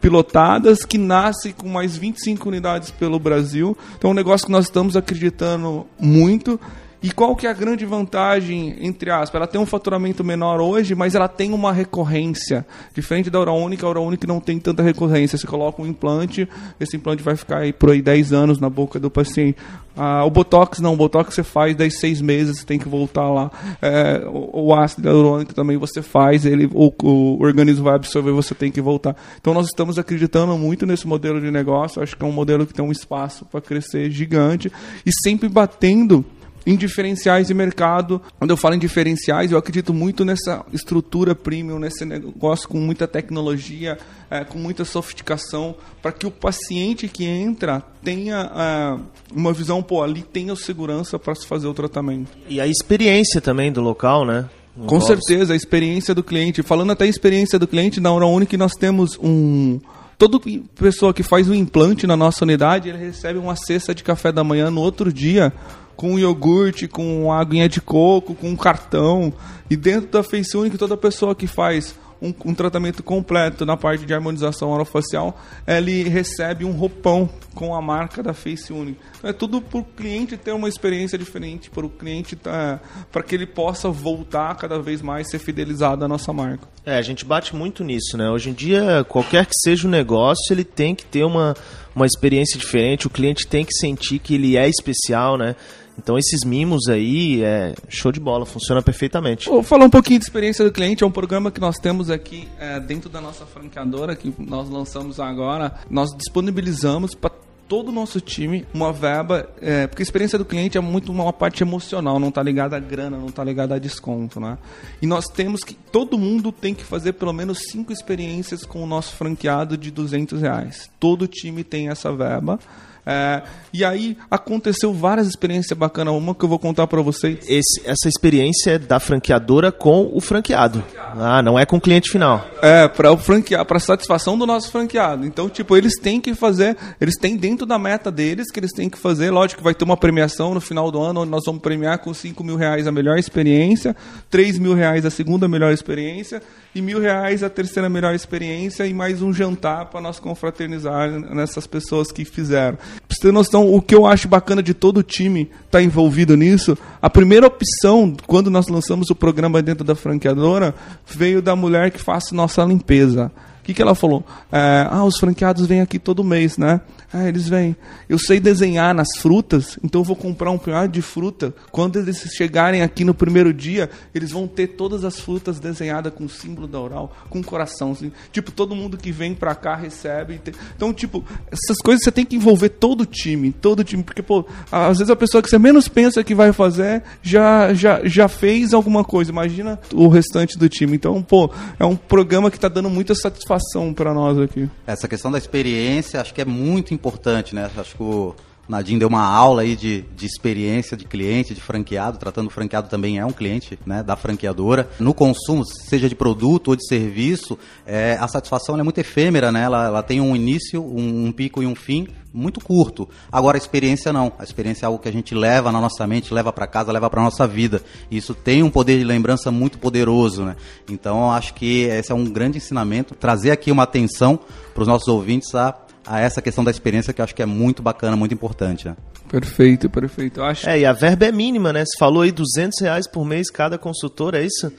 pilotadas, 0.00 0.84
que 0.84 0.98
nasce 0.98 1.52
com 1.52 1.68
mais 1.68 1.96
25 1.96 2.48
unidades 2.48 2.90
pelo 2.90 3.18
Brasil. 3.18 3.76
Então 3.96 4.10
é 4.10 4.12
um 4.12 4.16
negócio 4.16 4.46
que 4.46 4.52
nós 4.52 4.66
estamos 4.66 4.96
acreditando 4.96 5.86
muito. 5.98 6.60
E 7.04 7.12
qual 7.12 7.36
que 7.36 7.46
é 7.46 7.50
a 7.50 7.52
grande 7.52 7.84
vantagem, 7.84 8.76
entre 8.80 9.10
aspas? 9.10 9.34
Ela 9.34 9.46
tem 9.46 9.60
um 9.60 9.66
faturamento 9.66 10.24
menor 10.24 10.58
hoje, 10.58 10.94
mas 10.94 11.14
ela 11.14 11.28
tem 11.28 11.52
uma 11.52 11.70
recorrência. 11.70 12.64
Diferente 12.94 13.28
da 13.28 13.40
Única, 13.52 13.86
a 13.86 14.00
Única 14.00 14.26
não 14.26 14.40
tem 14.40 14.58
tanta 14.58 14.82
recorrência. 14.82 15.36
Você 15.36 15.46
coloca 15.46 15.82
um 15.82 15.86
implante, 15.86 16.48
esse 16.80 16.96
implante 16.96 17.22
vai 17.22 17.36
ficar 17.36 17.58
aí 17.58 17.74
por 17.74 17.90
aí 17.90 18.00
10 18.00 18.32
anos 18.32 18.58
na 18.58 18.70
boca 18.70 18.98
do 18.98 19.10
paciente. 19.10 19.58
Ah, 19.96 20.24
o 20.24 20.30
Botox 20.30 20.80
não, 20.80 20.94
o 20.94 20.96
Botox 20.96 21.34
você 21.34 21.44
faz 21.44 21.76
10, 21.76 22.00
6 22.00 22.20
meses, 22.20 22.58
você 22.58 22.66
tem 22.66 22.78
que 22.78 22.88
voltar 22.88 23.30
lá. 23.30 23.50
É, 23.80 24.24
o, 24.26 24.68
o, 24.68 24.74
ácido 24.74 25.06
hialurônico 25.06 25.54
também 25.54 25.76
você 25.76 26.02
faz, 26.02 26.44
ele, 26.44 26.68
o, 26.72 26.92
o 27.02 27.42
organismo 27.42 27.84
vai 27.84 27.94
absorver, 27.94 28.32
você 28.32 28.54
tem 28.54 28.72
que 28.72 28.80
voltar. 28.80 29.14
Então 29.40 29.54
nós 29.54 29.66
estamos 29.66 29.98
acreditando 29.98 30.56
muito 30.58 30.84
nesse 30.84 31.06
modelo 31.06 31.40
de 31.40 31.50
negócio, 31.50 32.02
acho 32.02 32.16
que 32.16 32.24
é 32.24 32.26
um 32.26 32.32
modelo 32.32 32.66
que 32.66 32.74
tem 32.74 32.84
um 32.84 32.90
espaço 32.90 33.44
para 33.44 33.60
crescer 33.60 34.10
gigante 34.10 34.72
e 35.06 35.12
sempre 35.22 35.48
batendo 35.48 36.24
em 36.66 36.76
diferenciais 36.76 37.48
de 37.48 37.54
mercado. 37.54 38.20
Quando 38.38 38.50
eu 38.50 38.56
falo 38.56 38.74
em 38.74 38.78
diferenciais, 38.78 39.52
eu 39.52 39.58
acredito 39.58 39.92
muito 39.92 40.24
nessa 40.24 40.64
estrutura 40.72 41.34
premium, 41.34 41.78
nesse 41.78 42.04
negócio 42.04 42.68
com 42.68 42.78
muita 42.78 43.06
tecnologia, 43.06 43.98
é, 44.30 44.44
com 44.44 44.58
muita 44.58 44.84
sofisticação, 44.84 45.74
para 46.00 46.12
que 46.12 46.26
o 46.26 46.30
paciente 46.30 47.08
que 47.08 47.24
entra 47.24 47.82
tenha 48.02 48.50
é, 48.54 49.00
uma 49.34 49.52
visão, 49.52 49.82
pô, 49.82 50.02
ali 50.02 50.22
tenha 50.22 50.54
segurança 50.56 51.18
para 51.18 51.34
se 51.34 51.46
fazer 51.46 51.66
o 51.66 51.74
tratamento. 51.74 52.30
E 52.48 52.60
a 52.60 52.66
experiência 52.66 53.40
também 53.40 53.70
do 53.70 53.80
local, 53.80 54.24
né? 54.24 54.48
Com 54.86 55.00
certeza, 55.00 55.52
a 55.52 55.56
experiência 55.56 56.12
do 56.14 56.22
cliente. 56.22 56.60
Falando 56.62 56.90
até 56.90 57.04
a 57.04 57.08
experiência 57.08 57.60
do 57.60 57.66
cliente, 57.66 58.00
na 58.00 58.10
Hora 58.10 58.26
Única 58.26 58.56
nós 58.56 58.72
temos 58.72 59.16
um... 59.22 59.78
Toda 60.18 60.40
pessoa 60.76 61.12
que 61.12 61.22
faz 61.22 61.48
um 61.48 61.54
implante 61.54 62.06
na 62.06 62.16
nossa 62.16 62.44
unidade, 62.44 62.88
ele 62.88 62.98
recebe 62.98 63.38
uma 63.38 63.56
cesta 63.56 63.94
de 63.94 64.02
café 64.02 64.30
da 64.30 64.44
manhã 64.44 64.70
no 64.70 64.80
outro 64.80 65.12
dia 65.12 65.52
com 65.96 66.18
iogurte, 66.18 66.88
com 66.88 67.32
aguinha 67.32 67.68
de 67.68 67.80
coco, 67.80 68.34
com 68.34 68.50
um 68.50 68.56
cartão. 68.56 69.32
E 69.70 69.76
dentro 69.76 70.08
da 70.08 70.22
Face 70.22 70.56
Unique, 70.56 70.78
toda 70.78 70.96
pessoa 70.96 71.34
que 71.34 71.46
faz 71.46 71.94
um, 72.24 72.32
um, 72.46 72.54
tratamento 72.54 73.02
completo 73.02 73.66
na 73.66 73.76
parte 73.76 74.06
de 74.06 74.14
harmonização 74.14 74.70
orofacial, 74.70 75.38
ele 75.66 76.04
recebe 76.04 76.64
um 76.64 76.72
roupão 76.72 77.28
com 77.54 77.74
a 77.74 77.82
marca 77.82 78.22
da 78.22 78.32
Face 78.32 78.72
Unique. 78.72 78.98
Então, 79.18 79.30
é 79.30 79.32
tudo 79.32 79.60
para 79.60 79.78
o 79.78 79.84
cliente 79.84 80.36
ter 80.36 80.52
uma 80.52 80.68
experiência 80.68 81.18
diferente, 81.18 81.70
para 81.70 81.84
o 81.84 81.90
cliente 81.90 82.34
tá, 82.34 82.80
para 83.12 83.22
que 83.22 83.34
ele 83.34 83.46
possa 83.46 83.90
voltar 83.90 84.56
cada 84.56 84.80
vez 84.80 85.02
mais 85.02 85.28
ser 85.30 85.38
fidelizado 85.38 86.04
à 86.04 86.08
nossa 86.08 86.32
marca. 86.32 86.66
É, 86.86 86.96
a 86.96 87.02
gente 87.02 87.24
bate 87.24 87.54
muito 87.54 87.84
nisso, 87.84 88.16
né? 88.16 88.28
Hoje 88.30 88.50
em 88.50 88.54
dia, 88.54 89.04
qualquer 89.08 89.46
que 89.46 89.54
seja 89.62 89.86
o 89.86 89.90
negócio, 89.90 90.52
ele 90.52 90.64
tem 90.64 90.94
que 90.94 91.04
ter 91.04 91.24
uma, 91.24 91.54
uma 91.94 92.06
experiência 92.06 92.58
diferente, 92.58 93.06
o 93.06 93.10
cliente 93.10 93.46
tem 93.46 93.64
que 93.64 93.74
sentir 93.74 94.18
que 94.18 94.34
ele 94.34 94.56
é 94.56 94.68
especial, 94.68 95.36
né? 95.36 95.54
Então 95.98 96.18
esses 96.18 96.44
mimos 96.44 96.88
aí 96.88 97.42
é 97.42 97.74
show 97.88 98.10
de 98.10 98.20
bola, 98.20 98.44
funciona 98.44 98.82
perfeitamente. 98.82 99.48
Vou 99.48 99.62
falar 99.62 99.84
um 99.84 99.90
pouquinho 99.90 100.18
de 100.18 100.24
experiência 100.24 100.64
do 100.64 100.72
cliente, 100.72 101.04
é 101.04 101.06
um 101.06 101.10
programa 101.10 101.50
que 101.50 101.60
nós 101.60 101.76
temos 101.76 102.10
aqui 102.10 102.48
é, 102.58 102.80
dentro 102.80 103.08
da 103.08 103.20
nossa 103.20 103.46
franqueadora, 103.46 104.14
que 104.16 104.32
nós 104.38 104.68
lançamos 104.68 105.20
agora. 105.20 105.74
Nós 105.88 106.14
disponibilizamos 106.16 107.14
para 107.14 107.30
todo 107.68 107.88
o 107.88 107.92
nosso 107.92 108.20
time 108.20 108.66
uma 108.74 108.92
verba, 108.92 109.48
é, 109.60 109.86
porque 109.86 110.02
a 110.02 110.04
experiência 110.04 110.38
do 110.38 110.44
cliente 110.44 110.76
é 110.76 110.80
muito 110.80 111.10
uma 111.10 111.32
parte 111.32 111.62
emocional, 111.62 112.18
não 112.18 112.28
está 112.28 112.42
ligada 112.42 112.76
à 112.76 112.80
grana, 112.80 113.16
não 113.16 113.28
está 113.28 113.42
ligada 113.42 113.74
a 113.74 113.78
desconto, 113.78 114.38
né? 114.38 114.58
E 115.00 115.06
nós 115.06 115.24
temos 115.26 115.62
que, 115.62 115.74
todo 115.74 116.18
mundo 116.18 116.52
tem 116.52 116.74
que 116.74 116.84
fazer 116.84 117.14
pelo 117.14 117.32
menos 117.32 117.58
cinco 117.70 117.92
experiências 117.92 118.64
com 118.64 118.82
o 118.82 118.86
nosso 118.86 119.14
franqueado 119.16 119.76
de 119.76 119.90
200 119.90 120.40
reais. 120.40 120.90
Todo 121.00 121.26
time 121.26 121.64
tem 121.64 121.88
essa 121.88 122.12
verba. 122.12 122.58
É, 123.06 123.42
e 123.72 123.84
aí 123.84 124.16
aconteceu 124.30 124.92
várias 124.94 125.26
experiências 125.26 125.76
bacanas. 125.76 126.14
Uma 126.14 126.34
que 126.34 126.44
eu 126.44 126.48
vou 126.48 126.58
contar 126.58 126.86
para 126.86 127.02
vocês. 127.02 127.38
Esse, 127.48 127.82
essa 127.84 128.08
experiência 128.08 128.72
é 128.72 128.78
da 128.78 128.98
franqueadora 128.98 129.70
com 129.70 130.10
o 130.12 130.20
franqueado. 130.20 130.82
Ah, 131.16 131.42
não 131.42 131.58
é 131.58 131.66
com 131.66 131.76
o 131.76 131.80
cliente 131.80 132.10
final. 132.10 132.46
É, 132.62 132.88
para 132.88 133.12
o 133.12 133.18
franqueado, 133.18 133.66
para 133.66 133.78
satisfação 133.78 134.38
do 134.38 134.46
nosso 134.46 134.70
franqueado. 134.70 135.26
Então, 135.26 135.48
tipo, 135.48 135.76
eles 135.76 135.98
têm 135.98 136.20
que 136.20 136.34
fazer, 136.34 136.76
eles 137.00 137.16
têm 137.16 137.36
dentro 137.36 137.66
da 137.66 137.78
meta 137.78 138.10
deles 138.10 138.50
que 138.50 138.58
eles 138.58 138.72
têm 138.72 138.88
que 138.88 138.98
fazer. 138.98 139.30
Lógico 139.30 139.58
que 139.58 139.64
vai 139.64 139.74
ter 139.74 139.84
uma 139.84 139.96
premiação 139.96 140.54
no 140.54 140.60
final 140.60 140.90
do 140.90 141.00
ano, 141.00 141.20
onde 141.20 141.30
nós 141.30 141.42
vamos 141.44 141.60
premiar 141.60 141.98
com 141.98 142.14
5 142.14 142.42
mil 142.42 142.56
reais 142.56 142.86
a 142.86 142.92
melhor 142.92 143.18
experiência, 143.18 143.94
3 144.30 144.58
mil 144.58 144.74
reais 144.74 145.04
a 145.04 145.10
segunda 145.10 145.46
melhor 145.46 145.72
experiência 145.72 146.42
e 146.74 146.82
mil 146.82 147.00
reais 147.00 147.42
a 147.42 147.50
terceira 147.50 147.88
melhor 147.88 148.14
experiência 148.14 148.86
e 148.86 148.94
mais 148.94 149.22
um 149.22 149.32
jantar 149.32 149.86
para 149.86 150.00
nós 150.00 150.18
confraternizar 150.18 151.10
nessas 151.10 151.66
pessoas 151.66 152.10
que 152.10 152.24
fizeram. 152.24 152.78
Pra 153.06 153.16
você 153.16 153.20
ter 153.20 153.32
noção, 153.32 153.72
o 153.72 153.80
que 153.80 153.94
eu 153.94 154.06
acho 154.06 154.28
bacana 154.28 154.62
de 154.62 154.74
todo 154.74 154.98
o 154.98 155.02
time 155.02 155.42
estar 155.42 155.78
tá 155.78 155.82
envolvido 155.82 156.36
nisso, 156.36 156.76
a 157.00 157.10
primeira 157.10 157.46
opção, 157.46 158.16
quando 158.26 158.50
nós 158.50 158.68
lançamos 158.68 159.10
o 159.10 159.14
programa 159.14 159.62
dentro 159.62 159.84
da 159.84 159.94
franqueadora, 159.94 160.74
veio 161.06 161.42
da 161.42 161.54
mulher 161.54 161.90
que 161.90 162.00
faz 162.00 162.30
nossa 162.32 162.64
limpeza. 162.64 163.30
O 163.64 163.66
que, 163.66 163.72
que 163.72 163.80
ela 163.80 163.94
falou? 163.94 164.22
É, 164.52 164.86
ah, 164.90 165.02
os 165.04 165.16
franqueados 165.16 165.64
vêm 165.64 165.80
aqui 165.80 165.98
todo 165.98 166.22
mês, 166.22 166.58
né? 166.58 166.82
Ah, 167.10 167.26
eles 167.26 167.48
vêm. 167.48 167.74
Eu 168.10 168.18
sei 168.18 168.38
desenhar 168.38 168.92
nas 168.92 169.08
frutas, 169.16 169.78
então 169.82 170.02
eu 170.02 170.04
vou 170.04 170.14
comprar 170.14 170.50
um 170.50 170.58
punhado 170.58 170.92
de 170.92 171.00
fruta. 171.00 171.54
Quando 171.70 171.98
eles 171.98 172.18
chegarem 172.36 172.82
aqui 172.82 173.04
no 173.04 173.14
primeiro 173.14 173.54
dia, 173.54 173.88
eles 174.14 174.32
vão 174.32 174.46
ter 174.46 174.66
todas 174.66 175.02
as 175.02 175.18
frutas 175.18 175.58
desenhadas 175.58 176.12
com 176.12 176.24
o 176.24 176.28
símbolo 176.28 176.66
da 176.66 176.78
oral, 176.78 177.16
com 177.30 177.42
coração. 177.42 177.92
Assim. 177.92 178.12
Tipo, 178.32 178.52
todo 178.52 178.74
mundo 178.74 178.98
que 178.98 179.10
vem 179.10 179.34
pra 179.34 179.54
cá 179.54 179.74
recebe. 179.74 180.38
Então, 180.76 180.92
tipo, 180.92 181.24
essas 181.50 181.78
coisas 181.78 182.04
você 182.04 182.12
tem 182.12 182.26
que 182.26 182.36
envolver 182.36 182.68
todo 182.68 183.00
o 183.00 183.06
time, 183.06 183.50
todo 183.50 183.80
o 183.80 183.84
time. 183.84 184.02
Porque, 184.02 184.20
pô, 184.20 184.44
às 184.70 184.98
vezes 184.98 185.10
a 185.10 185.16
pessoa 185.16 185.42
que 185.42 185.48
você 185.48 185.58
menos 185.58 185.88
pensa 185.88 186.22
que 186.22 186.34
vai 186.34 186.52
fazer 186.52 187.02
já, 187.22 187.72
já, 187.72 188.02
já 188.04 188.28
fez 188.28 188.74
alguma 188.74 189.04
coisa. 189.04 189.30
Imagina 189.30 189.80
o 189.94 190.06
restante 190.08 190.58
do 190.58 190.68
time. 190.68 190.96
Então, 190.96 191.22
pô, 191.22 191.50
é 191.78 191.84
um 191.86 191.96
programa 191.96 192.50
que 192.50 192.60
tá 192.60 192.68
dando 192.68 192.90
muita 192.90 193.14
satisfação 193.14 193.53
para 193.94 194.14
nós 194.14 194.38
aqui. 194.38 194.68
Essa 194.86 195.08
questão 195.08 195.30
da 195.30 195.38
experiência, 195.38 196.20
acho 196.20 196.32
que 196.34 196.40
é 196.40 196.44
muito 196.44 196.94
importante, 196.94 197.54
né? 197.54 197.70
Acho 197.76 197.96
que 197.96 198.02
o 198.02 198.34
Nadine 198.68 198.98
deu 198.98 199.08
uma 199.08 199.24
aula 199.24 199.62
aí 199.62 199.76
de, 199.76 200.02
de 200.16 200.26
experiência 200.26 200.96
de 200.96 201.04
cliente, 201.04 201.54
de 201.54 201.60
franqueado, 201.60 202.18
tratando 202.18 202.46
o 202.46 202.50
franqueado 202.50 202.88
também 202.88 203.18
é 203.18 203.26
um 203.26 203.32
cliente 203.32 203.78
né, 203.84 204.02
da 204.02 204.16
franqueadora. 204.16 204.88
No 204.98 205.12
consumo, 205.12 205.64
seja 205.64 206.08
de 206.08 206.14
produto 206.14 206.68
ou 206.68 206.76
de 206.76 206.86
serviço, 206.86 207.58
é, 207.86 208.16
a 208.20 208.26
satisfação 208.28 208.78
é 208.78 208.82
muito 208.82 208.98
efêmera, 208.98 209.52
né? 209.52 209.62
Ela, 209.62 209.86
ela 209.86 210.02
tem 210.02 210.20
um 210.20 210.34
início, 210.34 210.82
um, 210.82 211.26
um, 211.26 211.32
pico 211.32 211.62
e 211.62 211.66
um 211.66 211.74
fim 211.74 212.08
muito 212.32 212.60
curto. 212.60 213.08
Agora 213.30 213.56
a 213.56 213.58
experiência 213.58 214.12
não. 214.12 214.32
A 214.38 214.42
experiência 214.42 214.84
é 214.84 214.88
algo 214.88 214.98
que 214.98 215.08
a 215.08 215.12
gente 215.12 215.34
leva 215.34 215.70
na 215.70 215.80
nossa 215.80 216.06
mente, 216.06 216.34
leva 216.34 216.52
para 216.52 216.66
casa, 216.66 216.90
leva 216.90 217.08
para 217.08 217.22
nossa 217.22 217.46
vida. 217.46 217.82
E 218.10 218.16
isso 218.16 218.34
tem 218.34 218.62
um 218.62 218.70
poder 218.70 218.98
de 218.98 219.04
lembrança 219.04 219.50
muito 219.50 219.78
poderoso, 219.78 220.44
né? 220.44 220.56
Então 220.90 221.30
acho 221.30 221.54
que 221.54 221.82
esse 221.82 222.10
é 222.10 222.14
um 222.14 222.24
grande 222.24 222.58
ensinamento, 222.58 223.14
trazer 223.14 223.50
aqui 223.50 223.70
uma 223.70 223.84
atenção 223.84 224.40
para 224.72 224.82
os 224.82 224.88
nossos 224.88 225.06
ouvintes 225.06 225.54
a 225.54 225.72
a 226.06 226.20
essa 226.20 226.42
questão 226.42 226.62
da 226.62 226.70
experiência 226.70 227.12
que 227.12 227.20
eu 227.20 227.24
acho 227.24 227.34
que 227.34 227.42
é 227.42 227.46
muito 227.46 227.82
bacana, 227.82 228.16
muito 228.16 228.34
importante. 228.34 228.86
Né? 228.86 228.96
Perfeito, 229.28 229.88
perfeito. 229.88 230.40
Eu 230.40 230.44
acho... 230.44 230.68
É, 230.68 230.80
e 230.80 230.86
a 230.86 230.92
verba 230.92 231.26
é 231.26 231.32
mínima, 231.32 231.72
né? 231.72 231.84
Você 231.84 231.98
falou 231.98 232.22
aí 232.22 232.30
200 232.30 232.80
reais 232.80 233.08
por 233.08 233.24
mês 233.24 233.50
cada 233.50 233.78
consultor, 233.78 234.34
é 234.34 234.42
isso? 234.44 234.72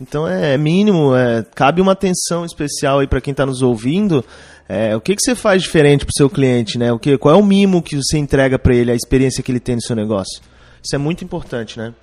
Então 0.00 0.26
é 0.26 0.58
mínimo, 0.58 1.14
é, 1.14 1.44
cabe 1.54 1.80
uma 1.80 1.92
atenção 1.92 2.44
especial 2.44 2.98
aí 2.98 3.06
para 3.06 3.20
quem 3.20 3.30
está 3.30 3.46
nos 3.46 3.62
ouvindo. 3.62 4.24
É, 4.68 4.96
o 4.96 5.00
que, 5.00 5.14
que 5.14 5.22
você 5.22 5.34
faz 5.34 5.62
diferente 5.62 6.04
para 6.04 6.12
o 6.12 6.16
seu 6.16 6.28
cliente, 6.28 6.78
né? 6.78 6.92
O 6.92 6.98
que, 6.98 7.16
qual 7.18 7.34
é 7.34 7.38
o 7.38 7.44
mimo 7.44 7.82
que 7.82 7.96
você 7.96 8.18
entrega 8.18 8.58
para 8.58 8.74
ele, 8.74 8.90
a 8.90 8.94
experiência 8.94 9.42
que 9.42 9.52
ele 9.52 9.60
tem 9.60 9.76
no 9.76 9.82
seu 9.82 9.94
negócio? 9.94 10.40
Isso 10.82 10.94
é 10.94 10.98
muito 10.98 11.24
importante, 11.24 11.78
né? 11.78 11.94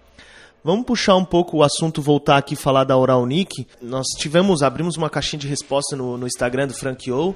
Vamos 0.63 0.85
puxar 0.85 1.15
um 1.15 1.25
pouco 1.25 1.57
o 1.57 1.63
assunto, 1.63 2.03
voltar 2.03 2.37
aqui 2.37 2.53
e 2.53 2.57
falar 2.57 2.83
da 2.83 2.95
Oral 2.95 3.25
Nick. 3.25 3.65
Nós 3.81 4.05
tivemos, 4.19 4.61
abrimos 4.61 4.95
uma 4.95 5.09
caixinha 5.09 5.39
de 5.39 5.47
resposta 5.47 5.95
no, 5.95 6.19
no 6.19 6.27
Instagram 6.27 6.67
do 6.67 6.73
Frank 6.75 7.11
O 7.11 7.33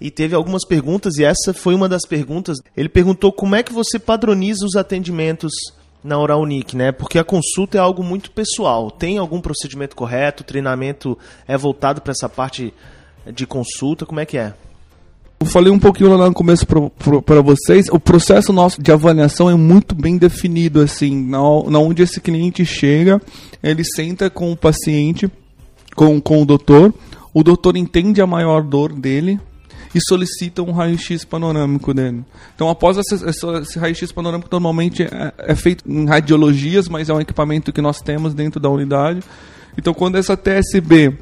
e 0.00 0.12
teve 0.12 0.36
algumas 0.36 0.64
perguntas 0.64 1.16
e 1.16 1.24
essa 1.24 1.52
foi 1.52 1.74
uma 1.74 1.88
das 1.88 2.06
perguntas. 2.06 2.58
Ele 2.76 2.88
perguntou 2.88 3.32
como 3.32 3.56
é 3.56 3.64
que 3.64 3.72
você 3.72 3.98
padroniza 3.98 4.64
os 4.64 4.76
atendimentos 4.76 5.50
na 6.04 6.16
Oral 6.20 6.46
Nick, 6.46 6.76
né? 6.76 6.92
Porque 6.92 7.18
a 7.18 7.24
consulta 7.24 7.76
é 7.76 7.80
algo 7.80 8.04
muito 8.04 8.30
pessoal. 8.30 8.92
Tem 8.92 9.18
algum 9.18 9.40
procedimento 9.40 9.96
correto? 9.96 10.44
O 10.44 10.46
treinamento 10.46 11.18
é 11.48 11.56
voltado 11.56 12.00
para 12.00 12.12
essa 12.12 12.28
parte 12.28 12.72
de 13.26 13.44
consulta? 13.44 14.06
Como 14.06 14.20
é 14.20 14.24
que 14.24 14.38
é? 14.38 14.54
Eu 15.40 15.46
falei 15.46 15.72
um 15.72 15.78
pouquinho 15.78 16.16
lá 16.16 16.26
no 16.26 16.34
começo 16.34 16.66
para 16.66 17.40
vocês, 17.40 17.86
o 17.92 18.00
processo 18.00 18.52
nosso 18.52 18.82
de 18.82 18.90
avaliação 18.90 19.48
é 19.48 19.54
muito 19.54 19.94
bem 19.94 20.18
definido, 20.18 20.80
assim, 20.80 21.16
na, 21.24 21.38
na 21.70 21.78
onde 21.78 22.02
esse 22.02 22.20
cliente 22.20 22.66
chega, 22.66 23.22
ele 23.62 23.84
senta 23.84 24.28
com 24.28 24.50
o 24.50 24.56
paciente, 24.56 25.30
com, 25.94 26.20
com 26.20 26.42
o 26.42 26.44
doutor, 26.44 26.92
o 27.32 27.44
doutor 27.44 27.76
entende 27.76 28.20
a 28.20 28.26
maior 28.26 28.62
dor 28.62 28.92
dele 28.92 29.38
e 29.94 30.00
solicita 30.00 30.60
um 30.60 30.72
raio-x 30.72 31.24
panorâmico 31.24 31.94
dele. 31.94 32.24
Então, 32.56 32.68
após 32.68 32.96
esse, 32.96 33.24
esse 33.24 33.78
raio-x 33.78 34.10
panorâmico, 34.10 34.48
normalmente 34.50 35.04
é, 35.04 35.32
é 35.38 35.54
feito 35.54 35.84
em 35.88 36.04
radiologias, 36.04 36.88
mas 36.88 37.08
é 37.08 37.14
um 37.14 37.20
equipamento 37.20 37.72
que 37.72 37.80
nós 37.80 38.00
temos 38.00 38.34
dentro 38.34 38.58
da 38.58 38.68
unidade. 38.68 39.20
Então, 39.76 39.94
quando 39.94 40.16
essa 40.16 40.36
TSB 40.36 41.16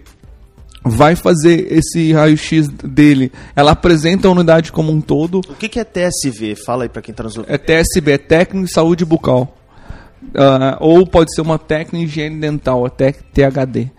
vai 0.89 1.17
fazer 1.17 1.73
esse 1.73 2.13
raio-x 2.13 2.69
dele, 2.69 3.33
ela 3.55 3.73
apresenta 3.73 4.29
a 4.29 4.31
unidade 4.31 4.71
como 4.71 4.93
um 4.93 5.01
todo. 5.01 5.41
O 5.41 5.55
que, 5.55 5.69
que 5.69 5.81
é 5.81 5.85
TSV? 5.85 6.55
Fala 6.65 6.85
aí 6.85 6.89
para 6.89 7.03
quem 7.03 7.13
está 7.13 7.25
nos 7.25 7.37
ouvindo. 7.37 7.53
É 7.53 7.59
TSB, 7.59 8.13
é 8.13 8.19
técnico 8.19 8.67
de 8.67 8.73
saúde 8.73 9.05
bucal. 9.05 9.57
Uh, 10.23 10.77
ou 10.81 11.07
pode 11.07 11.35
ser 11.35 11.41
uma 11.41 11.59
técnica 11.59 11.99
de 11.99 12.05
higiene 12.05 12.41
dental, 12.41 12.87
até 12.87 13.13
THD. 13.13 13.91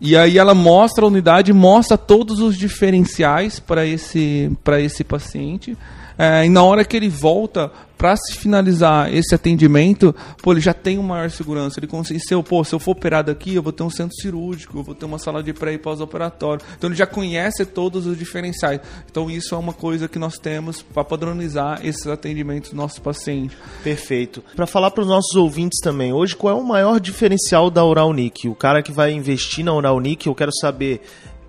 E 0.00 0.16
aí 0.16 0.36
ela 0.36 0.54
mostra 0.54 1.04
a 1.04 1.08
unidade, 1.08 1.52
mostra 1.52 1.96
todos 1.96 2.40
os 2.40 2.56
diferenciais 2.56 3.58
para 3.58 3.86
esse, 3.86 4.50
esse 4.80 5.04
paciente. 5.04 5.76
É, 6.18 6.46
e 6.46 6.48
na 6.48 6.62
hora 6.62 6.84
que 6.84 6.96
ele 6.96 7.08
volta 7.08 7.70
para 7.96 8.14
se 8.16 8.34
finalizar 8.34 9.12
esse 9.14 9.34
atendimento, 9.34 10.14
pô, 10.42 10.52
ele 10.52 10.60
já 10.60 10.74
tem 10.74 10.98
uma 10.98 11.14
maior 11.16 11.30
segurança. 11.30 11.80
Ele 11.80 11.86
consegue, 11.86 12.20
se 12.20 12.34
eu, 12.34 12.42
pô, 12.42 12.62
se 12.62 12.74
eu 12.74 12.78
for 12.78 12.92
operado 12.92 13.30
aqui, 13.30 13.54
eu 13.54 13.62
vou 13.62 13.72
ter 13.72 13.82
um 13.82 13.90
centro 13.90 14.14
cirúrgico, 14.16 14.78
eu 14.78 14.82
vou 14.82 14.94
ter 14.94 15.06
uma 15.06 15.18
sala 15.18 15.42
de 15.42 15.52
pré 15.52 15.72
e 15.72 15.78
pós-operatório. 15.78 16.64
Então 16.76 16.90
ele 16.90 16.96
já 16.96 17.06
conhece 17.06 17.64
todos 17.64 18.06
os 18.06 18.18
diferenciais. 18.18 18.80
Então 19.10 19.30
isso 19.30 19.54
é 19.54 19.58
uma 19.58 19.72
coisa 19.72 20.08
que 20.08 20.18
nós 20.18 20.38
temos 20.38 20.82
para 20.82 21.04
padronizar 21.04 21.80
esses 21.84 22.06
atendimentos 22.06 22.70
dos 22.70 22.76
nossos 22.76 22.98
pacientes. 22.98 23.56
Perfeito. 23.82 24.42
Para 24.54 24.66
falar 24.66 24.90
para 24.90 25.02
os 25.02 25.08
nossos 25.08 25.34
ouvintes 25.34 25.80
também, 25.82 26.12
hoje 26.12 26.36
qual 26.36 26.56
é 26.56 26.60
o 26.60 26.64
maior 26.64 27.00
diferencial 27.00 27.70
da 27.70 27.84
Oral 27.84 28.14
O 28.46 28.54
cara 28.54 28.82
que 28.82 28.92
vai 28.92 29.12
investir 29.12 29.64
na 29.64 29.72
Oral 29.72 30.00
eu 30.26 30.34
quero 30.34 30.52
saber 30.60 31.00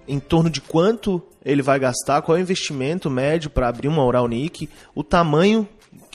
em 0.07 0.19
torno 0.19 0.49
de 0.49 0.61
quanto 0.61 1.21
ele 1.47 1.61
vai 1.61 1.79
gastar, 1.79 2.21
qual 2.21 2.37
é 2.37 2.41
o 2.41 2.43
investimento 2.43 3.09
médio 3.09 3.49
para 3.49 3.69
abrir 3.69 3.87
uma 3.87 4.03
Oral 4.03 4.27
o 4.93 5.03
tamanho 5.03 5.67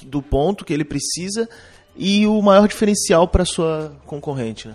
do 0.04 0.20
ponto 0.20 0.64
que 0.64 0.72
ele 0.72 0.84
precisa 0.84 1.48
e 1.96 2.26
o 2.26 2.40
maior 2.42 2.68
diferencial 2.68 3.26
para 3.26 3.44
sua 3.44 3.92
concorrente. 4.06 4.68
Né? 4.68 4.74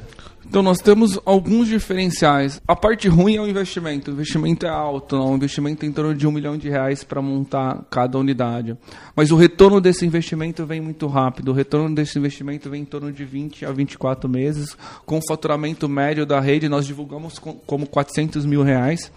Então 0.49 0.63
nós 0.63 0.79
temos 0.79 1.19
alguns 1.25 1.67
diferenciais. 1.67 2.61
A 2.67 2.75
parte 2.75 3.07
ruim 3.07 3.35
é 3.35 3.41
o 3.41 3.47
investimento. 3.47 4.09
O 4.09 4.13
investimento 4.13 4.65
é 4.65 4.69
alto, 4.69 5.15
não? 5.17 5.33
o 5.33 5.35
investimento 5.35 5.85
é 5.85 5.89
em 5.89 5.91
torno 5.91 6.15
de 6.15 6.25
um 6.25 6.31
milhão 6.31 6.57
de 6.57 6.69
reais 6.69 7.03
para 7.03 7.21
montar 7.21 7.85
cada 7.89 8.17
unidade. 8.17 8.75
Mas 9.15 9.31
o 9.31 9.35
retorno 9.35 9.81
desse 9.81 10.05
investimento 10.05 10.65
vem 10.65 10.79
muito 10.79 11.05
rápido. 11.05 11.49
O 11.49 11.53
retorno 11.53 11.93
desse 11.93 12.17
investimento 12.17 12.69
vem 12.69 12.81
em 12.81 12.85
torno 12.85 13.11
de 13.11 13.25
20 13.25 13.65
a 13.65 13.71
24 13.71 14.29
meses. 14.29 14.77
Com 15.05 15.17
o 15.17 15.27
faturamento 15.27 15.89
médio 15.89 16.25
da 16.25 16.39
rede, 16.39 16.69
nós 16.69 16.85
divulgamos 16.85 17.37
como 17.37 17.85
400 17.85 18.45
mil 18.45 18.63
reais 18.63 19.11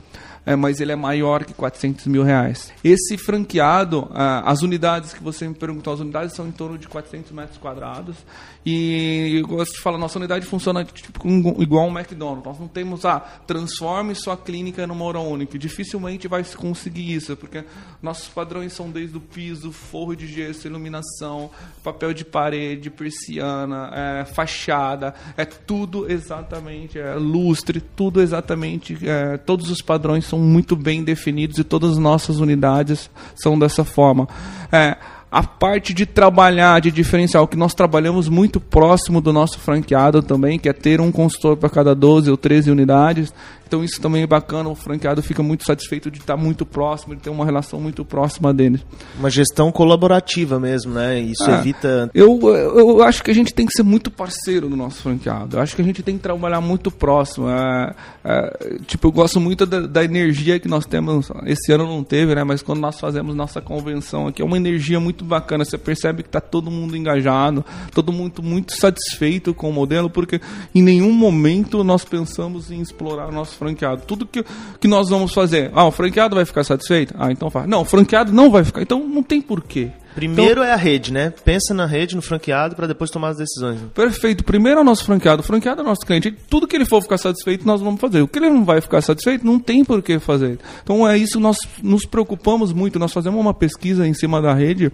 é, 0.45 0.57
mas 0.57 0.81
ele 0.81 0.93
é 0.93 0.97
maior 0.97 1.45
que 1.45 1.53
400 1.53 2.07
mil 2.07 2.23
reais. 2.23 2.73
Esse 2.83 3.17
franqueado, 3.17 4.09
ah, 4.13 4.43
as 4.51 4.63
unidades 4.63 5.13
que 5.13 5.23
você 5.23 5.47
me 5.47 5.55
perguntou, 5.55 5.93
as 5.93 6.01
unidades 6.01 6.35
são 6.35 6.49
em 6.49 6.53
torno 6.53 6.79
de 6.79 6.89
400 6.89 7.31
metros 7.33 7.59
quadrados 7.59 8.17
e 8.65 9.43
de 9.43 9.81
falar, 9.81 9.99
nossa 9.99 10.19
unidade 10.19 10.45
funciona 10.45 10.85
tipo, 10.85 11.27
igual 11.61 11.87
um 11.87 11.99
McDonald's. 11.99 12.45
Nós 12.45 12.59
não 12.59 12.69
temos, 12.69 13.05
ah, 13.05 13.21
transforme 13.47 14.15
sua 14.15 14.37
clínica 14.37 14.87
numa 14.87 15.05
hora 15.05 15.21
única. 15.21 15.59
Dificilmente 15.59 16.29
vai 16.29 16.45
se 16.45 16.57
conseguir 16.57 17.15
isso, 17.15 17.37
porque 17.37 17.65
nossos 18.03 18.29
padrões 18.29 18.73
são 18.73 18.91
desde 18.91 19.17
o 19.17 19.21
piso, 19.21 19.73
forro 19.73 20.15
de 20.15 20.27
gesso, 20.27 20.67
iluminação, 20.67 21.51
papel 21.83 22.13
de 22.13 22.25
parede, 22.25 22.91
persiana, 22.91 23.91
é, 23.95 24.25
fachada, 24.25 25.15
é 25.37 25.45
tudo 25.45 26.11
exatamente, 26.11 26.99
é, 26.99 27.15
lustre, 27.15 27.81
tudo 27.81 28.21
exatamente, 28.21 28.99
é, 29.07 29.37
todos 29.39 29.71
os 29.71 29.81
padrões 29.81 30.25
são 30.31 30.39
muito 30.39 30.75
bem 30.75 31.03
definidos 31.05 31.59
e 31.59 31.65
todas 31.65 31.93
as 31.93 31.99
nossas 31.99 32.39
unidades 32.39 33.11
são 33.35 33.59
dessa 33.59 33.85
forma. 33.85 34.29
É, 34.73 34.97
a 35.31 35.43
parte 35.45 35.95
de 35.95 36.07
trabalhar, 36.07 36.81
de 36.81 36.91
diferencial, 36.91 37.47
que 37.47 37.57
nós 37.57 37.73
trabalhamos 37.73 38.29
muito 38.29 38.59
próximo 38.61 39.21
do 39.21 39.33
nosso 39.33 39.61
franqueado 39.61 40.23
também, 40.23 40.59
que 40.59 40.69
é 40.69 40.73
ter 40.73 41.01
um 41.01 41.13
consultor 41.13 41.57
para 41.57 41.69
cada 41.69 41.95
12 41.95 42.31
ou 42.31 42.37
13 42.37 42.71
unidades. 42.71 43.33
Então 43.71 43.85
isso 43.85 44.01
também 44.01 44.25
é 44.25 44.27
bacana, 44.27 44.69
o 44.69 44.75
franqueado 44.75 45.23
fica 45.23 45.45
muito 45.45 45.65
satisfeito 45.65 46.11
de 46.11 46.19
estar 46.19 46.37
muito 46.37 46.67
próximo, 46.67 47.15
de 47.15 47.23
ter 47.23 47.31
uma 47.31 47.45
relação 47.45 47.81
muito 47.81 48.05
próxima 48.05 48.53
deles. 48.53 48.85
Uma 49.17 49.31
gestão 49.31 49.71
colaborativa 49.71 50.59
mesmo, 50.59 50.93
né? 50.93 51.21
Isso 51.21 51.49
é, 51.49 51.61
evita. 51.61 52.11
Eu, 52.13 52.41
eu 52.43 53.01
acho 53.05 53.23
que 53.23 53.31
a 53.31 53.35
gente 53.35 53.55
tem 53.55 53.65
que 53.65 53.73
ser 53.73 53.85
muito 53.85 54.11
parceiro 54.11 54.69
do 54.69 54.77
nosso 54.77 55.03
franqueado. 55.03 55.57
Eu 55.57 55.63
acho 55.63 55.77
que 55.77 55.83
a 55.83 55.85
gente 55.85 56.03
tem 56.03 56.17
que 56.17 56.21
trabalhar 56.21 56.61
muito 56.61 56.91
próximo. 56.91 57.49
É, 57.49 57.95
é, 58.25 58.79
tipo, 58.89 59.07
eu 59.07 59.13
gosto 59.13 59.39
muito 59.39 59.65
da, 59.65 59.83
da, 59.83 60.03
energia 60.03 60.59
que 60.59 60.67
nós 60.67 60.85
temos. 60.85 61.31
Esse 61.47 61.71
ano 61.71 61.87
não 61.87 62.03
teve, 62.03 62.35
né? 62.35 62.43
Mas 62.43 62.63
quando 62.63 62.81
nós 62.81 62.99
fazemos 62.99 63.37
nossa 63.37 63.61
convenção 63.61 64.27
aqui, 64.27 64.43
é 64.43 64.45
uma 64.45 64.57
energia 64.57 64.99
muito 64.99 65.25
bacana. 65.25 65.65
Você 65.65 65.79
percebe 65.79 66.25
que 66.25 66.29
está 66.29 66.41
todo 66.41 66.73
mundo 66.73 66.97
engajado, 66.97 67.65
todo 67.95 68.13
mundo 68.13 68.43
muito 68.43 68.77
satisfeito 68.77 69.55
com 69.55 69.71
o 69.71 69.73
modelo, 69.73 70.11
porque 70.11 70.41
em 70.75 70.83
nenhum 70.83 71.13
momento 71.13 71.85
nós 71.85 72.05
pensamos 72.05 72.73
em 72.73 72.81
explorar 72.81 73.29
o 73.29 73.33
nosso 73.33 73.60
franqueado. 73.61 74.03
Tudo 74.07 74.27
que, 74.27 74.45
que 74.81 74.89
nós 74.89 75.09
vamos 75.11 75.33
fazer. 75.33 75.71
Ah, 75.75 75.87
o 75.87 75.93
franqueado 75.93 76.35
vai 76.35 76.45
ficar 76.45 76.65
satisfeito? 76.65 77.15
Ah, 77.19 77.31
então 77.31 77.51
faz. 77.51 77.69
Não, 77.69 77.83
o 77.83 77.85
franqueado 77.85 78.33
não 78.33 78.51
vai 78.51 78.65
ficar. 78.65 78.83
Então 78.83 79.07
não 79.07 79.23
tem 79.23 79.41
porquê. 79.41 79.91
Primeiro 80.15 80.61
então, 80.61 80.65
é 80.65 80.73
a 80.73 80.77
rede, 80.77 81.13
né? 81.13 81.33
Pensa 81.45 81.73
na 81.73 81.87
rede, 81.87 82.17
no 82.17 82.23
franqueado, 82.23 82.75
para 82.75 82.87
depois 82.87 83.11
tomar 83.11 83.29
as 83.29 83.37
decisões. 83.37 83.79
Perfeito. 83.95 84.43
Primeiro 84.43 84.81
é 84.81 84.83
o 84.83 84.85
nosso 84.85 85.05
franqueado. 85.05 85.41
O 85.41 85.45
franqueado 85.45 85.83
é 85.83 85.85
o 85.85 85.87
nosso 85.87 86.05
cliente. 86.05 86.33
Tudo 86.49 86.67
que 86.67 86.75
ele 86.75 86.85
for 86.85 87.01
ficar 87.01 87.19
satisfeito, 87.19 87.67
nós 87.67 87.81
vamos 87.81 88.01
fazer. 88.01 88.21
O 88.21 88.27
que 88.27 88.39
ele 88.39 88.51
não 88.51 88.65
vai 88.65 88.81
ficar 88.81 89.01
satisfeito, 89.03 89.47
não 89.47 89.61
tem 89.61 89.85
por 89.85 90.03
que 90.03 90.19
fazer. 90.19 90.59
Então 90.83 91.07
é 91.09 91.17
isso, 91.17 91.39
nós 91.39 91.59
nos 91.83 92.05
preocupamos 92.05 92.73
muito. 92.73 92.99
Nós 92.99 93.13
fazemos 93.13 93.39
uma 93.39 93.55
pesquisa 93.55 94.07
em 94.07 94.15
cima 94.15 94.43
da 94.43 94.53
rede. 94.53 94.91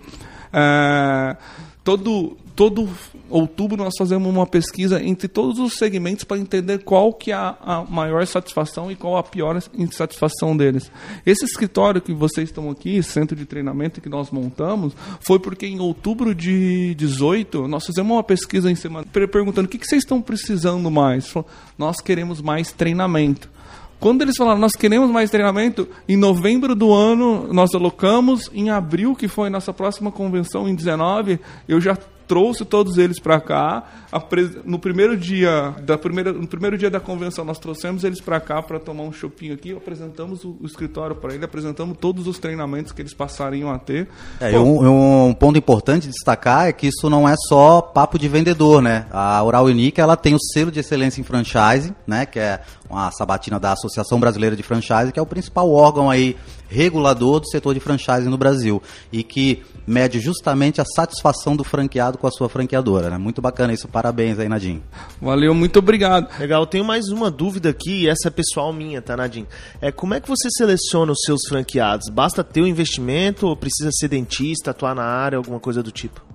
É, 0.52 1.36
todo, 1.86 2.36
todo 2.56 2.88
outubro 3.30 3.76
nós 3.76 3.94
fazemos 3.96 4.28
uma 4.28 4.44
pesquisa 4.44 5.00
entre 5.00 5.28
todos 5.28 5.60
os 5.60 5.74
segmentos 5.74 6.24
para 6.24 6.36
entender 6.36 6.82
qual 6.82 7.12
que 7.12 7.30
é 7.30 7.34
a, 7.36 7.86
maior 7.88 8.26
satisfação 8.26 8.90
e 8.90 8.96
qual 8.96 9.16
a 9.16 9.22
pior 9.22 9.62
insatisfação 9.72 10.56
deles. 10.56 10.90
Esse 11.24 11.44
escritório 11.44 12.00
que 12.00 12.12
vocês 12.12 12.48
estão 12.48 12.68
aqui, 12.70 13.00
centro 13.04 13.36
de 13.36 13.46
treinamento 13.46 14.00
que 14.00 14.08
nós 14.08 14.32
montamos, 14.32 14.94
foi 15.20 15.38
porque 15.38 15.64
em 15.64 15.78
outubro 15.78 16.34
de 16.34 16.92
18 16.96 17.68
nós 17.68 17.86
fizemos 17.86 18.16
uma 18.16 18.24
pesquisa 18.24 18.68
em 18.68 18.74
semana 18.74 19.06
perguntando 19.12 19.66
o 19.66 19.70
que, 19.70 19.78
que 19.78 19.86
vocês 19.86 20.02
estão 20.02 20.20
precisando 20.20 20.90
mais. 20.90 21.32
Nós 21.78 22.00
queremos 22.00 22.40
mais 22.42 22.72
treinamento. 22.72 23.48
Quando 23.98 24.22
eles 24.22 24.36
falaram, 24.36 24.60
nós 24.60 24.72
queremos 24.72 25.10
mais 25.10 25.30
treinamento, 25.30 25.88
em 26.08 26.16
novembro 26.16 26.74
do 26.74 26.92
ano 26.92 27.52
nós 27.52 27.74
alocamos, 27.74 28.50
em 28.52 28.70
abril, 28.70 29.14
que 29.14 29.28
foi 29.28 29.48
nossa 29.48 29.72
próxima 29.72 30.12
convenção, 30.12 30.68
em 30.68 30.74
19, 30.74 31.40
eu 31.66 31.80
já 31.80 31.96
trouxe 32.26 32.64
todos 32.64 32.98
eles 32.98 33.18
para 33.18 33.40
cá. 33.40 33.84
No 34.64 34.78
primeiro 34.78 35.16
dia 35.16 35.74
da 35.82 35.98
primeira, 35.98 36.32
no 36.32 36.46
primeiro 36.46 36.78
dia 36.78 36.90
da 36.90 37.00
convenção, 37.00 37.44
nós 37.44 37.58
trouxemos 37.58 38.04
eles 38.04 38.20
para 38.20 38.40
cá 38.40 38.62
para 38.62 38.78
tomar 38.78 39.02
um 39.02 39.12
shopping 39.12 39.52
aqui, 39.52 39.72
apresentamos 39.72 40.44
o, 40.44 40.56
o 40.60 40.66
escritório 40.66 41.16
para 41.16 41.34
ele, 41.34 41.44
apresentamos 41.44 41.96
todos 42.00 42.26
os 42.26 42.38
treinamentos 42.38 42.92
que 42.92 43.02
eles 43.02 43.14
passariam 43.14 43.70
a 43.70 43.78
ter. 43.78 44.08
É, 44.40 44.58
um, 44.58 45.28
um, 45.28 45.34
ponto 45.34 45.58
importante 45.58 46.04
de 46.04 46.12
destacar 46.12 46.68
é 46.68 46.72
que 46.72 46.86
isso 46.86 47.10
não 47.10 47.28
é 47.28 47.34
só 47.48 47.80
papo 47.80 48.18
de 48.18 48.28
vendedor, 48.28 48.80
né? 48.80 49.06
A 49.10 49.42
Oral 49.42 49.66
Unique 49.66 50.00
ela 50.00 50.16
tem 50.16 50.34
o 50.34 50.40
selo 50.40 50.70
de 50.70 50.80
excelência 50.80 51.20
em 51.20 51.24
franchise, 51.24 51.94
né? 52.06 52.26
Que 52.26 52.38
é 52.38 52.60
uma 52.88 53.10
sabatina 53.10 53.60
da 53.60 53.72
Associação 53.72 54.18
Brasileira 54.18 54.56
de 54.56 54.62
Franchise, 54.62 55.12
que 55.12 55.18
é 55.18 55.22
o 55.22 55.26
principal 55.26 55.70
órgão 55.70 56.08
aí 56.08 56.36
regulador 56.68 57.40
do 57.40 57.48
setor 57.48 57.74
de 57.74 57.80
franchise 57.80 58.28
no 58.28 58.36
Brasil 58.36 58.82
e 59.12 59.22
que 59.22 59.62
mede 59.86 60.18
justamente 60.20 60.80
a 60.80 60.84
satisfação 60.84 61.54
do 61.54 61.62
franqueado 61.62 62.18
com 62.18 62.26
a 62.26 62.30
sua 62.30 62.48
franqueadora. 62.48 63.10
Né? 63.10 63.18
Muito 63.18 63.40
bacana 63.40 63.72
isso, 63.72 63.86
parabéns 63.88 64.38
aí, 64.38 64.48
Nadim. 64.48 64.82
Valeu, 65.20 65.54
muito 65.54 65.78
obrigado. 65.78 66.28
Legal, 66.38 66.62
eu 66.62 66.66
tenho 66.66 66.84
mais 66.84 67.08
uma 67.08 67.30
dúvida 67.30 67.70
aqui, 67.70 68.02
e 68.02 68.08
essa 68.08 68.28
é 68.28 68.30
pessoal 68.30 68.72
minha, 68.72 69.00
tá, 69.00 69.16
Nadim? 69.16 69.46
É, 69.80 69.92
como 69.92 70.14
é 70.14 70.20
que 70.20 70.28
você 70.28 70.48
seleciona 70.50 71.12
os 71.12 71.20
seus 71.24 71.42
franqueados? 71.48 72.08
Basta 72.08 72.42
ter 72.42 72.60
o 72.60 72.64
um 72.64 72.66
investimento 72.66 73.46
ou 73.46 73.56
precisa 73.56 73.90
ser 73.92 74.08
dentista, 74.08 74.70
atuar 74.72 74.94
na 74.94 75.04
área, 75.04 75.38
alguma 75.38 75.60
coisa 75.60 75.82
do 75.82 75.92
tipo? 75.92 76.25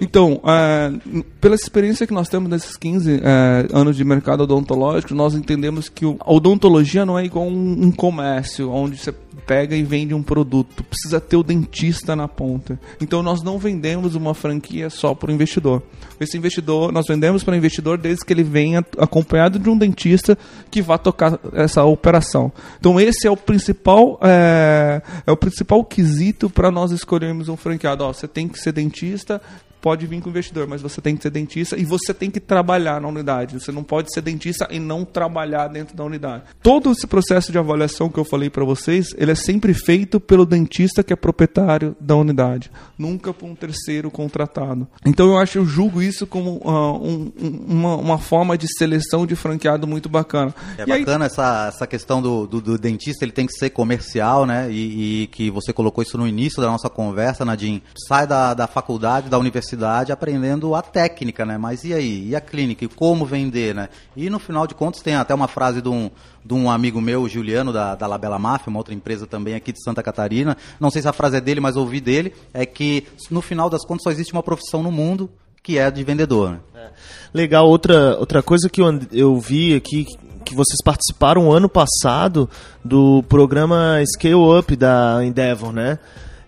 Então, 0.00 0.40
é, 0.44 1.22
pela 1.40 1.54
experiência 1.54 2.06
que 2.06 2.12
nós 2.12 2.28
temos 2.28 2.50
nesses 2.50 2.76
15 2.76 3.20
é, 3.22 3.68
anos 3.72 3.96
de 3.96 4.04
mercado 4.04 4.42
odontológico, 4.42 5.14
nós 5.14 5.34
entendemos 5.34 5.88
que 5.88 6.04
a 6.04 6.32
odontologia 6.32 7.06
não 7.06 7.18
é 7.18 7.24
igual 7.24 7.46
um, 7.46 7.84
um 7.84 7.92
comércio, 7.92 8.70
onde 8.70 8.96
você 8.96 9.12
pega 9.46 9.76
e 9.76 9.82
vende 9.82 10.14
um 10.14 10.22
produto. 10.22 10.82
Precisa 10.84 11.20
ter 11.20 11.36
o 11.36 11.42
dentista 11.42 12.16
na 12.16 12.26
ponta. 12.26 12.78
Então 13.00 13.22
nós 13.22 13.42
não 13.42 13.58
vendemos 13.58 14.14
uma 14.14 14.34
franquia 14.34 14.90
só 14.90 15.14
para 15.14 15.30
o 15.30 15.34
investidor. 15.34 15.82
Esse 16.18 16.36
investidor, 16.36 16.92
nós 16.92 17.06
vendemos 17.06 17.44
para 17.44 17.52
o 17.52 17.56
investidor 17.56 17.98
desde 17.98 18.24
que 18.24 18.32
ele 18.32 18.42
venha 18.42 18.84
acompanhado 18.98 19.58
de 19.58 19.68
um 19.68 19.76
dentista 19.76 20.38
que 20.70 20.80
vá 20.80 20.96
tocar 20.96 21.38
essa 21.52 21.84
operação. 21.84 22.52
Então 22.78 22.98
esse 22.98 23.26
é 23.26 23.30
o 23.30 23.36
principal 23.36 24.18
é, 24.22 25.02
é 25.26 25.32
o 25.32 25.36
principal 25.36 25.84
quesito 25.84 26.48
para 26.48 26.70
nós 26.70 26.90
escolhermos 26.90 27.48
um 27.48 27.56
franqueado. 27.56 28.04
Ó, 28.04 28.12
você 28.12 28.26
tem 28.26 28.48
que 28.48 28.58
ser 28.58 28.72
dentista, 28.72 29.40
pode 29.84 30.06
vir 30.06 30.18
com 30.22 30.28
o 30.28 30.30
investidor, 30.30 30.66
mas 30.66 30.80
você 30.80 30.98
tem 31.02 31.14
que 31.14 31.22
ser 31.22 31.28
dentista 31.28 31.76
e 31.76 31.84
você 31.84 32.14
tem 32.14 32.30
que 32.30 32.40
trabalhar 32.40 32.98
na 33.02 33.06
unidade. 33.06 33.60
Você 33.60 33.70
não 33.70 33.84
pode 33.84 34.10
ser 34.14 34.22
dentista 34.22 34.66
e 34.70 34.78
não 34.78 35.04
trabalhar 35.04 35.68
dentro 35.68 35.94
da 35.94 36.02
unidade. 36.02 36.44
Todo 36.62 36.90
esse 36.90 37.06
processo 37.06 37.52
de 37.52 37.58
avaliação 37.58 38.08
que 38.08 38.16
eu 38.16 38.24
falei 38.24 38.48
para 38.48 38.64
vocês, 38.64 39.08
ele 39.18 39.32
é 39.32 39.34
sempre 39.34 39.74
feito 39.74 40.18
pelo 40.18 40.46
dentista 40.46 41.02
que 41.02 41.12
é 41.12 41.16
proprietário 41.16 41.94
da 42.00 42.16
unidade, 42.16 42.70
nunca 42.96 43.34
por 43.34 43.44
um 43.44 43.54
terceiro 43.54 44.10
contratado. 44.10 44.88
Então 45.04 45.26
eu 45.26 45.36
acho, 45.36 45.58
eu 45.58 45.66
julgo 45.66 46.00
isso 46.00 46.26
como 46.26 46.62
uh, 46.64 47.06
um, 47.06 47.32
uma, 47.68 47.96
uma, 47.96 48.18
forma 48.18 48.56
de 48.56 48.66
seleção 48.78 49.26
de 49.26 49.36
franqueado 49.36 49.86
muito 49.86 50.08
bacana. 50.08 50.54
É 50.78 50.84
e 50.84 50.86
bacana 50.86 51.26
aí... 51.26 51.30
essa, 51.30 51.66
essa 51.68 51.86
questão 51.86 52.22
do, 52.22 52.46
do, 52.46 52.62
do, 52.62 52.78
dentista, 52.78 53.22
ele 53.22 53.32
tem 53.32 53.46
que 53.46 53.52
ser 53.52 53.68
comercial, 53.68 54.46
né? 54.46 54.70
E, 54.70 55.24
e, 55.24 55.26
que 55.26 55.50
você 55.50 55.74
colocou 55.74 56.00
isso 56.00 56.16
no 56.16 56.26
início 56.26 56.62
da 56.62 56.68
nossa 56.68 56.88
conversa, 56.88 57.44
Nadim. 57.44 57.82
Sai 58.08 58.26
da, 58.26 58.54
da 58.54 58.66
faculdade, 58.66 59.28
da 59.28 59.38
universidade 59.38 59.73
aprendendo 60.12 60.74
a 60.74 60.82
técnica, 60.82 61.44
né? 61.44 61.58
Mas 61.58 61.84
e 61.84 61.92
aí? 61.92 62.28
E 62.28 62.36
a 62.36 62.40
clínica? 62.40 62.84
E 62.84 62.88
como 62.88 63.24
vender, 63.24 63.74
né? 63.74 63.88
E 64.16 64.30
no 64.30 64.38
final 64.38 64.66
de 64.66 64.74
contas 64.74 65.02
tem 65.02 65.14
até 65.14 65.34
uma 65.34 65.48
frase 65.48 65.80
de 65.80 65.88
um, 65.88 66.10
de 66.44 66.54
um 66.54 66.70
amigo 66.70 67.00
meu, 67.00 67.28
Juliano, 67.28 67.72
da, 67.72 67.94
da 67.94 68.06
Labela 68.06 68.38
Máfia, 68.38 68.70
uma 68.70 68.78
outra 68.78 68.94
empresa 68.94 69.26
também 69.26 69.54
aqui 69.54 69.72
de 69.72 69.82
Santa 69.82 70.02
Catarina. 70.02 70.56
Não 70.78 70.90
sei 70.90 71.02
se 71.02 71.08
a 71.08 71.12
frase 71.12 71.36
é 71.36 71.40
dele, 71.40 71.60
mas 71.60 71.76
ouvi 71.76 72.00
dele. 72.00 72.34
É 72.52 72.64
que 72.66 73.06
no 73.30 73.40
final 73.40 73.68
das 73.68 73.84
contas 73.84 74.04
só 74.04 74.10
existe 74.10 74.32
uma 74.32 74.42
profissão 74.42 74.82
no 74.82 74.92
mundo 74.92 75.30
que 75.62 75.78
é 75.78 75.90
de 75.90 76.04
vendedor. 76.04 76.50
Né? 76.50 76.58
É. 76.74 76.88
Legal, 77.32 77.66
outra, 77.66 78.16
outra 78.18 78.42
coisa 78.42 78.68
que 78.68 78.82
eu, 78.82 79.00
eu 79.10 79.40
vi 79.40 79.74
aqui 79.74 80.06
que 80.44 80.54
vocês 80.54 80.78
participaram 80.84 81.50
ano 81.50 81.68
passado 81.68 82.48
do 82.84 83.22
programa 83.24 83.98
Scale 84.14 84.34
Up 84.34 84.76
da 84.76 85.24
Endeavor, 85.24 85.72
né? 85.72 85.98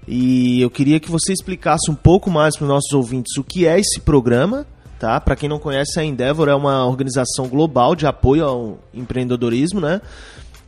E 0.07 0.61
eu 0.61 0.71
queria 0.71 1.01
que 1.01 1.11
você 1.11 1.33
explicasse 1.33 1.91
um 1.91 1.95
pouco 1.95 2.31
mais 2.31 2.57
para 2.57 2.65
os 2.65 2.69
nossos 2.69 2.93
ouvintes 2.93 3.37
o 3.37 3.43
que 3.43 3.67
é 3.67 3.79
esse 3.79 4.01
programa, 4.01 4.67
tá? 4.99 5.21
Para 5.21 5.35
quem 5.35 5.49
não 5.49 5.59
conhece, 5.59 5.99
a 5.99 6.05
Endeavor 6.05 6.49
é 6.49 6.55
uma 6.55 6.87
organização 6.87 7.49
global 7.49 7.97
de 7.97 8.07
apoio 8.07 8.45
ao 8.45 8.79
empreendedorismo, 8.95 9.81
né? 9.81 10.01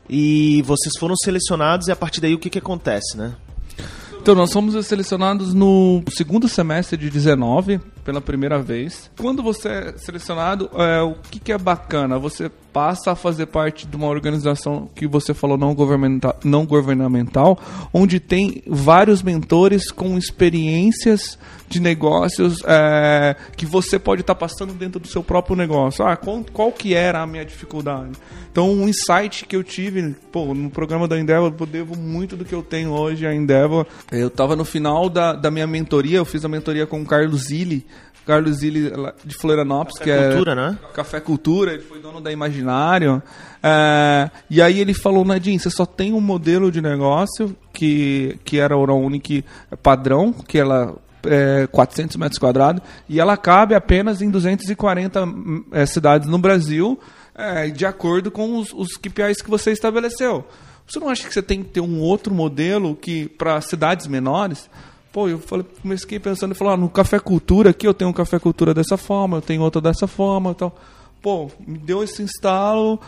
E 0.08 0.62
vocês 0.62 0.94
foram 0.98 1.14
selecionados 1.16 1.86
e 1.88 1.92
a 1.92 1.96
partir 1.96 2.20
daí 2.20 2.34
o 2.34 2.38
que, 2.38 2.50
que 2.50 2.58
acontece, 2.58 3.16
né? 3.16 3.34
Então, 4.20 4.34
nós 4.34 4.52
fomos 4.52 4.86
selecionados 4.86 5.54
no 5.54 6.02
segundo 6.10 6.48
semestre 6.48 6.98
de 6.98 7.08
19 7.08 7.80
pela 8.08 8.22
primeira 8.22 8.58
vez. 8.58 9.10
Quando 9.18 9.42
você 9.42 9.68
é 9.68 9.98
selecionado, 9.98 10.70
é, 10.72 11.02
o 11.02 11.12
que, 11.30 11.38
que 11.38 11.52
é 11.52 11.58
bacana? 11.58 12.18
Você 12.18 12.50
passa 12.72 13.12
a 13.12 13.14
fazer 13.14 13.46
parte 13.46 13.86
de 13.86 13.96
uma 13.96 14.06
organização 14.06 14.88
que 14.94 15.06
você 15.06 15.34
falou 15.34 15.58
não 15.58 15.74
governamental, 15.74 16.38
não 16.42 16.64
governamental 16.64 17.58
onde 17.92 18.18
tem 18.18 18.62
vários 18.66 19.22
mentores 19.22 19.90
com 19.90 20.16
experiências 20.16 21.38
de 21.68 21.80
negócios 21.80 22.62
é, 22.64 23.36
que 23.56 23.66
você 23.66 23.98
pode 23.98 24.22
estar 24.22 24.34
tá 24.34 24.40
passando 24.40 24.72
dentro 24.72 24.98
do 24.98 25.06
seu 25.06 25.22
próprio 25.22 25.54
negócio. 25.54 26.04
Ah, 26.04 26.16
qual, 26.16 26.42
qual, 26.52 26.72
que 26.72 26.94
era 26.94 27.20
a 27.20 27.26
minha 27.26 27.44
dificuldade? 27.44 28.12
Então, 28.50 28.70
um 28.70 28.88
insight 28.88 29.44
que 29.44 29.54
eu 29.54 29.62
tive 29.62 30.14
pô, 30.32 30.54
no 30.54 30.70
programa 30.70 31.06
da 31.06 31.18
Endeavor, 31.18 31.52
eu 31.58 31.66
devo 31.66 31.96
muito 31.96 32.36
do 32.36 32.44
que 32.44 32.54
eu 32.54 32.62
tenho 32.62 32.90
hoje 32.90 33.26
à 33.26 33.34
Endeavor. 33.34 33.86
Eu 34.10 34.28
estava 34.28 34.56
no 34.56 34.64
final 34.64 35.10
da, 35.10 35.34
da 35.34 35.50
minha 35.50 35.66
mentoria, 35.66 36.18
eu 36.18 36.24
fiz 36.24 36.44
a 36.44 36.48
mentoria 36.48 36.86
com 36.86 37.02
o 37.02 37.06
Carlos 37.06 37.48
Zilli, 37.48 37.84
Carlos 38.28 38.58
Zilli 38.58 38.92
de 39.24 39.34
Florianópolis, 39.34 39.98
Café 39.98 40.18
que 40.18 40.28
Cultura, 40.28 40.52
é 40.52 40.54
né? 40.54 40.78
Café 40.92 41.20
Cultura, 41.20 41.72
ele 41.72 41.82
foi 41.82 41.98
dono 41.98 42.20
da 42.20 42.30
Imaginário. 42.30 43.22
É, 43.62 44.30
e 44.50 44.60
aí 44.60 44.80
ele 44.80 44.92
falou, 44.92 45.24
Nadine, 45.24 45.58
você 45.58 45.70
só 45.70 45.86
tem 45.86 46.12
um 46.12 46.20
modelo 46.20 46.70
de 46.70 46.82
negócio 46.82 47.56
que, 47.72 48.38
que 48.44 48.58
era 48.58 48.74
a 48.74 48.94
Unique 48.94 49.42
padrão, 49.82 50.30
que 50.30 50.58
ela 50.58 50.94
é, 51.26 51.66
400 51.68 52.16
metros 52.16 52.38
quadrados, 52.38 52.82
e 53.08 53.18
ela 53.18 53.34
cabe 53.36 53.74
apenas 53.74 54.20
em 54.20 54.30
240 54.30 55.24
é, 55.72 55.86
cidades 55.86 56.28
no 56.28 56.38
Brasil, 56.38 57.00
é, 57.34 57.68
de 57.68 57.86
acordo 57.86 58.30
com 58.30 58.58
os, 58.58 58.74
os 58.74 58.96
KPIs 58.96 59.40
que 59.40 59.48
você 59.48 59.72
estabeleceu. 59.72 60.44
Você 60.86 60.98
não 60.98 61.08
acha 61.08 61.26
que 61.26 61.32
você 61.32 61.42
tem 61.42 61.62
que 61.62 61.70
ter 61.70 61.80
um 61.80 62.00
outro 62.00 62.34
modelo 62.34 62.96
que 62.96 63.26
para 63.26 63.60
cidades 63.60 64.06
menores? 64.06 64.68
Pô, 65.12 65.28
eu 65.28 65.38
falei, 65.38 65.64
comecei 65.80 66.18
pensando 66.18 66.52
e 66.52 66.54
falei, 66.54 66.74
ah, 66.74 66.76
no 66.76 66.88
Café 66.88 67.18
Cultura 67.18 67.70
aqui 67.70 67.86
eu 67.86 67.94
tenho 67.94 68.10
um 68.10 68.12
Café 68.12 68.38
Cultura 68.38 68.74
dessa 68.74 68.96
forma, 68.96 69.38
eu 69.38 69.42
tenho 69.42 69.62
outro 69.62 69.80
dessa 69.80 70.06
forma, 70.06 70.50
então, 70.50 70.70
pô, 71.22 71.50
me 71.66 71.78
deu 71.78 72.02
esse 72.04 72.22
instalo 72.22 73.00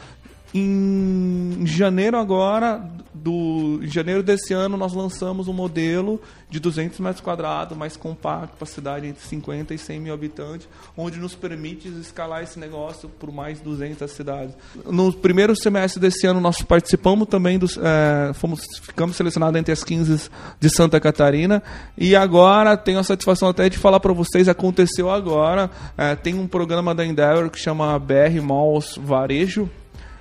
em 0.55 1.65
janeiro 1.65 2.17
agora, 2.17 2.85
do, 3.23 3.81
em 3.83 3.89
janeiro 3.89 4.23
desse 4.23 4.53
ano, 4.53 4.77
nós 4.77 4.93
lançamos 4.93 5.49
um 5.49 5.53
modelo 5.53 6.21
de 6.49 6.59
200 6.59 6.99
metros 7.01 7.21
quadrados, 7.21 7.77
mais 7.77 7.97
compacto, 7.97 8.57
para 8.57 8.67
cidade 8.67 9.07
entre 9.07 9.23
50 9.23 9.75
e 9.75 9.79
100 9.79 10.01
mil 10.01 10.15
habitantes, 10.15 10.69
onde 10.97 11.19
nos 11.19 11.35
permite 11.35 11.89
escalar 11.89 12.43
esse 12.43 12.59
negócio 12.59 13.09
por 13.09 13.31
mais 13.31 13.61
200 13.61 14.11
cidades. 14.11 14.55
No 14.87 15.13
primeiro 15.13 15.55
semestre 15.55 16.01
desse 16.01 16.27
ano, 16.27 16.41
nós 16.41 16.63
participamos 16.63 17.29
também 17.29 17.59
dos, 17.59 17.77
é, 17.77 18.33
fomos, 18.35 18.63
ficamos 18.83 19.17
selecionados 19.17 19.59
entre 19.59 19.73
as 19.73 19.85
15 19.85 20.31
de 20.59 20.71
Santa 20.71 20.99
Catarina, 20.99 21.63
e 21.97 22.17
agora 22.17 22.77
tenho 22.77 22.99
a 22.99 23.05
satisfação 23.05 23.49
até 23.49 23.69
de 23.69 23.79
falar 23.79 24.01
para 24.01 24.13
vocês, 24.13 24.49
aconteceu 24.49 25.11
agora, 25.11 25.71
é, 25.97 26.17
tem 26.17 26.35
um 26.35 26.47
programa 26.47 26.95
da 26.95 27.05
Endeavor 27.05 27.51
que 27.51 27.59
chama 27.59 27.99
BR 27.99 28.41
Malls 28.43 28.99
Varejo, 28.99 29.71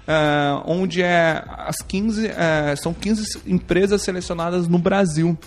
uh, 0.09 0.63
onde 0.65 1.03
é 1.03 1.43
as 1.47 1.77
15, 1.77 2.25
uh, 2.25 2.31
é, 2.31 2.75
são 2.75 2.93
15 2.93 3.43
empresas 3.45 4.01
selecionadas 4.01 4.67
no 4.67 4.79
Brasil. 4.79 5.37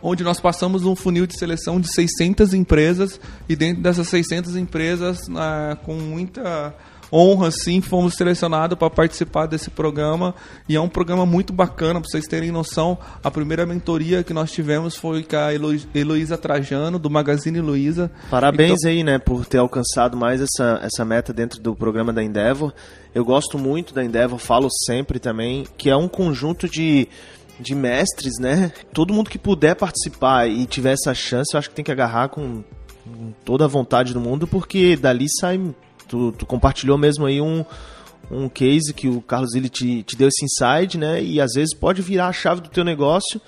Onde 0.00 0.24
nós 0.24 0.40
passamos 0.40 0.84
um 0.84 0.96
funil 0.96 1.26
de 1.26 1.38
seleção 1.38 1.80
de 1.80 1.92
600 1.92 2.54
empresas 2.54 3.20
e 3.48 3.54
dentro 3.54 3.82
dessas 3.82 4.08
600 4.08 4.56
empresas, 4.56 5.28
uh, 5.28 5.76
com 5.84 5.94
muita 5.94 6.74
honra, 7.12 7.50
sim, 7.50 7.80
fomos 7.80 8.14
selecionados 8.14 8.78
para 8.78 8.88
participar 8.88 9.46
desse 9.46 9.70
programa. 9.70 10.34
E 10.68 10.76
é 10.76 10.80
um 10.80 10.88
programa 10.88 11.26
muito 11.26 11.52
bacana, 11.52 12.00
para 12.00 12.08
vocês 12.08 12.26
terem 12.26 12.50
noção. 12.50 12.96
A 13.22 13.30
primeira 13.30 13.66
mentoria 13.66 14.22
que 14.22 14.32
nós 14.32 14.50
tivemos 14.50 14.96
foi 14.96 15.22
com 15.22 15.36
a 15.36 15.52
Helo 15.52 15.74
Heloísa 15.94 16.38
Trajano, 16.38 16.98
do 16.98 17.10
Magazine 17.10 17.60
Luiza. 17.60 18.10
Parabéns 18.30 18.78
então... 18.80 18.90
aí, 18.90 19.04
né, 19.04 19.18
por 19.18 19.44
ter 19.44 19.58
alcançado 19.58 20.16
mais 20.16 20.40
essa, 20.40 20.80
essa 20.82 21.04
meta 21.04 21.32
dentro 21.32 21.60
do 21.60 21.76
programa 21.76 22.12
da 22.12 22.22
Endeavor. 22.22 22.72
Eu 23.14 23.24
gosto 23.24 23.58
muito 23.58 23.92
da 23.92 24.02
Endeavor, 24.02 24.38
falo 24.38 24.68
sempre 24.86 25.18
também, 25.18 25.66
que 25.76 25.90
é 25.90 25.96
um 25.96 26.08
conjunto 26.08 26.68
de 26.68 27.08
de 27.60 27.74
mestres, 27.74 28.40
né? 28.40 28.72
Todo 28.92 29.12
mundo 29.12 29.30
que 29.30 29.38
puder 29.38 29.76
participar 29.76 30.48
e 30.48 30.66
tiver 30.66 30.92
essa 30.92 31.14
chance, 31.14 31.54
eu 31.54 31.58
acho 31.58 31.68
que 31.68 31.76
tem 31.76 31.84
que 31.84 31.92
agarrar 31.92 32.28
com 32.28 32.64
toda 33.44 33.64
a 33.64 33.68
vontade 33.68 34.12
do 34.12 34.20
mundo, 34.20 34.46
porque 34.46 34.96
dali 34.96 35.26
sai 35.40 35.60
tu, 36.12 36.30
tu 36.32 36.44
compartilhou 36.44 36.98
mesmo 36.98 37.24
aí 37.24 37.40
um, 37.40 37.64
um 38.30 38.46
case 38.50 38.92
que 38.92 39.08
o 39.08 39.22
Carlos 39.22 39.54
ele 39.54 39.70
te, 39.70 40.02
te 40.02 40.14
deu 40.14 40.28
esse 40.28 40.44
insight, 40.44 40.98
né? 40.98 41.22
E 41.22 41.40
às 41.40 41.54
vezes 41.54 41.74
pode 41.74 42.02
virar 42.02 42.28
a 42.28 42.32
chave 42.32 42.60
do 42.60 42.68
teu 42.68 42.84
negócio. 42.84 43.40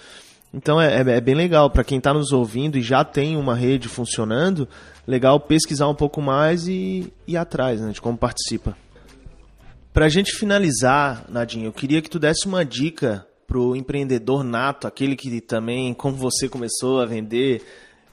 Então 0.52 0.80
é, 0.80 1.02
é, 1.02 1.16
é 1.16 1.20
bem 1.20 1.34
legal 1.34 1.68
para 1.68 1.84
quem 1.84 1.98
está 1.98 2.14
nos 2.14 2.32
ouvindo 2.32 2.78
e 2.78 2.82
já 2.82 3.04
tem 3.04 3.36
uma 3.36 3.54
rede 3.54 3.86
funcionando, 3.86 4.66
legal 5.06 5.38
pesquisar 5.38 5.88
um 5.88 5.94
pouco 5.94 6.22
mais 6.22 6.66
e 6.66 7.12
ir 7.26 7.36
atrás 7.36 7.82
né, 7.82 7.92
de 7.92 8.00
como 8.00 8.16
participa. 8.16 8.74
Para 9.92 10.06
a 10.06 10.08
gente 10.08 10.32
finalizar, 10.32 11.26
Nadinho, 11.28 11.66
eu 11.66 11.72
queria 11.72 12.00
que 12.00 12.08
tu 12.08 12.18
desse 12.18 12.46
uma 12.46 12.64
dica 12.64 13.26
pro 13.46 13.76
empreendedor 13.76 14.42
nato, 14.42 14.86
aquele 14.86 15.16
que 15.16 15.40
também, 15.40 15.92
como 15.92 16.16
você 16.16 16.48
começou 16.48 17.00
a 17.00 17.06
vender 17.06 17.62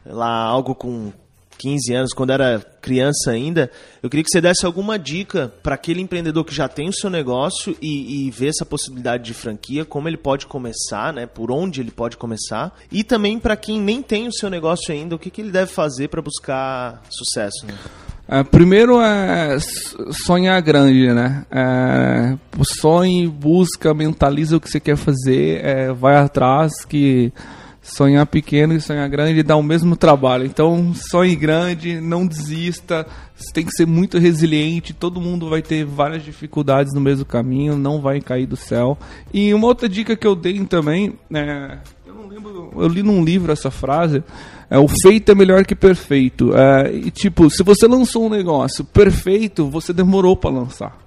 lá 0.06 0.44
algo 0.44 0.76
com 0.76 1.14
15 1.62 1.94
anos, 1.94 2.14
quando 2.14 2.32
era 2.32 2.60
criança 2.82 3.30
ainda, 3.30 3.70
eu 4.02 4.10
queria 4.10 4.24
que 4.24 4.32
você 4.32 4.42
desse 4.42 4.66
alguma 4.66 4.98
dica 4.98 5.54
para 5.62 5.76
aquele 5.76 6.02
empreendedor 6.02 6.44
que 6.44 6.56
já 6.56 6.68
tem 6.68 6.90
o 6.90 6.94
seu 6.94 7.10
negócio 7.10 7.78
e, 7.80 8.26
e 8.26 8.32
vê 8.32 8.48
essa 8.48 8.66
possibilidade 8.66 9.24
de 9.24 9.34
franquia, 9.36 9.86
como 9.86 10.08
ele 10.08 10.18
pode 10.18 10.48
começar, 10.48 11.14
né? 11.14 11.28
Por 11.28 11.52
onde 11.52 11.80
ele 11.80 11.92
pode 11.92 12.18
começar. 12.18 12.76
E 12.92 13.04
também 13.04 13.38
para 13.38 13.56
quem 13.56 13.80
nem 13.80 14.02
tem 14.02 14.28
o 14.28 14.34
seu 14.34 14.50
negócio 14.50 14.92
ainda, 14.92 15.16
o 15.16 15.20
que, 15.20 15.30
que 15.30 15.42
ele 15.42 15.52
deve 15.52 15.72
fazer 15.72 16.08
para 16.08 16.22
buscar 16.22 17.04
sucesso. 17.10 17.68
Né? 17.68 17.76
É, 18.28 18.44
primeiro 18.44 19.00
é 19.00 19.58
sonhar 20.26 20.60
grande, 20.64 21.14
né? 21.14 21.46
É, 21.52 22.38
sonhe, 22.64 23.28
busca, 23.28 23.94
mentaliza 23.94 24.58
o 24.58 24.60
que 24.60 24.70
você 24.70 24.80
quer 24.80 24.96
fazer, 24.96 25.64
é, 25.64 25.94
vai 25.94 26.16
atrás 26.16 26.84
que 26.86 27.32
sonhar 27.96 28.26
pequeno 28.26 28.74
e 28.74 28.82
sonhar 28.82 29.08
grande 29.10 29.44
dá 29.44 29.56
o 29.56 29.64
mesmo 29.64 29.96
trabalho. 29.96 30.46
Então, 30.46 30.94
sonhe 30.94 31.36
grande, 31.36 32.00
não 32.00 32.26
desista, 32.26 33.06
você 33.36 33.52
tem 33.54 33.66
que 33.66 33.72
ser 33.72 33.86
muito 33.86 34.18
resiliente, 34.18 34.94
todo 34.94 35.22
mundo 35.22 35.50
vai 35.50 35.62
ter 35.62 35.86
várias 35.86 36.24
dificuldades 36.24 36.94
no 36.94 37.02
mesmo 37.02 37.26
caminho, 37.26 37.78
não 37.78 38.00
vai 38.00 38.22
cair 38.22 38.46
do 38.46 38.56
céu. 38.56 38.98
E 39.34 39.54
uma 39.54 39.68
outra 39.68 39.90
dica 39.90 40.16
que 40.16 40.28
eu 40.28 40.36
dei 40.36 40.64
também, 40.66 41.14
é, 41.34 41.78
eu 42.06 42.14
não 42.14 42.28
lembro, 42.28 42.72
eu 42.76 42.88
li 42.88 43.04
num 43.04 43.24
livro 43.24 43.52
essa 43.52 43.72
frase, 43.72 44.24
é 44.70 44.78
o 44.78 44.88
feito 44.88 45.32
é 45.32 45.36
melhor 45.36 45.66
que 45.66 45.76
perfeito. 45.76 46.56
É, 46.56 46.94
e 46.94 47.12
tipo, 47.12 47.50
se 47.50 47.64
você 47.64 47.88
lançou 47.88 48.26
um 48.26 48.30
negócio 48.30 48.86
perfeito, 48.86 49.70
você 49.70 49.92
demorou 49.92 50.38
para 50.38 50.52
lançar. 50.52 51.01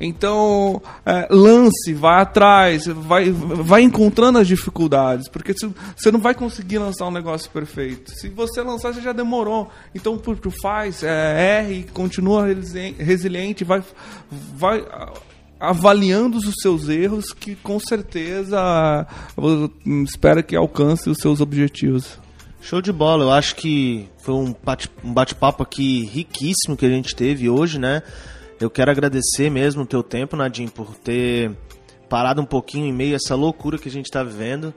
Então, 0.00 0.80
é, 1.04 1.26
lance, 1.30 1.92
vai 1.92 2.22
atrás, 2.22 2.86
vai, 2.86 3.30
vai 3.30 3.82
encontrando 3.82 4.38
as 4.38 4.46
dificuldades, 4.46 5.28
porque 5.28 5.52
você 5.52 6.12
não 6.12 6.20
vai 6.20 6.34
conseguir 6.34 6.78
lançar 6.78 7.06
um 7.06 7.10
negócio 7.10 7.50
perfeito. 7.50 8.12
Se 8.12 8.28
você 8.28 8.62
lançar, 8.62 8.94
você 8.94 9.00
já 9.00 9.12
demorou. 9.12 9.68
Então, 9.94 10.16
por, 10.16 10.38
faz, 10.62 11.02
é, 11.02 11.60
erre, 11.60 11.86
continua 11.92 12.46
resiliente, 12.98 13.64
vai, 13.64 13.82
vai 14.30 14.84
avaliando 15.58 16.38
os 16.38 16.54
seus 16.60 16.88
erros, 16.88 17.32
que 17.32 17.56
com 17.56 17.80
certeza 17.80 19.06
espera 20.04 20.42
que 20.42 20.54
alcance 20.54 21.10
os 21.10 21.18
seus 21.18 21.40
objetivos. 21.40 22.18
Show 22.60 22.80
de 22.80 22.92
bola, 22.92 23.24
eu 23.24 23.32
acho 23.32 23.56
que 23.56 24.08
foi 24.18 24.34
um 24.34 24.54
bate-papo 25.02 25.62
aqui 25.62 26.04
riquíssimo 26.04 26.76
que 26.76 26.86
a 26.86 26.90
gente 26.90 27.14
teve 27.14 27.48
hoje, 27.48 27.78
né? 27.78 28.02
Eu 28.60 28.68
quero 28.68 28.90
agradecer 28.90 29.50
mesmo 29.50 29.82
o 29.82 29.86
teu 29.86 30.02
tempo, 30.02 30.36
Nadim, 30.36 30.66
por 30.66 30.94
ter 30.94 31.52
parado 32.08 32.40
um 32.40 32.44
pouquinho 32.44 32.86
em 32.86 32.92
meio 32.92 33.12
a 33.12 33.16
essa 33.16 33.34
loucura 33.34 33.78
que 33.78 33.88
a 33.88 33.92
gente 33.92 34.06
está 34.06 34.22
vivendo 34.22 34.74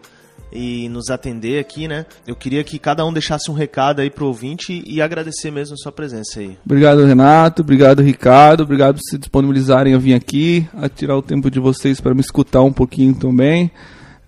e 0.51 0.89
nos 0.89 1.09
atender 1.09 1.59
aqui, 1.59 1.87
né? 1.87 2.05
Eu 2.27 2.35
queria 2.35 2.63
que 2.63 2.77
cada 2.77 3.05
um 3.05 3.13
deixasse 3.13 3.49
um 3.49 3.53
recado 3.53 4.01
aí 4.01 4.09
pro 4.09 4.27
ouvinte 4.27 4.83
e 4.85 5.01
agradecer 5.01 5.49
mesmo 5.49 5.73
a 5.73 5.77
sua 5.77 5.91
presença 5.91 6.41
aí. 6.41 6.57
Obrigado, 6.65 7.05
Renato. 7.05 7.61
Obrigado, 7.61 8.01
Ricardo. 8.01 8.63
Obrigado 8.63 8.95
por 8.95 9.01
se 9.01 9.17
disponibilizarem 9.17 9.93
a 9.93 9.97
vir 9.97 10.13
aqui, 10.13 10.67
a 10.73 10.89
tirar 10.89 11.17
o 11.17 11.21
tempo 11.21 11.49
de 11.49 11.59
vocês 11.59 12.01
para 12.01 12.13
me 12.13 12.21
escutar 12.21 12.61
um 12.61 12.73
pouquinho 12.73 13.15
também. 13.15 13.71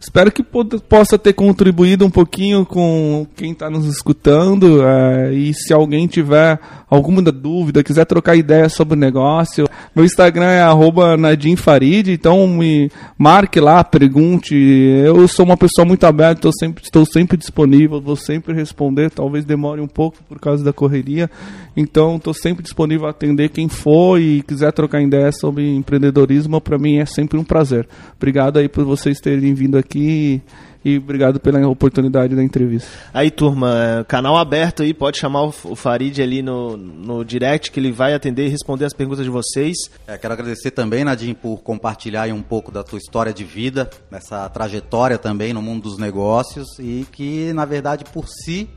Espero 0.03 0.29
que 0.33 0.43
possa 0.43 1.17
ter 1.17 1.31
contribuído 1.31 2.05
um 2.05 2.09
pouquinho 2.09 2.65
com 2.65 3.25
quem 3.37 3.53
está 3.53 3.69
nos 3.69 3.85
escutando. 3.85 4.85
É, 4.85 5.33
e 5.33 5.53
se 5.53 5.71
alguém 5.71 6.07
tiver 6.07 6.59
alguma 6.89 7.21
dúvida, 7.21 7.81
quiser 7.81 8.03
trocar 8.05 8.35
ideia 8.35 8.67
sobre 8.67 8.95
o 8.95 8.99
negócio, 8.99 9.65
meu 9.95 10.03
Instagram 10.03 10.45
é 10.45 11.17
@nadimfarid, 11.17 12.11
então 12.11 12.45
me 12.45 12.91
marque 13.17 13.61
lá, 13.61 13.81
pergunte. 13.81 14.53
Eu 14.53 15.25
sou 15.29 15.45
uma 15.45 15.55
pessoa 15.55 15.85
muito 15.85 16.03
aberta, 16.05 16.49
sempre, 16.59 16.83
estou 16.83 17.05
sempre 17.05 17.37
disponível, 17.37 18.01
vou 18.01 18.17
sempre 18.17 18.53
responder. 18.53 19.09
Talvez 19.09 19.45
demore 19.45 19.79
um 19.79 19.87
pouco 19.87 20.17
por 20.27 20.37
causa 20.37 20.65
da 20.65 20.73
correria, 20.73 21.31
então 21.77 22.17
estou 22.17 22.33
sempre 22.33 22.61
disponível 22.61 23.07
a 23.07 23.11
atender 23.11 23.49
quem 23.49 23.69
for 23.69 24.19
e 24.19 24.43
quiser 24.43 24.73
trocar 24.73 25.01
ideia 25.01 25.31
sobre 25.31 25.73
empreendedorismo. 25.73 26.59
Para 26.59 26.77
mim 26.77 26.97
é 26.97 27.05
sempre 27.05 27.37
um 27.39 27.43
prazer. 27.43 27.87
Obrigado 28.17 28.57
aí 28.57 28.67
por 28.67 28.83
vocês 28.83 29.21
terem 29.21 29.53
vindo 29.53 29.77
aqui 29.77 29.92
aqui 29.93 30.41
e 30.83 30.97
obrigado 30.97 31.39
pela 31.39 31.65
oportunidade 31.67 32.35
da 32.35 32.43
entrevista. 32.43 32.89
Aí, 33.13 33.31
turma, 33.31 34.01
é, 34.01 34.03
canal 34.03 34.35
aberto 34.35 34.83
aí, 34.83 34.93
pode 34.93 35.17
chamar 35.17 35.43
o 35.43 35.51
Farid 35.51 36.21
ali 36.21 36.41
no, 36.41 36.75
no 36.75 37.23
direct, 37.23 37.71
que 37.71 37.79
ele 37.79 37.91
vai 37.91 38.13
atender 38.13 38.47
e 38.47 38.49
responder 38.49 38.83
as 38.83 38.93
perguntas 38.93 39.23
de 39.23 39.31
vocês. 39.31 39.77
É, 40.05 40.17
quero 40.17 40.33
agradecer 40.33 40.71
também, 40.71 41.05
Nadim, 41.05 41.33
por 41.33 41.61
compartilhar 41.61 42.27
um 42.33 42.41
pouco 42.41 42.69
da 42.69 42.83
tua 42.83 42.97
história 42.97 43.33
de 43.33 43.45
vida, 43.45 43.89
essa 44.11 44.49
trajetória 44.49 45.17
também 45.17 45.53
no 45.53 45.61
mundo 45.61 45.83
dos 45.83 45.97
negócios 45.97 46.67
e 46.79 47.07
que, 47.13 47.53
na 47.53 47.63
verdade, 47.63 48.03
por 48.11 48.27
si 48.27 48.67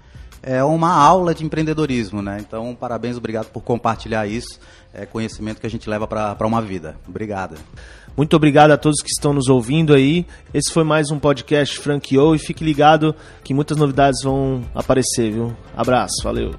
é 0.42 0.62
uma 0.62 0.92
aula 0.92 1.34
de 1.34 1.44
empreendedorismo, 1.44 2.22
né? 2.22 2.38
Então, 2.38 2.72
parabéns, 2.78 3.16
obrigado 3.16 3.46
por 3.46 3.64
compartilhar 3.64 4.28
isso. 4.28 4.60
É 4.94 5.04
conhecimento 5.04 5.60
que 5.60 5.66
a 5.66 5.70
gente 5.70 5.90
leva 5.90 6.06
para 6.06 6.46
uma 6.46 6.62
vida. 6.62 6.94
Obrigado. 7.08 7.56
Muito 8.16 8.34
obrigado 8.34 8.70
a 8.70 8.78
todos 8.78 9.02
que 9.02 9.10
estão 9.10 9.32
nos 9.34 9.48
ouvindo 9.48 9.92
aí. 9.92 10.24
Esse 10.54 10.72
foi 10.72 10.84
mais 10.84 11.10
um 11.10 11.18
podcast 11.18 11.78
Franqueou 11.78 12.34
e 12.34 12.38
fique 12.38 12.64
ligado 12.64 13.14
que 13.44 13.52
muitas 13.52 13.76
novidades 13.76 14.22
vão 14.24 14.64
aparecer, 14.74 15.30
viu? 15.30 15.54
Abraço, 15.76 16.22
valeu. 16.24 16.54